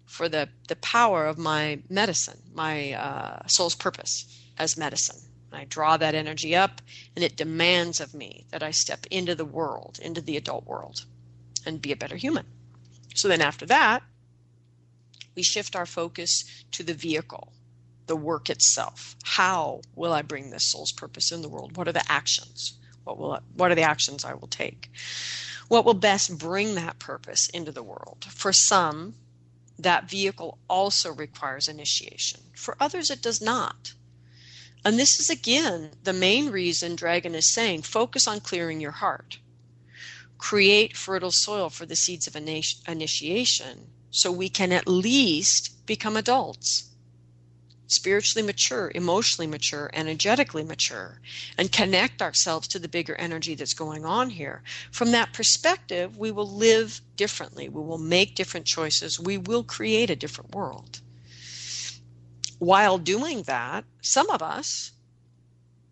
for 0.08 0.28
the, 0.28 0.50
the 0.68 0.76
power 0.78 1.26
of 1.26 1.38
my 1.38 1.80
medicine, 1.90 2.40
my 2.54 2.94
uh, 2.94 3.46
soul's 3.48 3.76
purpose 3.76 4.26
as 4.58 4.78
medicine. 4.78 5.20
I 5.52 5.66
draw 5.66 5.98
that 5.98 6.16
energy 6.16 6.56
up, 6.56 6.82
and 7.16 7.24
it 7.24 7.38
demands 7.38 8.00
of 8.00 8.14
me 8.14 8.46
that 8.52 8.64
I 8.64 8.72
step 8.72 9.06
into 9.12 9.36
the 9.36 9.46
world, 9.46 10.00
into 10.02 10.22
the 10.22 10.38
adult 10.38 10.66
world, 10.66 11.06
and 11.66 11.82
be 11.82 11.92
a 11.92 11.98
better 11.98 12.16
human. 12.16 12.46
So 13.16 13.28
then 13.28 13.42
after 13.42 13.66
that, 13.68 14.04
we 15.36 15.44
shift 15.44 15.76
our 15.76 15.86
focus 15.86 16.44
to 16.72 16.84
the 16.84 16.94
vehicle, 16.94 17.54
the 18.08 18.16
work 18.16 18.50
itself. 18.50 19.16
How 19.24 19.82
will 19.96 20.14
I 20.14 20.22
bring 20.22 20.50
this 20.50 20.72
soul's 20.72 20.92
purpose 20.92 21.32
in 21.32 21.42
the 21.42 21.50
world? 21.50 21.78
What 21.78 21.88
are 21.88 21.94
the 21.94 22.12
actions? 22.12 22.74
What 23.04 23.18
will 23.18 23.34
I, 23.34 23.40
what 23.56 23.72
are 23.72 23.76
the 23.76 23.84
actions 23.84 24.26
I 24.26 24.34
will 24.34 24.48
take? 24.48 24.90
What 25.68 25.86
will 25.86 25.94
best 25.94 26.38
bring 26.38 26.76
that 26.76 27.00
purpose 27.00 27.50
into 27.50 27.72
the 27.72 27.84
world? 27.84 28.26
For 28.30 28.52
some, 28.54 29.16
that 29.80 30.10
vehicle 30.10 30.58
also 30.70 31.14
requires 31.14 31.68
initiation. 31.68 32.42
For 32.56 32.76
others, 32.80 33.10
it 33.10 33.22
does 33.22 33.42
not. 33.42 33.94
And 34.84 34.98
this 34.98 35.20
is 35.20 35.30
again 35.30 35.92
the 36.04 36.14
main 36.14 36.50
reason 36.50 36.96
Dragon 36.96 37.36
is 37.36 37.54
saying 37.54 37.82
focus 37.82 38.28
on 38.28 38.40
clearing 38.40 38.80
your 38.80 38.92
heart. 38.92 39.40
Create 40.38 40.96
fertile 40.96 41.32
soil 41.32 41.70
for 41.70 41.86
the 41.86 41.96
seeds 41.96 42.28
of 42.28 42.36
initiation 42.36 43.88
so 44.12 44.32
we 44.32 44.50
can 44.50 44.72
at 44.72 44.88
least 44.88 45.86
become 45.86 46.16
adults 46.16 46.87
spiritually 47.88 48.46
mature, 48.46 48.92
emotionally 48.94 49.48
mature, 49.48 49.90
energetically 49.94 50.64
mature, 50.64 51.20
and 51.58 51.72
connect 51.72 52.22
ourselves 52.22 52.68
to 52.68 52.80
the 52.80 52.88
bigger 52.88 53.16
energy 53.16 53.56
that's 53.56 53.74
going 53.74 54.06
on 54.06 54.30
here. 54.30 54.62
From 54.92 55.12
that 55.12 55.34
perspective, 55.34 56.18
we 56.18 56.32
will 56.32 56.50
live 56.50 57.02
differently. 57.16 57.70
We 57.70 57.82
will 57.82 57.98
make 57.98 58.36
different 58.36 58.66
choices. 58.66 59.20
We 59.20 59.38
will 59.38 59.64
create 59.64 60.10
a 60.10 60.16
different 60.16 60.54
world. 60.54 61.02
While 62.60 62.98
doing 62.98 63.44
that, 63.44 63.86
some 64.02 64.30
of 64.30 64.42
us 64.42 64.92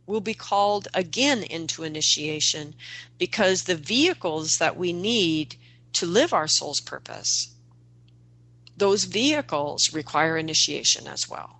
will 0.06 0.22
be 0.22 0.34
called 0.34 0.88
again 0.94 1.44
into 1.44 1.84
initiation 1.84 2.76
because 3.18 3.64
the 3.64 3.76
vehicles 3.76 4.58
that 4.58 4.78
we 4.78 4.94
need 4.94 5.56
to 5.94 6.06
live 6.06 6.34
our 6.34 6.48
soul's 6.48 6.80
purpose 6.80 7.56
those 8.78 9.06
vehicles 9.06 9.94
require 9.94 10.38
initiation 10.38 11.08
as 11.08 11.30
well. 11.30 11.60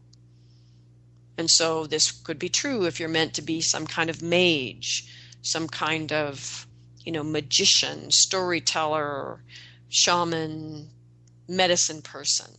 And 1.38 1.50
so 1.50 1.86
this 1.86 2.12
could 2.12 2.40
be 2.40 2.50
true 2.50 2.86
if 2.86 3.00
you're 3.00 3.10
meant 3.10 3.34
to 3.36 3.42
be 3.42 3.62
some 3.62 3.86
kind 3.86 4.10
of 4.10 4.22
mage, 4.22 5.12
some 5.42 5.68
kind 5.68 6.12
of, 6.12 6.66
you 7.04 7.12
know, 7.12 7.24
magician, 7.24 8.10
storyteller, 8.12 9.44
shaman, 9.90 10.90
medicine 11.48 12.02
person. 12.02 12.52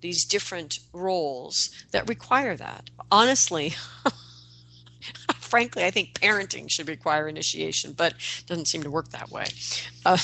These 0.00 0.24
different 0.24 0.78
roles 0.92 1.70
that 1.90 2.08
require 2.08 2.56
that. 2.56 2.90
Honestly, 3.10 3.74
frankly, 5.40 5.84
I 5.84 5.90
think 5.90 6.14
parenting 6.14 6.70
should 6.70 6.88
require 6.88 7.28
initiation, 7.28 7.92
but 7.92 8.12
it 8.12 8.46
doesn't 8.46 8.66
seem 8.66 8.82
to 8.82 8.90
work 8.90 9.08
that 9.10 9.30
way. 9.30 9.46
Uh, 10.04 10.18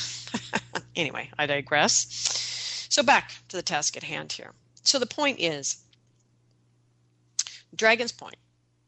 anyway, 0.97 1.31
I 1.39 1.47
digress. 1.47 2.07
So 2.91 3.03
back 3.03 3.33
to 3.49 3.57
the 3.57 3.63
task 3.63 3.97
at 3.97 4.05
hand 4.05 4.33
here. 4.33 4.53
So 4.83 4.99
the 4.99 5.07
point 5.07 5.41
is 5.41 5.84
Dragon's 7.77 8.13
point 8.13 8.37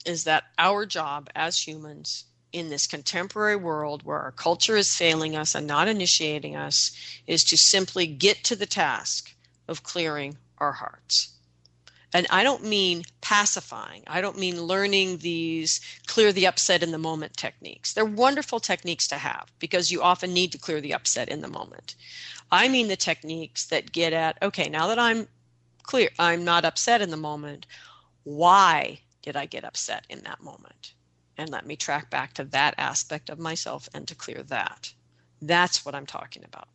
is 0.05 0.25
that 0.25 0.45
our 0.59 0.87
job 0.87 1.29
as 1.35 1.59
humans 1.59 2.25
in 2.53 2.71
this 2.71 2.87
contemporary 2.87 3.57
world 3.57 4.03
where 4.03 4.19
our 4.19 4.33
culture 4.33 4.77
is 4.77 4.95
failing 4.95 5.37
us 5.37 5.55
and 5.55 5.67
not 5.67 5.89
initiating 5.89 6.57
us 6.57 6.91
is 7.27 7.43
to 7.45 7.57
simply 7.57 8.07
get 8.07 8.45
to 8.45 8.57
the 8.57 8.67
task 8.67 9.35
of 9.69 9.83
clearing 9.83 10.39
our 10.59 10.73
hearts. 10.73 11.33
And 12.15 12.27
I 12.31 12.45
don't 12.45 12.65
mean 12.65 13.03
pacifying. 13.21 14.05
I 14.07 14.21
don't 14.21 14.39
mean 14.39 14.63
learning 14.63 15.19
these 15.19 15.81
clear 16.07 16.33
the 16.33 16.47
upset 16.47 16.83
in 16.83 16.93
the 16.93 16.99
moment 16.99 17.37
techniques. 17.37 17.93
They're 17.93 18.05
wonderful 18.05 18.61
techniques 18.61 19.07
to 19.09 19.17
have 19.17 19.53
because 19.59 19.91
you 19.91 20.03
often 20.03 20.33
need 20.33 20.53
to 20.53 20.59
clear 20.59 20.81
the 20.81 20.95
upset 20.95 21.29
in 21.29 21.41
the 21.41 21.49
moment. 21.49 21.95
I 22.51 22.69
mean 22.69 22.89
the 22.89 22.97
techniques 22.97 23.67
that 23.67 23.93
get 23.93 24.13
at 24.13 24.39
okay, 24.41 24.69
now 24.69 24.87
that 24.87 24.99
I'm 24.99 25.27
clear, 25.83 26.09
I'm 26.19 26.45
not 26.45 26.65
upset 26.65 27.03
in 27.03 27.11
the 27.11 27.17
moment, 27.17 27.67
why 28.27 28.99
did 29.23 29.37
I 29.37 29.47
get 29.47 29.65
upset 29.65 30.05
in 30.11 30.21
that 30.25 30.43
moment? 30.43 30.95
And 31.39 31.49
let 31.49 31.67
me 31.67 31.77
track 31.77 32.11
back 32.11 32.35
to 32.35 32.45
that 32.47 32.75
aspect 32.77 33.31
of 33.31 33.39
myself 33.39 33.89
and 33.95 34.09
to 34.09 34.15
clear 34.15 34.43
that. 34.45 34.93
That's 35.41 35.85
what 35.85 35.95
I'm 35.95 36.07
talking 36.07 36.43
about. 36.45 36.69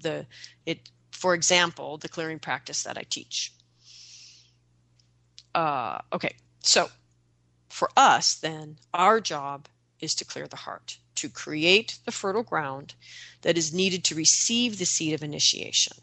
The 0.00 0.26
it 0.64 0.90
for 1.10 1.34
example, 1.34 1.98
the 1.98 2.08
clearing 2.08 2.38
practice 2.38 2.84
that 2.84 2.96
I 2.96 3.02
teach 3.02 3.52
uh, 5.54 5.98
okay, 6.12 6.36
so 6.60 6.88
for 7.68 7.90
us, 7.96 8.34
then, 8.34 8.76
our 8.94 9.20
job 9.20 9.68
is 10.00 10.14
to 10.14 10.24
clear 10.24 10.46
the 10.46 10.56
heart, 10.56 10.98
to 11.16 11.28
create 11.28 11.98
the 12.04 12.12
fertile 12.12 12.42
ground 12.42 12.94
that 13.42 13.58
is 13.58 13.72
needed 13.72 14.04
to 14.04 14.14
receive 14.14 14.78
the 14.78 14.86
seed 14.86 15.14
of 15.14 15.22
initiation, 15.22 15.96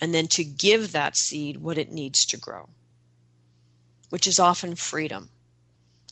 and 0.00 0.14
then 0.14 0.26
to 0.28 0.44
give 0.44 0.92
that 0.92 1.16
seed 1.16 1.56
what 1.58 1.78
it 1.78 1.90
needs 1.90 2.24
to 2.26 2.36
grow, 2.36 2.68
which 4.10 4.26
is 4.26 4.38
often 4.38 4.76
freedom 4.76 5.30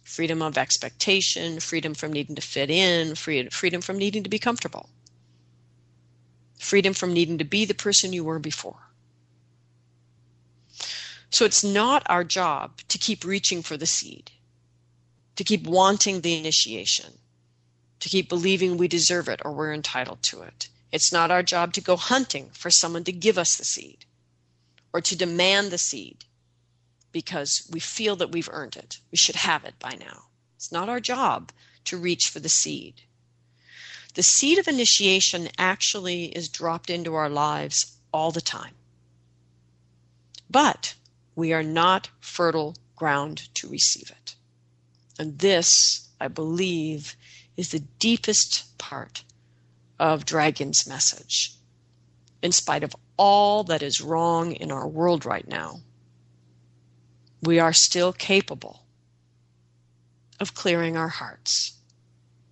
freedom 0.08 0.40
of 0.40 0.56
expectation, 0.56 1.60
freedom 1.60 1.92
from 1.92 2.10
needing 2.10 2.34
to 2.34 2.40
fit 2.40 2.70
in, 2.70 3.14
freedom 3.14 3.82
from 3.82 3.98
needing 3.98 4.22
to 4.22 4.30
be 4.30 4.38
comfortable, 4.38 4.88
freedom 6.58 6.94
from 6.94 7.12
needing 7.12 7.36
to 7.36 7.44
be 7.44 7.66
the 7.66 7.74
person 7.74 8.14
you 8.14 8.24
were 8.24 8.38
before. 8.38 8.88
So 11.28 11.44
it's 11.44 11.62
not 11.62 12.04
our 12.06 12.24
job 12.24 12.80
to 12.88 12.96
keep 12.96 13.22
reaching 13.22 13.62
for 13.62 13.76
the 13.76 13.84
seed, 13.84 14.30
to 15.36 15.44
keep 15.44 15.66
wanting 15.66 16.22
the 16.22 16.38
initiation, 16.38 17.18
to 18.00 18.08
keep 18.08 18.30
believing 18.30 18.78
we 18.78 18.88
deserve 18.88 19.28
it 19.28 19.42
or 19.44 19.52
we're 19.52 19.74
entitled 19.74 20.22
to 20.22 20.40
it. 20.40 20.70
It's 20.90 21.12
not 21.12 21.30
our 21.30 21.42
job 21.42 21.74
to 21.74 21.82
go 21.82 21.96
hunting 21.96 22.48
for 22.54 22.70
someone 22.70 23.04
to 23.04 23.12
give 23.12 23.36
us 23.36 23.56
the 23.56 23.64
seed 23.64 24.06
or 24.94 25.02
to 25.02 25.14
demand 25.14 25.70
the 25.70 25.76
seed 25.76 26.24
because 27.18 27.68
we 27.72 27.80
feel 27.80 28.14
that 28.14 28.30
we've 28.30 28.48
earned 28.52 28.76
it. 28.76 29.00
We 29.10 29.18
should 29.18 29.34
have 29.34 29.64
it 29.64 29.74
by 29.80 29.96
now. 29.98 30.26
It's 30.54 30.70
not 30.70 30.88
our 30.88 31.00
job 31.00 31.50
to 31.86 31.96
reach 31.96 32.28
for 32.28 32.38
the 32.38 32.48
seed. 32.48 33.02
The 34.14 34.22
seed 34.22 34.56
of 34.56 34.68
initiation 34.68 35.48
actually 35.58 36.26
is 36.26 36.48
dropped 36.48 36.90
into 36.90 37.16
our 37.16 37.28
lives 37.28 37.96
all 38.12 38.30
the 38.30 38.40
time. 38.40 38.76
But 40.48 40.94
we 41.34 41.52
are 41.52 41.64
not 41.64 42.08
fertile 42.20 42.76
ground 42.94 43.52
to 43.54 43.68
receive 43.68 44.12
it. 44.12 44.36
And 45.18 45.40
this, 45.40 46.08
I 46.20 46.28
believe, 46.28 47.16
is 47.56 47.72
the 47.72 47.82
deepest 47.98 48.78
part 48.78 49.24
of 49.98 50.24
Dragon's 50.24 50.86
message. 50.86 51.52
In 52.42 52.52
spite 52.52 52.84
of 52.84 52.94
all 53.16 53.64
that 53.64 53.82
is 53.82 54.00
wrong 54.00 54.52
in 54.52 54.70
our 54.70 54.86
world 54.86 55.26
right 55.26 55.48
now, 55.48 55.80
we 57.42 57.58
are 57.58 57.72
still 57.72 58.12
capable 58.12 58.82
of 60.40 60.54
clearing 60.54 60.96
our 60.96 61.08
hearts 61.08 61.72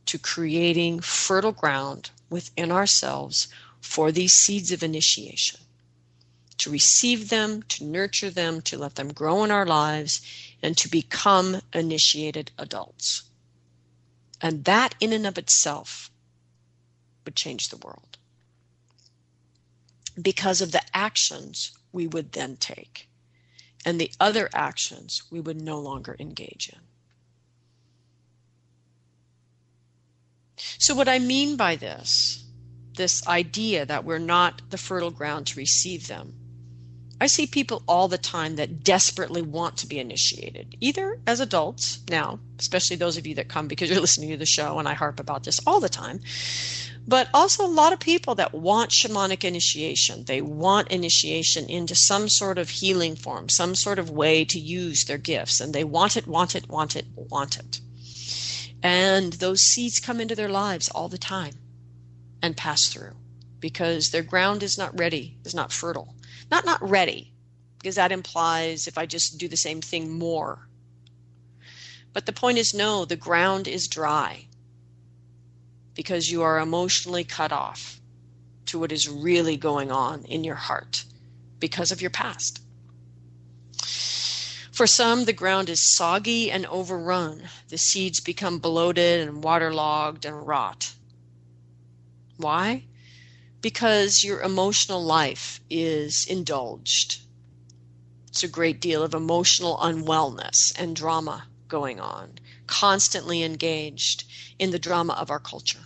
to 0.07 0.18
creating 0.18 1.01
fertile 1.01 1.53
ground 1.53 2.11
within 2.30 2.70
ourselves 2.70 3.49
for 3.80 4.12
these 4.12 4.32
seeds 4.32 4.72
of 4.72 4.82
initiation 4.82 5.61
to 6.59 6.70
receive 6.70 7.28
them, 7.28 7.62
to 7.68 7.84
nurture 7.84 8.30
them, 8.30 8.61
to 8.62 8.78
let 8.78 8.95
them 8.95 9.12
grow 9.12 9.45
in 9.45 9.51
our 9.51 9.66
lives, 9.66 10.20
and 10.62 10.76
to 10.78 10.89
become 10.89 11.61
initiated 11.72 12.51
adults. 12.59 13.24
And 14.41 14.64
that, 14.64 14.95
in 15.01 15.12
and 15.12 15.26
of 15.26 15.39
itself, 15.39 16.11
would 17.24 17.37
change 17.37 17.68
the 17.68 17.76
world 17.76 18.18
because 20.20 20.61
of 20.61 20.72
the 20.72 20.82
actions 20.95 21.72
we 21.93 22.07
would 22.07 22.32
then 22.32 22.57
take 22.57 23.07
and 23.84 24.00
the 24.00 24.10
other 24.18 24.48
actions 24.54 25.22
we 25.30 25.40
would 25.40 25.60
no 25.60 25.78
longer 25.78 26.16
engage 26.18 26.70
in. 26.72 26.80
So, 30.78 30.94
what 30.94 31.08
I 31.08 31.18
mean 31.18 31.56
by 31.56 31.76
this, 31.76 32.44
this 32.94 33.26
idea 33.26 33.84
that 33.86 34.04
we're 34.04 34.18
not 34.18 34.62
the 34.70 34.78
fertile 34.78 35.10
ground 35.10 35.46
to 35.48 35.58
receive 35.58 36.08
them, 36.08 36.34
I 37.20 37.28
see 37.28 37.46
people 37.46 37.82
all 37.88 38.08
the 38.08 38.18
time 38.18 38.56
that 38.56 38.84
desperately 38.84 39.40
want 39.40 39.78
to 39.78 39.86
be 39.86 39.98
initiated, 39.98 40.76
either 40.80 41.18
as 41.26 41.40
adults 41.40 42.00
now, 42.10 42.40
especially 42.58 42.96
those 42.96 43.16
of 43.16 43.26
you 43.26 43.34
that 43.36 43.48
come 43.48 43.68
because 43.68 43.88
you're 43.88 44.00
listening 44.00 44.30
to 44.30 44.36
the 44.36 44.46
show 44.46 44.78
and 44.78 44.86
I 44.86 44.92
harp 44.92 45.18
about 45.18 45.44
this 45.44 45.58
all 45.66 45.80
the 45.80 45.88
time, 45.88 46.20
but 47.07 47.28
also 47.32 47.64
a 47.64 47.68
lot 47.68 47.92
of 47.92 48.00
people 48.00 48.34
that 48.34 48.52
want 48.54 48.90
shamanic 48.90 49.44
initiation. 49.44 50.24
They 50.24 50.40
want 50.40 50.88
initiation 50.88 51.68
into 51.68 51.94
some 51.94 52.28
sort 52.28 52.59
of 52.59 52.68
healing 52.68 53.16
form, 53.16 53.48
some 53.48 53.74
sort 53.74 53.98
of 53.98 54.11
way 54.11 54.44
to 54.46 54.59
use 54.59 55.04
their 55.04 55.18
gifts, 55.18 55.61
and 55.61 55.72
they 55.72 55.84
want 55.84 56.16
it, 56.16 56.26
want 56.26 56.54
it, 56.54 56.68
want 56.68 56.96
it, 56.96 57.07
want 57.14 57.59
it. 57.59 57.80
And 58.82 59.32
those 59.34 59.61
seeds 59.61 60.00
come 60.00 60.20
into 60.20 60.34
their 60.34 60.48
lives 60.48 60.88
all 60.88 61.09
the 61.09 61.18
time 61.18 61.54
and 62.42 62.57
pass 62.57 62.86
through 62.86 63.14
because 63.61 64.11
their 64.11 64.22
ground 64.22 64.62
is 64.62 64.76
not 64.76 64.98
ready, 64.98 65.38
is 65.44 65.54
not 65.54 65.72
fertile 65.72 66.16
not 66.50 66.64
not 66.64 66.88
ready, 66.88 67.32
because 67.78 67.96
that 67.96 68.12
implies 68.12 68.86
if 68.86 68.98
I 68.98 69.07
just 69.07 69.38
do 69.38 69.48
the 69.48 69.57
same 69.57 69.80
thing 69.80 70.18
more. 70.18 70.68
But 72.12 72.26
the 72.26 72.32
point 72.32 72.59
is 72.59 72.72
no, 72.72 73.04
the 73.04 73.16
ground 73.16 73.68
is 73.68 73.88
dry 73.88 74.45
because 75.97 76.30
you 76.30 76.42
are 76.42 76.61
emotionally 76.61 77.24
cut 77.24 77.51
off 77.51 78.01
to 78.66 78.78
what 78.78 78.92
is 78.92 79.09
really 79.09 79.57
going 79.57 79.90
on 79.90 80.24
in 80.26 80.44
your 80.44 80.55
heart 80.55 81.05
because 81.59 81.90
of 81.90 82.01
your 82.01 82.11
past. 82.11 82.61
For 84.72 84.86
some, 84.86 85.24
the 85.24 85.32
ground 85.32 85.68
is 85.68 85.97
soggy 85.97 86.53
and 86.53 86.66
overrun. 86.66 87.49
The 87.68 87.78
seeds 87.78 88.20
become 88.20 88.61
bloated 88.61 89.26
and 89.26 89.42
waterlogged 89.42 90.24
and 90.24 90.47
rot. 90.47 90.92
Why? 92.36 92.84
because 93.66 94.22
your 94.22 94.42
emotional 94.42 95.03
life 95.03 95.61
is 95.68 96.24
indulged. 96.28 97.20
It's 98.28 98.44
a 98.44 98.49
great 98.49 98.80
deal 98.80 99.03
of 99.03 99.12
emotional 99.12 99.76
unwellness 99.78 100.72
and 100.78 100.94
drama 100.94 101.49
going 101.66 101.99
on, 101.99 102.38
constantly 102.66 103.42
engaged 103.42 104.24
in 104.58 104.70
the 104.70 104.78
drama 104.78 105.12
of 105.14 105.30
our 105.30 105.40
culture. 105.40 105.80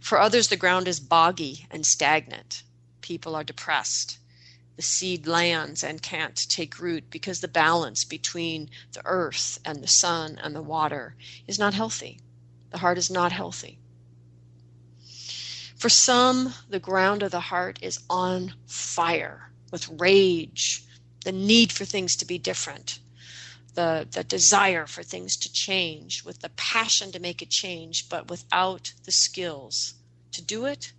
For 0.00 0.20
others, 0.20 0.48
the 0.48 0.56
ground 0.56 0.86
is 0.86 1.00
boggy 1.00 1.66
and 1.70 1.86
stagnant. 1.86 2.62
People 3.00 3.34
are 3.34 3.44
depressed. 3.44 4.18
The 4.76 4.82
seed 4.82 5.26
lands 5.26 5.84
and 5.84 6.02
can't 6.02 6.36
take 6.48 6.80
root 6.80 7.08
because 7.10 7.40
the 7.40 7.48
balance 7.48 8.04
between 8.04 8.68
the 8.92 9.02
earth 9.04 9.58
and 9.64 9.82
the 9.82 9.88
sun 9.88 10.38
and 10.42 10.54
the 10.54 10.62
water 10.62 11.16
is 11.46 11.58
not 11.58 11.74
healthy. 11.74 12.20
The 12.70 12.78
heart 12.78 12.98
is 12.98 13.10
not 13.10 13.32
healthy. 13.32 13.78
For 15.76 15.88
some, 15.88 16.54
the 16.68 16.80
ground 16.80 17.22
of 17.22 17.30
the 17.30 17.40
heart 17.40 17.78
is 17.82 18.00
on 18.08 18.54
fire 18.66 19.50
with 19.70 19.88
rage, 19.88 20.82
the 21.24 21.32
need 21.32 21.72
for 21.72 21.84
things 21.84 22.16
to 22.16 22.24
be 22.24 22.38
different, 22.38 22.98
the, 23.74 24.06
the 24.10 24.24
desire 24.24 24.86
for 24.86 25.02
things 25.02 25.36
to 25.36 25.52
change, 25.52 26.22
with 26.24 26.40
the 26.40 26.50
passion 26.50 27.12
to 27.12 27.20
make 27.20 27.42
a 27.42 27.46
change, 27.46 28.08
but 28.08 28.30
without 28.30 28.92
the 29.04 29.12
skills 29.12 29.94
to 30.32 30.42
do 30.42 30.64
it, 30.64 30.92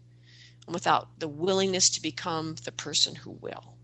and 0.65 0.73
without 0.73 1.19
the 1.19 1.28
willingness 1.28 1.89
to 1.89 2.01
become 2.01 2.55
the 2.63 2.71
person 2.71 3.15
who 3.15 3.32
will. 3.32 3.76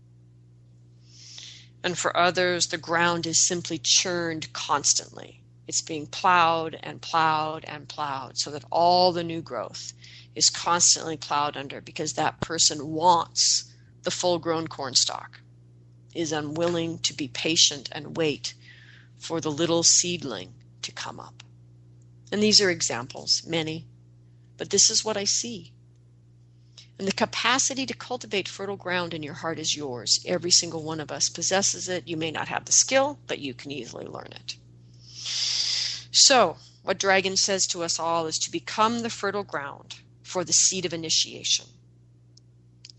And 1.84 1.98
for 1.98 2.16
others, 2.16 2.66
the 2.66 2.78
ground 2.78 3.26
is 3.26 3.46
simply 3.46 3.80
churned 3.82 4.52
constantly. 4.52 5.42
It's 5.66 5.82
being 5.82 6.06
plowed 6.06 6.78
and 6.82 7.00
plowed 7.00 7.64
and 7.64 7.88
plowed 7.88 8.38
so 8.38 8.50
that 8.50 8.64
all 8.70 9.12
the 9.12 9.24
new 9.24 9.42
growth 9.42 9.92
is 10.34 10.50
constantly 10.50 11.16
plowed 11.16 11.56
under 11.56 11.80
because 11.80 12.12
that 12.12 12.40
person 12.40 12.88
wants 12.88 13.72
the 14.02 14.10
full 14.10 14.38
grown 14.38 14.66
cornstalk, 14.66 15.40
is 16.14 16.32
unwilling 16.32 16.98
to 17.00 17.14
be 17.14 17.28
patient 17.28 17.88
and 17.92 18.16
wait 18.16 18.54
for 19.22 19.40
the 19.40 19.50
little 19.50 19.84
seedling 19.84 20.52
to 20.82 20.90
come 20.90 21.20
up. 21.20 21.44
And 22.32 22.42
these 22.42 22.60
are 22.60 22.70
examples, 22.70 23.42
many, 23.46 23.86
but 24.56 24.70
this 24.70 24.90
is 24.90 25.04
what 25.04 25.16
I 25.16 25.24
see. 25.24 25.72
And 26.98 27.06
the 27.06 27.12
capacity 27.12 27.86
to 27.86 27.94
cultivate 27.94 28.48
fertile 28.48 28.76
ground 28.76 29.14
in 29.14 29.22
your 29.22 29.34
heart 29.34 29.60
is 29.60 29.76
yours. 29.76 30.20
Every 30.26 30.50
single 30.50 30.82
one 30.82 31.00
of 31.00 31.12
us 31.12 31.28
possesses 31.28 31.88
it. 31.88 32.08
You 32.08 32.16
may 32.16 32.32
not 32.32 32.48
have 32.48 32.64
the 32.64 32.72
skill, 32.72 33.18
but 33.28 33.38
you 33.38 33.54
can 33.54 33.70
easily 33.70 34.06
learn 34.06 34.30
it. 34.32 34.56
So, 36.10 36.56
what 36.82 36.98
Dragon 36.98 37.36
says 37.36 37.66
to 37.68 37.84
us 37.84 38.00
all 38.00 38.26
is 38.26 38.38
to 38.38 38.50
become 38.50 39.00
the 39.00 39.10
fertile 39.10 39.44
ground 39.44 39.96
for 40.22 40.44
the 40.44 40.52
seed 40.52 40.84
of 40.84 40.92
initiation. 40.92 41.66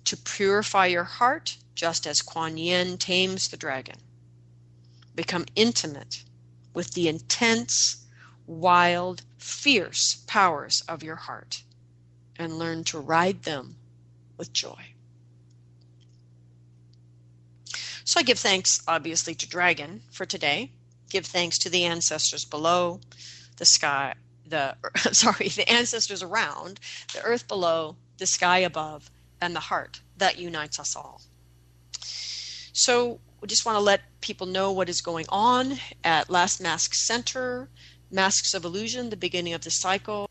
To 0.05 0.17
purify 0.17 0.85
your 0.85 1.03
heart, 1.03 1.57
just 1.75 2.07
as 2.07 2.21
Kuan 2.21 2.57
Yin 2.57 2.97
tames 2.97 3.49
the 3.49 3.57
dragon. 3.57 3.97
Become 5.15 5.45
intimate 5.55 6.23
with 6.73 6.93
the 6.93 7.07
intense, 7.07 8.05
wild, 8.47 9.21
fierce 9.37 10.23
powers 10.27 10.81
of 10.87 11.03
your 11.03 11.15
heart 11.15 11.63
and 12.37 12.57
learn 12.57 12.83
to 12.83 12.99
ride 12.99 13.43
them 13.43 13.75
with 14.37 14.53
joy. 14.53 14.93
So 18.05 18.19
I 18.19 18.23
give 18.23 18.39
thanks, 18.39 18.81
obviously, 18.87 19.33
to 19.35 19.47
Dragon 19.47 20.01
for 20.11 20.25
today. 20.25 20.71
Give 21.09 21.25
thanks 21.25 21.57
to 21.59 21.69
the 21.69 21.85
ancestors 21.85 22.43
below, 22.43 22.99
the 23.57 23.65
sky, 23.65 24.15
the 24.45 24.75
sorry, 25.11 25.47
the 25.49 25.69
ancestors 25.69 26.21
around, 26.21 26.79
the 27.13 27.23
earth 27.23 27.47
below, 27.47 27.95
the 28.17 28.25
sky 28.25 28.59
above, 28.59 29.09
and 29.39 29.55
the 29.55 29.61
heart 29.61 30.01
that 30.17 30.37
unites 30.37 30.79
us 30.79 30.95
all. 30.95 31.21
So 32.73 33.19
we 33.43 33.47
just 33.47 33.65
want 33.65 33.75
to 33.75 33.81
let 33.81 33.99
people 34.21 34.47
know 34.47 34.71
what 34.71 34.87
is 34.87 35.01
going 35.01 35.25
on 35.27 35.77
at 36.01 36.29
Last 36.29 36.61
Mask 36.61 36.93
Center, 36.93 37.67
Masks 38.09 38.53
of 38.53 38.63
Illusion, 38.63 39.09
the 39.09 39.17
beginning 39.17 39.51
of 39.51 39.65
the 39.65 39.69
cycle. 39.69 40.29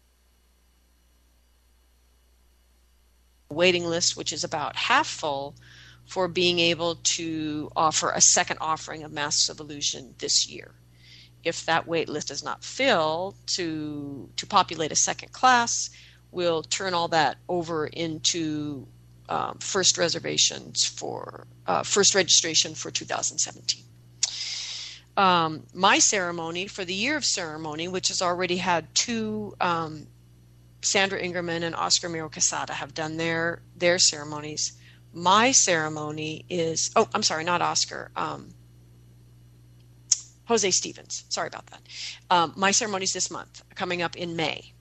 Waiting 3.51 3.85
list, 3.85 4.17
which 4.17 4.33
is 4.33 4.45
about 4.45 4.77
half 4.77 5.07
full, 5.07 5.55
for 6.07 6.27
being 6.27 6.59
able 6.59 6.95
to 7.17 7.71
offer 7.77 8.09
a 8.09 8.23
second 8.23 8.57
offering 8.63 9.03
of 9.03 9.13
Masks 9.13 9.51
of 9.51 9.61
Illusion 9.61 10.15
this 10.17 10.49
year. 10.49 10.71
If 11.45 11.67
that 11.67 11.87
wait 11.87 12.09
list 12.09 12.29
does 12.29 12.43
not 12.43 12.65
fill 12.65 13.37
to 13.57 14.31
to 14.37 14.47
populate 14.47 14.91
a 14.91 14.97
second 14.97 15.33
class, 15.33 15.91
we'll 16.31 16.63
turn 16.63 16.95
all 16.95 17.09
that 17.09 17.37
over 17.47 17.89
into 17.89 18.87
um, 19.33 19.59
first 19.59 19.99
reservations 19.99 20.85
for 20.85 21.47
uh, 21.67 21.83
first 21.83 22.15
registration 22.15 22.75
for 22.75 22.91
2017. 22.91 23.83
Um, 25.17 25.67
my 25.75 25.99
ceremony 25.99 26.67
for 26.67 26.85
the 26.85 26.95
year 26.95 27.17
of 27.17 27.25
ceremony, 27.25 27.89
which 27.89 28.09
has 28.09 28.23
already 28.23 28.57
had 28.57 28.95
two 28.95 29.55
um, 29.61 30.07
Sandra 30.83 31.21
Ingerman 31.21 31.63
and 31.63 31.75
Oscar 31.75 32.09
Miro 32.09 32.29
Quesada 32.29 32.73
have 32.73 32.95
done 32.95 33.17
their 33.17 33.63
their 33.77 33.99
ceremonies 33.99 34.73
my 35.15 35.53
ceremony 35.53 36.43
is 36.49 36.91
oh 36.97 37.07
i'm 37.13 37.23
sorry 37.23 37.45
not 37.45 37.61
oscar 37.61 38.11
um, 38.17 38.55
jose 40.47 40.71
stevens. 40.71 41.25
Sorry 41.29 41.49
about 41.49 41.67
that. 41.69 41.81
Um, 42.31 42.53
my 42.57 42.71
ceremony 42.71 43.05
is 43.05 43.13
this 43.13 43.31
month 43.31 43.63
coming 43.75 44.03
up 44.03 44.17
in 44.17 44.37
may 44.37 44.73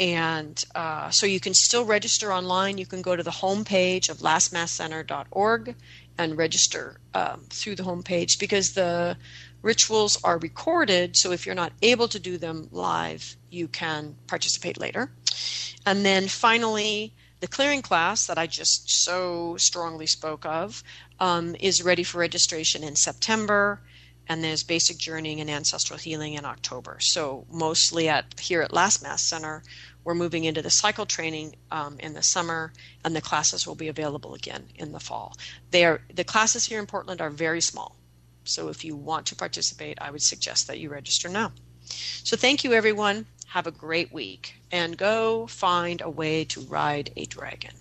and 0.00 0.64
uh, 0.74 1.10
so 1.10 1.26
you 1.26 1.38
can 1.38 1.52
still 1.52 1.84
register 1.84 2.32
online. 2.32 2.78
You 2.78 2.86
can 2.86 3.02
go 3.02 3.14
to 3.14 3.22
the 3.22 3.30
homepage 3.30 4.08
of 4.08 4.18
lastmaskcenter.org 4.18 5.74
and 6.16 6.36
register 6.38 6.98
um, 7.14 7.42
through 7.50 7.76
the 7.76 7.82
homepage 7.82 8.38
because 8.40 8.72
the 8.72 9.16
rituals 9.62 10.18
are 10.24 10.38
recorded. 10.38 11.16
So 11.16 11.32
if 11.32 11.44
you're 11.44 11.54
not 11.54 11.74
able 11.82 12.08
to 12.08 12.18
do 12.18 12.38
them 12.38 12.68
live 12.72 13.36
you 13.50 13.68
can 13.68 14.16
participate 14.26 14.78
later. 14.78 15.10
And 15.84 16.04
then 16.04 16.28
finally 16.28 17.12
the 17.40 17.48
clearing 17.48 17.82
class 17.82 18.26
that 18.26 18.38
I 18.38 18.46
just 18.46 18.90
so 19.04 19.56
strongly 19.58 20.06
spoke 20.06 20.44
of 20.44 20.82
um, 21.18 21.56
is 21.58 21.82
ready 21.82 22.02
for 22.02 22.18
registration 22.18 22.84
in 22.84 22.96
September, 22.96 23.80
and 24.30 24.44
there's 24.44 24.62
basic 24.62 24.96
journeying 24.96 25.40
and 25.40 25.50
ancestral 25.50 25.98
healing 25.98 26.34
in 26.34 26.44
October. 26.44 26.98
So 27.00 27.44
mostly 27.50 28.08
at 28.08 28.38
here 28.38 28.62
at 28.62 28.72
Last 28.72 29.02
Mask 29.02 29.28
Center, 29.28 29.64
we're 30.04 30.14
moving 30.14 30.44
into 30.44 30.62
the 30.62 30.70
cycle 30.70 31.04
training 31.04 31.56
um, 31.72 31.98
in 31.98 32.14
the 32.14 32.22
summer, 32.22 32.72
and 33.04 33.14
the 33.14 33.20
classes 33.20 33.66
will 33.66 33.74
be 33.74 33.88
available 33.88 34.34
again 34.34 34.68
in 34.76 34.92
the 34.92 35.00
fall. 35.00 35.36
They 35.72 35.84
are 35.84 36.02
the 36.14 36.22
classes 36.22 36.64
here 36.64 36.78
in 36.78 36.86
Portland 36.86 37.20
are 37.20 37.28
very 37.28 37.60
small, 37.60 37.96
so 38.44 38.68
if 38.68 38.84
you 38.84 38.94
want 38.94 39.26
to 39.26 39.34
participate, 39.34 39.98
I 40.00 40.12
would 40.12 40.22
suggest 40.22 40.68
that 40.68 40.78
you 40.78 40.90
register 40.90 41.28
now. 41.28 41.50
So 42.22 42.36
thank 42.36 42.62
you, 42.62 42.72
everyone. 42.72 43.26
Have 43.48 43.66
a 43.66 43.72
great 43.72 44.12
week 44.12 44.54
and 44.70 44.96
go 44.96 45.48
find 45.48 46.00
a 46.00 46.08
way 46.08 46.44
to 46.44 46.60
ride 46.60 47.10
a 47.16 47.26
dragon. 47.26 47.79